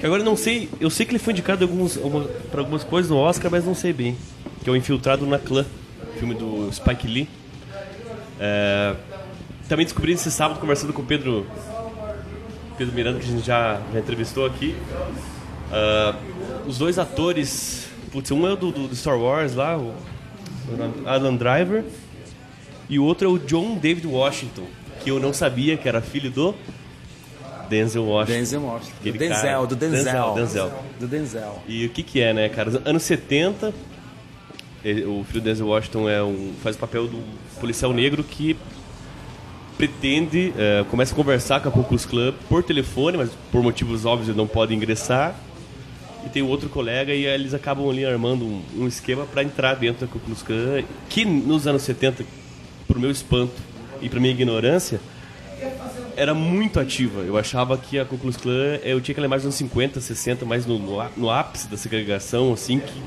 [0.04, 1.68] agora eu não sei, eu sei que ele foi indicado
[2.52, 4.18] para algumas coisas no Oscar, mas não sei bem.
[4.64, 5.66] Que é o Infiltrado na Clã,
[6.18, 7.30] filme do Spike Lee.
[8.40, 8.96] É,
[9.70, 11.46] também descobri esse sábado conversando com o Pedro
[12.78, 14.76] Pedro Miranda, que a gente já, já entrevistou aqui.
[15.72, 19.94] Uh, os dois atores, putz, um é o do, do, Star Wars lá, o
[21.06, 21.84] Alan Driver,
[22.90, 24.66] e o outro é o John David Washington,
[25.04, 26.54] que eu não sabia que era filho do
[27.70, 28.38] Denzel Washington.
[28.40, 28.96] Denzel Washington.
[29.04, 30.34] Do Denzel, cara- do Denzel.
[30.36, 30.72] Denzel.
[31.00, 31.64] Do Denzel.
[31.68, 32.82] E o que que é, né, cara?
[32.86, 33.74] Anos 70,
[34.84, 37.22] ele- o filho do Denzel Washington é um, faz o papel do
[37.60, 38.56] policial negro que
[39.78, 44.06] pretende, é, começa a conversar com a Ku Klux Klan por telefone, mas por motivos
[44.06, 45.36] óbvios ele não pode ingressar.
[46.26, 50.08] E tem outro colega e eles acabam ali armando um, um esquema para entrar dentro
[50.08, 52.24] da Ku Klux Klan, que nos anos 70,
[52.88, 53.54] pro meu espanto
[54.02, 55.00] e pra minha ignorância,
[56.16, 57.22] era muito ativa.
[57.22, 60.00] Eu achava que a Ku Klux Klan, eu tinha que ela é mais nos 50,
[60.00, 63.02] 60, mais no, no, no ápice da segregação, assim, que,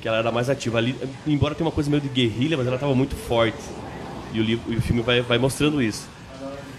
[0.00, 0.78] que ela era mais ativa.
[0.78, 3.58] Ali, embora tenha uma coisa meio de guerrilha, mas ela estava muito forte.
[4.32, 6.06] E o, livro, e o filme vai, vai mostrando isso.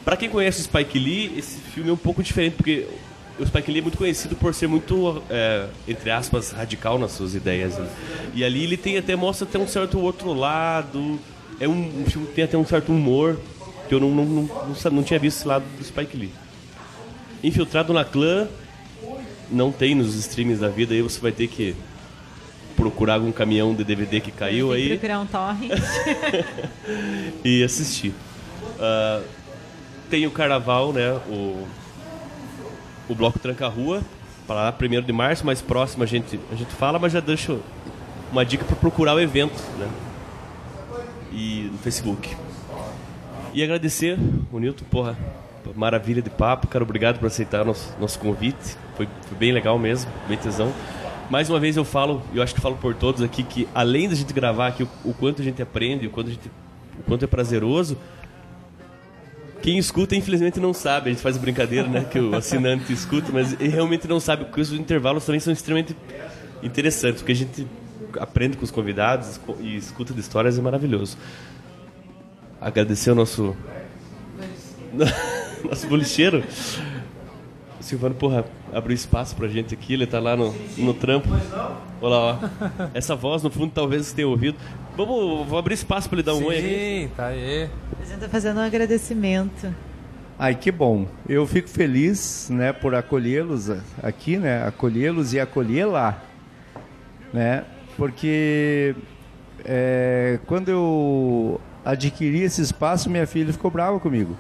[0.04, 2.88] Pra quem conhece o Spike Lee, esse filme é um pouco diferente, porque
[3.40, 7.36] o Spike Lee é muito conhecido por ser muito, é, entre aspas, radical nas suas
[7.36, 7.78] ideias.
[7.78, 7.88] né?
[8.34, 11.20] E ali ele tem até mostra até um certo outro lado.
[11.60, 13.40] É um, um filme que tem até um certo humor
[13.88, 16.32] que eu não, não, não, não, não tinha visto esse lado do Spike Lee.
[17.44, 18.48] Infiltrado na clã,
[19.52, 21.76] não tem nos streams da vida, aí você vai ter que
[22.76, 25.72] procurar algum caminhão de DVD que caiu que aí procurar um torrent.
[27.44, 28.14] e assistir.
[28.80, 29.22] Ah,
[30.10, 31.12] tem o carnaval, né?
[31.28, 31.68] O,
[33.10, 34.02] o bloco Tranca-Rua,
[34.46, 37.60] para lá, 1 de março, mais próximo a gente, a gente fala, mas já deixo
[38.32, 39.90] uma dica para procurar o evento, né?
[41.32, 42.36] E no Facebook.
[43.54, 44.18] E agradecer
[44.52, 45.16] o Nilton, porra,
[45.76, 48.76] maravilha de papo, cara, obrigado por aceitar nosso, nosso convite.
[48.96, 50.74] Foi, foi bem legal mesmo, bem tesão.
[51.30, 54.16] Mais uma vez eu falo, eu acho que falo por todos aqui, que além da
[54.16, 56.52] gente gravar aqui o, o quanto a gente aprende, o quanto, gente,
[57.00, 57.98] o quanto é prazeroso,
[59.62, 61.10] quem escuta, infelizmente, não sabe.
[61.10, 62.04] A gente faz brincadeira, né?
[62.04, 65.96] Que o assinante escuta, mas ele realmente não sabe, porque os intervalos também são extremamente
[66.62, 67.66] interessantes, porque a gente
[68.20, 71.18] aprende com os convidados e escuta de histórias, é maravilhoso.
[72.64, 73.54] Agradecer ao nosso.
[75.68, 76.42] nosso bolicheiro.
[77.78, 81.28] O Silvano, porra, abriu espaço pra gente aqui, ele tá lá no, no trampo.
[82.02, 82.90] Olha lá, ó.
[82.94, 84.58] Essa voz, no fundo, talvez você tenha ouvido.
[84.96, 86.68] Vamos, vou abrir espaço pra ele dar um oi aqui.
[86.68, 87.70] Sim, tá aí.
[88.02, 89.76] A gente tá fazendo um agradecimento.
[90.40, 91.06] Ai, que bom.
[91.28, 93.72] Eu fico feliz, né, por acolhê-los
[94.02, 96.24] aqui, né, acolhê-los e acolher lá,
[97.34, 97.66] né,
[97.98, 98.96] porque
[99.66, 104.36] é, quando eu adquiri esse espaço, minha filha ficou brava comigo,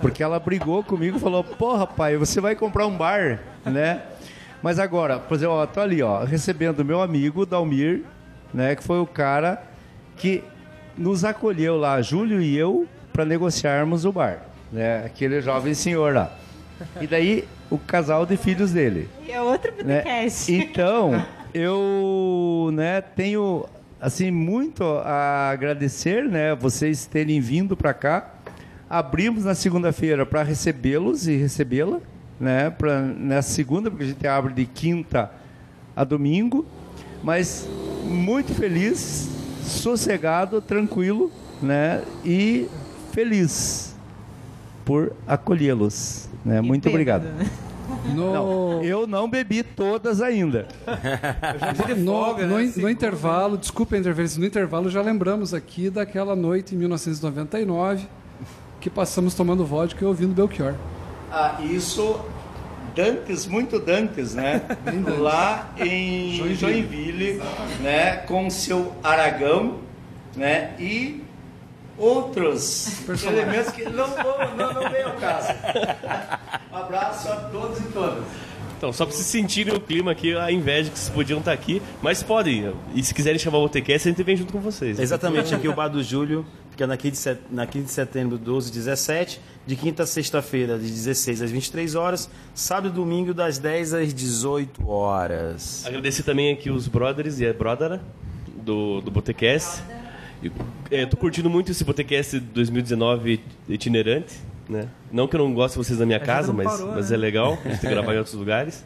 [0.00, 4.02] porque ela brigou comigo, e falou: "Porra, pai, você vai comprar um bar, né?"
[4.62, 8.02] Mas agora, por exemplo, ó, tô ali, ó, recebendo meu amigo Dalmir,
[8.52, 9.62] né, que foi o cara
[10.16, 10.44] que
[10.98, 15.04] nos acolheu lá, Júlio e eu, para negociarmos o bar, né?
[15.06, 16.30] Aquele jovem senhor lá.
[17.00, 19.08] E daí o casal de filhos dele.
[19.26, 20.00] E é outro Né?
[20.02, 20.52] podcast.
[20.52, 21.24] Então,
[21.54, 23.64] eu, né, tenho
[24.00, 28.34] assim muito a agradecer, né, vocês terem vindo para cá.
[28.88, 32.00] Abrimos na segunda-feira para recebê-los e recebê-la,
[32.40, 35.30] né, pra, nessa segunda, porque a gente abre de quinta
[35.94, 36.64] a domingo,
[37.22, 37.68] mas
[38.04, 39.28] muito feliz,
[39.62, 41.30] sossegado, tranquilo,
[41.62, 42.66] né, e
[43.12, 43.94] feliz
[44.84, 46.60] por acolhê-los, né?
[46.60, 47.26] Muito obrigado.
[48.04, 50.66] No, Não, eu não bebi todas ainda.
[51.96, 52.72] no, folga, no, né?
[52.76, 58.08] no intervalo, desculpa a interferência, no intervalo já lembramos aqui daquela noite em 1999
[58.80, 60.74] que passamos tomando vodka e ouvindo Belchior.
[61.30, 62.18] Ah, isso
[62.94, 64.62] Dantes, muito Dantes, né?
[65.20, 66.56] Lá em Joinville.
[66.56, 67.42] Joinville,
[67.80, 68.16] né?
[68.16, 69.76] Com seu Aragão,
[70.34, 70.74] né?
[70.78, 71.22] E
[72.00, 74.08] outros elementos que não,
[74.56, 75.48] não, não, vem ao caso.
[76.72, 78.24] Um abraço a todos e todas.
[78.78, 81.82] Então, só pra vocês sentirem o clima aqui, a inveja que vocês podiam estar aqui,
[82.00, 82.72] mas podem.
[82.94, 84.98] E se quiserem chamar o OTCast, a gente vem junto com vocês.
[84.98, 87.40] Exatamente, aqui o Bar do Júlio, fica na 15 de, set...
[87.50, 91.94] na 15 de setembro, 12 e 17, de quinta a sexta-feira, de 16 às 23
[91.94, 95.84] horas, sábado e domingo, das 10 às 18 horas.
[95.86, 98.00] Agradecer também aqui os brothers e a brother
[98.64, 99.82] do, do Botecast.
[100.90, 104.34] É, tô curtindo muito esse Botecast 2019 itinerante.
[104.68, 104.88] Né?
[105.10, 107.16] Não que eu não goste de vocês na minha gente casa, mas, parou, mas né?
[107.16, 108.84] é legal a gente gravar em outros lugares.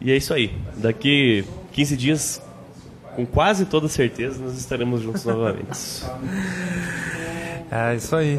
[0.00, 0.52] E é isso aí.
[0.76, 2.42] Daqui 15 dias,
[3.14, 6.04] com quase toda certeza, nós estaremos juntos novamente.
[7.70, 8.38] É isso aí.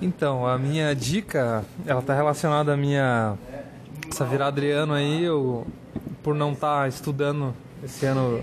[0.00, 3.38] Então, a minha dica, ela tá relacionada à minha
[4.10, 5.66] essa virada de ano aí, eu
[6.22, 8.40] por não estar estudando esse ano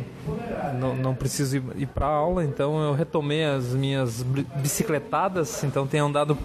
[0.79, 5.87] não, não preciso ir, ir para aula, então eu retomei as minhas bi- bicicletadas, então
[5.87, 6.37] tenho andado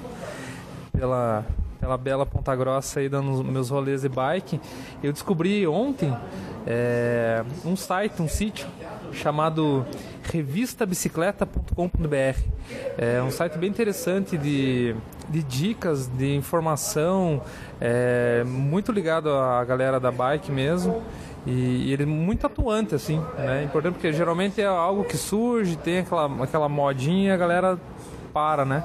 [0.92, 1.44] pela
[1.80, 4.58] pela bela Ponta Grossa aí dando meus rolês de bike.
[5.02, 6.16] Eu descobri ontem
[6.66, 8.66] é, um site, um sítio
[9.12, 9.84] chamado
[10.22, 12.40] revistabicicleta.com.br.
[12.96, 14.96] É um site bem interessante de
[15.28, 17.40] de dicas, de informação,
[17.80, 21.02] é, muito ligado à galera da bike mesmo.
[21.46, 23.64] E, ele é muito atuante, assim, né?
[23.64, 27.78] Importante porque geralmente é algo que surge, tem aquela, aquela modinha a galera
[28.32, 28.84] para, né?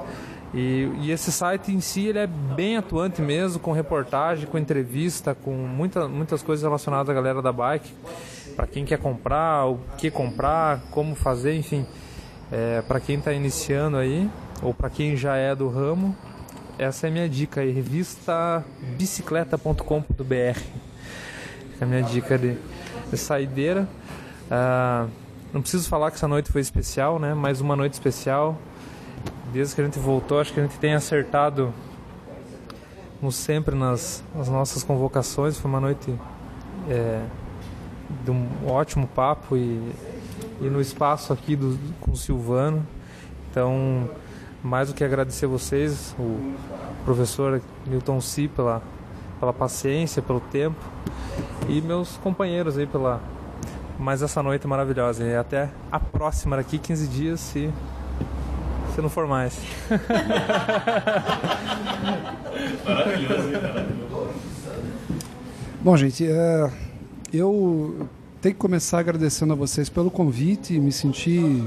[0.52, 5.34] E, e, esse site em si ele é bem atuante mesmo, com reportagem, com entrevista,
[5.34, 7.92] com muita, muitas coisas relacionadas à galera da bike,
[8.56, 11.86] para quem quer comprar, o que comprar, como fazer, enfim.
[12.50, 14.28] É, para quem está iniciando aí,
[14.60, 16.16] ou para quem já é do ramo,
[16.76, 18.64] essa é a minha dica aí, revista
[18.98, 20.89] bicicleta.com.br.
[21.80, 22.56] A minha dica de,
[23.10, 23.88] de saideira.
[24.50, 25.06] Ah,
[25.52, 27.34] não preciso falar que essa noite foi especial, né?
[27.34, 28.58] Mais uma noite especial
[29.52, 31.72] desde que a gente voltou, acho que a gente tem acertado,
[33.18, 35.58] como sempre, nas, nas nossas convocações.
[35.58, 36.14] Foi uma noite
[36.88, 37.22] é,
[38.24, 39.92] de um ótimo papo e,
[40.60, 42.86] e no espaço aqui do, com o Silvano.
[43.50, 44.08] Então,
[44.62, 46.54] mais do que agradecer vocês, o
[47.04, 48.82] professor Milton Si pela,
[49.40, 50.76] pela paciência, pelo tempo
[51.68, 53.20] e meus companheiros aí pela
[53.98, 55.24] mais essa noite maravilhosa.
[55.24, 57.70] E até a próxima daqui 15 dias, se
[58.94, 59.58] se não for mais.
[65.82, 66.70] Bom, gente, é,
[67.32, 68.06] eu
[68.42, 71.64] tenho que começar agradecendo a vocês pelo convite, me senti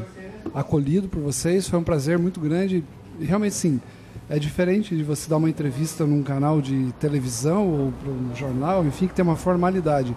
[0.53, 2.83] acolhido por vocês, foi um prazer muito grande.
[3.19, 3.81] Realmente, sim,
[4.29, 9.07] é diferente de você dar uma entrevista num canal de televisão ou um jornal, enfim,
[9.07, 10.15] que tem uma formalidade.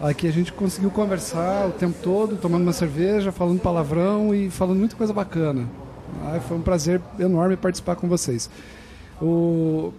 [0.00, 4.78] Aqui a gente conseguiu conversar o tempo todo, tomando uma cerveja, falando palavrão e falando
[4.78, 5.68] muita coisa bacana.
[6.24, 8.50] Ah, foi um prazer enorme participar com vocês.
[9.20, 9.92] O,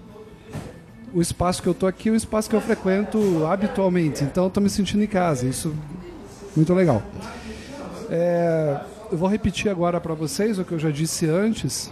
[1.14, 4.62] o espaço que eu estou aqui é o espaço que eu frequento habitualmente, então estou
[4.62, 5.46] me sentindo em casa.
[5.46, 5.74] Isso
[6.56, 7.02] muito legal.
[8.10, 11.92] É, eu vou repetir agora para vocês o que eu já disse antes.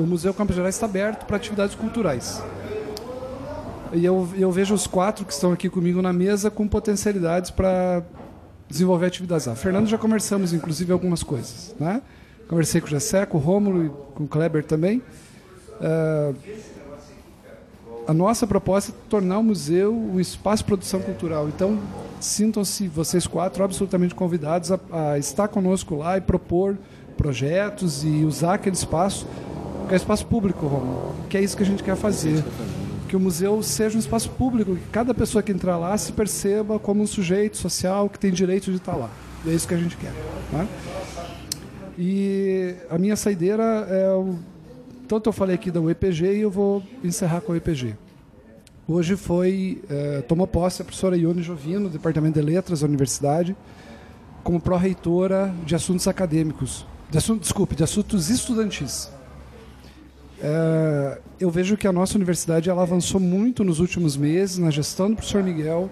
[0.00, 2.42] O Museu Campos Gerais está aberto para atividades culturais.
[3.92, 8.02] E eu, eu vejo os quatro que estão aqui comigo na mesa com potencialidades para
[8.68, 9.54] desenvolver atividades lá.
[9.54, 11.74] Fernando já conversamos, inclusive, algumas coisas.
[11.78, 12.00] Né?
[12.48, 15.02] Conversei com o Jessé, com o Rômulo e com o Kleber também.
[15.80, 16.34] Uh,
[18.06, 21.48] a nossa proposta é tornar o museu um espaço de produção cultural.
[21.48, 21.78] Então,
[22.20, 26.78] sintam-se vocês quatro absolutamente convidados a, a, estar conosco lá e propor
[27.16, 29.26] projetos e usar aquele espaço,
[29.94, 32.44] é espaço público, Romulo, que é isso que a gente quer fazer.
[33.08, 36.78] Que o museu seja um espaço público, que cada pessoa que entrar lá se perceba
[36.78, 39.10] como um sujeito social que tem direito de estar lá.
[39.46, 40.12] É isso que a gente quer.
[40.52, 40.68] Né?
[41.98, 44.38] E a minha saideira é o.
[45.08, 47.96] Tanto eu falei aqui da UEPG e eu vou encerrar com a UEPG.
[48.86, 49.82] Hoje foi.
[49.90, 53.56] É, tomou posse a professora Ione Jovino, do Departamento de Letras da Universidade,
[54.44, 56.86] como pró-reitora de assuntos acadêmicos.
[57.10, 59.10] De assunto, desculpe, de assuntos estudantis.
[60.42, 65.10] É, eu vejo que a nossa universidade ela avançou muito nos últimos meses na gestão
[65.10, 65.90] do professor Miguel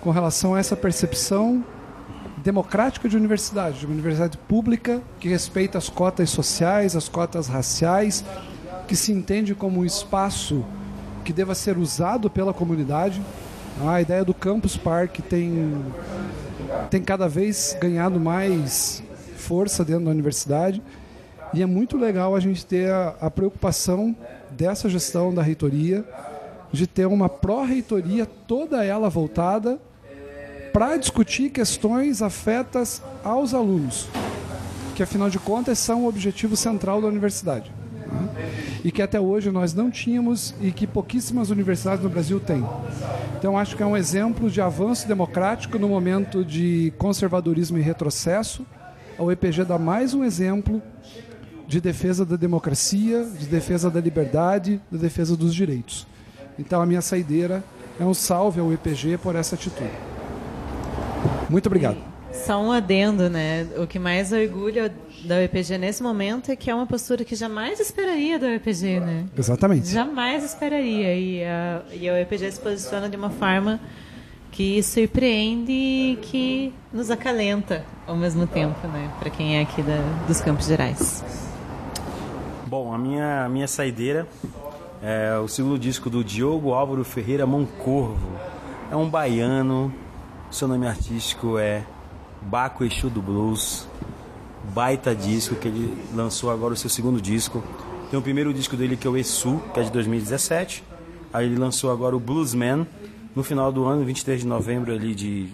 [0.00, 1.64] com relação a essa percepção
[2.38, 8.24] democrática de universidade, de uma universidade pública que respeita as cotas sociais, as cotas raciais,
[8.86, 10.64] que se entende como um espaço
[11.24, 13.20] que deva ser usado pela comunidade.
[13.84, 15.84] A ideia do Campus Park tem,
[16.90, 19.02] tem cada vez ganhado mais
[19.36, 20.82] força dentro da universidade
[21.52, 24.14] e é muito legal a gente ter a, a preocupação
[24.50, 26.04] dessa gestão da reitoria
[26.72, 29.78] de ter uma pró-reitoria toda ela voltada
[30.72, 34.06] para discutir questões afetas aos alunos,
[34.94, 37.72] que afinal de contas são o objetivo central da universidade.
[38.06, 38.28] Né?
[38.84, 42.64] E que até hoje nós não tínhamos e que pouquíssimas universidades no Brasil têm.
[43.38, 48.66] Então acho que é um exemplo de avanço democrático no momento de conservadorismo e retrocesso.
[49.18, 50.82] A UEPG dá mais um exemplo
[51.68, 56.06] de defesa da democracia, de defesa da liberdade, de defesa dos direitos.
[56.58, 57.62] Então a minha saideira
[58.00, 59.90] é um salve ao UEPG por essa atitude.
[61.50, 61.98] Muito obrigado.
[62.32, 63.66] Só um adendo, né?
[63.76, 67.78] O que mais orgulha da UEPG nesse momento é que é uma postura que jamais
[67.80, 69.26] esperaria da UEPG, né?
[69.36, 69.88] Exatamente.
[69.88, 71.14] Jamais esperaria.
[71.14, 73.78] E a, e a UEPG se posiciona de uma forma
[74.50, 79.10] que surpreende e que nos acalenta ao mesmo tempo, né?
[79.18, 81.22] Para quem é aqui da, dos Campos Gerais.
[82.68, 84.28] Bom, a minha, a minha saideira
[85.02, 88.28] é o segundo disco do Diogo Álvaro Ferreira Moncorvo.
[88.90, 89.90] É um baiano
[90.50, 91.82] seu nome artístico é
[92.42, 93.88] Baco Exu do Blues.
[94.74, 97.64] Baita disco que ele lançou agora o seu segundo disco.
[98.10, 100.84] Tem o primeiro disco dele que é o Exu, que é de 2017.
[101.32, 102.86] Aí ele lançou agora o Bluesman
[103.34, 105.48] no final do ano, 23 de novembro ali de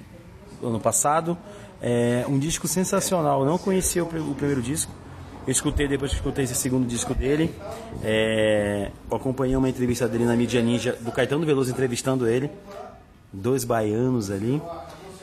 [0.60, 1.38] ano passado.
[1.80, 3.42] É um disco sensacional.
[3.42, 4.90] Eu não conhecia o, o primeiro disco.
[5.46, 7.54] Eu escutei depois que escutei esse segundo disco dele.
[8.02, 12.50] É, acompanhei uma entrevista dele na mídia ninja do Caetano Veloso entrevistando ele.
[13.32, 14.62] Dois baianos ali.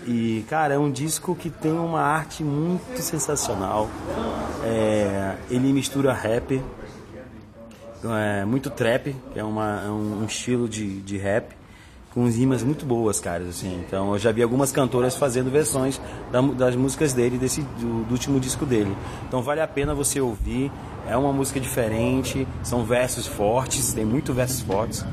[0.06, 3.90] E, cara, é um disco que tem uma arte muito sensacional.
[4.64, 6.62] É, ele mistura rap,
[8.04, 11.56] é, muito trap, que é, uma, é um, um estilo de, de rap,
[12.14, 13.44] com rimas muito boas, cara.
[13.46, 13.84] Assim.
[13.88, 16.00] Então, eu já vi algumas cantoras fazendo versões
[16.32, 18.96] da- das músicas dele, desse, do, do último disco dele.
[19.28, 20.72] Então, vale a pena você ouvir.
[21.08, 25.06] É uma música diferente, são versos fortes, tem muito versos fortes.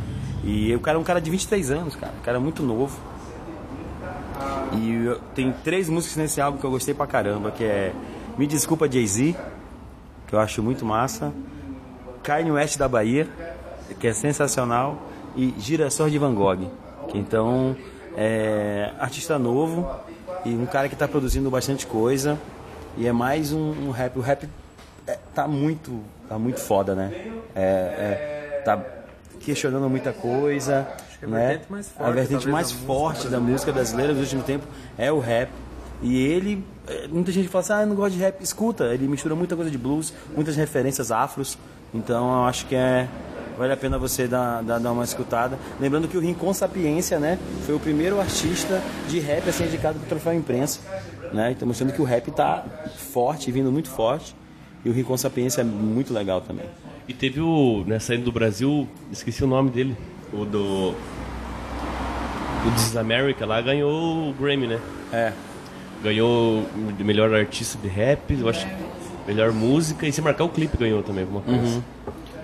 [0.45, 2.13] E o cara é um cara de 23 anos, cara.
[2.21, 2.99] Um cara muito novo.
[4.73, 7.93] E tem três músicas nesse álbum que eu gostei pra caramba, que é
[8.37, 9.35] Me Desculpa Jay-Z,
[10.27, 11.33] que eu acho muito massa,
[12.23, 13.27] Kanye West da Bahia,
[13.99, 14.97] que é sensacional,
[15.35, 16.71] e Girassol de Van Gogh,
[17.15, 17.77] então
[18.17, 19.89] é artista novo
[20.45, 22.39] e um cara que tá produzindo bastante coisa,
[22.97, 24.49] e é mais um, um rap, o rap
[25.07, 27.13] é, tá muito, tá muito foda, né?
[27.55, 28.83] É, é, tá
[29.41, 30.87] questionando muita coisa,
[31.19, 31.49] que a né?
[31.49, 34.69] vertente mais forte, a vertente mais da música forte da música brasileira dos últimos tempos
[34.97, 35.51] é o rap.
[36.01, 38.41] E ele, eh, muita gente fala assim, ah, eu não gosto de rap.
[38.41, 41.59] Escuta, ele mistura muita coisa de blues, muitas referências afros.
[41.93, 43.09] Então eu acho que é
[43.59, 45.59] vale a pena você dar, dar, dar uma escutada.
[45.81, 49.99] Lembrando que o Rincon Sapiência, né, foi o primeiro artista de rap a ser indicado
[49.99, 50.81] para o troféu imprensa,
[51.33, 51.51] né?
[51.51, 52.65] Então mostrando que o rap tá
[52.97, 54.35] forte, vindo muito forte.
[54.85, 56.67] E o Rincon Sapiência é muito legal também.
[57.09, 59.97] E teve o, né, saindo do Brasil, esqueci o nome dele,
[60.33, 60.95] o do.
[62.67, 64.81] O This is America lá ganhou o Grammy, né?
[65.13, 65.33] É.
[66.03, 66.65] Ganhou
[66.97, 68.67] de melhor artista de rap, eu acho.
[69.27, 71.61] Melhor música, e se marcar o clipe ganhou também, alguma coisa.
[71.61, 71.83] Uhum.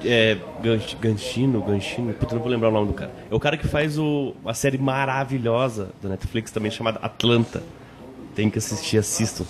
[0.05, 0.39] É.
[0.63, 3.11] Ganch- Ganchino, Ganchino, puta, não vou lembrar o nome do cara.
[3.31, 7.63] É o cara que faz o, série maravilhosa da Netflix também chamada Atlanta.
[8.35, 9.45] Tem que assistir, assistam.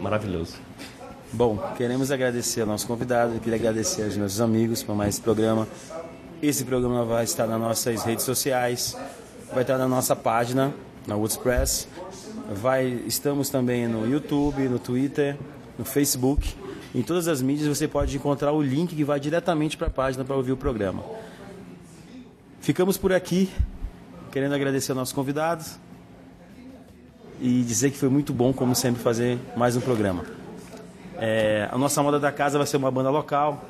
[0.00, 0.56] Maravilhoso.
[1.32, 5.66] Bom, queremos agradecer ao nosso convidado, queria agradecer aos meus amigos por mais esse programa.
[6.40, 8.96] Esse programa vai estar nas nossas redes sociais,
[9.52, 10.72] vai estar na nossa página,
[11.06, 11.88] na WordPress.
[12.50, 15.36] Vai, estamos também no YouTube, no Twitter,
[15.78, 16.54] no Facebook.
[16.94, 20.24] Em todas as mídias você pode encontrar o link que vai diretamente para a página
[20.24, 21.02] para ouvir o programa.
[22.60, 23.50] Ficamos por aqui,
[24.32, 25.64] querendo agradecer ao nosso convidado
[27.40, 30.24] e dizer que foi muito bom, como sempre, fazer mais um programa.
[31.18, 33.64] É, a nossa moda da casa vai ser uma banda local,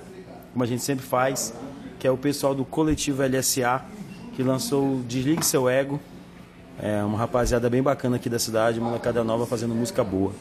[0.53, 1.53] como a gente sempre faz,
[1.99, 3.82] que é o pessoal do Coletivo LSA,
[4.35, 6.01] que lançou Desligue Seu Ego.
[6.81, 10.32] É uma rapaziada bem bacana aqui da cidade, uma molecada nova fazendo música boa.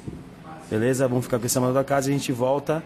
[0.69, 1.07] Beleza?
[1.07, 2.83] Vamos ficar com essa moda da casa e a gente volta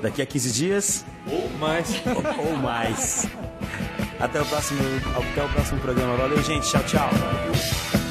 [0.00, 1.04] daqui a 15 dias.
[1.26, 1.94] Ou mais.
[2.38, 3.26] Ou mais.
[4.20, 4.80] Até o próximo,
[5.16, 6.16] até o próximo programa.
[6.16, 6.68] Valeu, gente.
[6.68, 8.01] Tchau, tchau.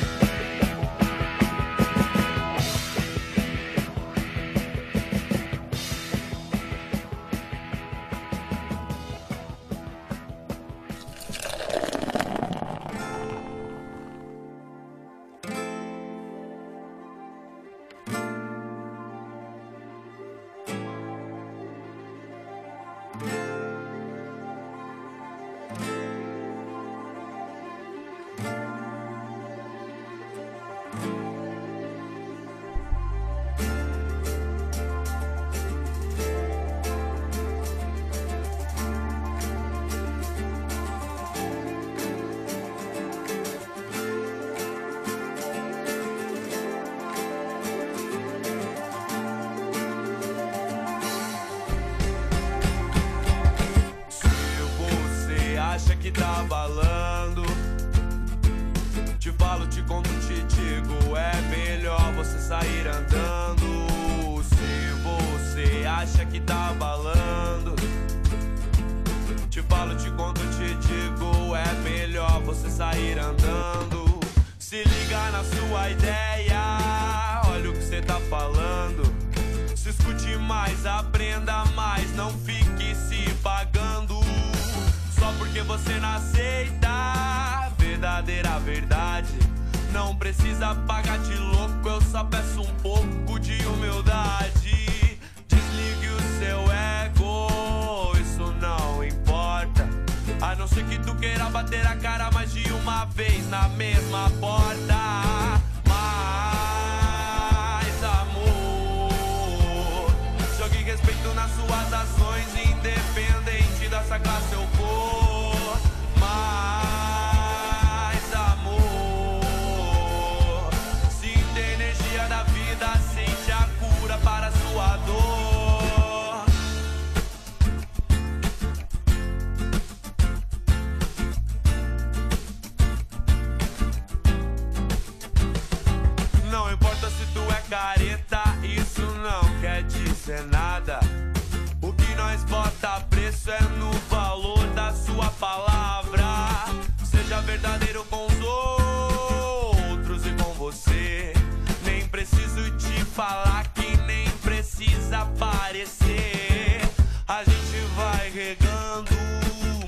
[153.21, 156.81] falar que nem precisa aparecer.
[157.27, 159.11] A gente vai regando,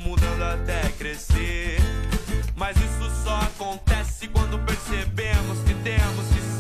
[0.02, 1.80] mudando até crescer.
[2.56, 6.53] Mas isso só acontece quando percebemos que temos que ser.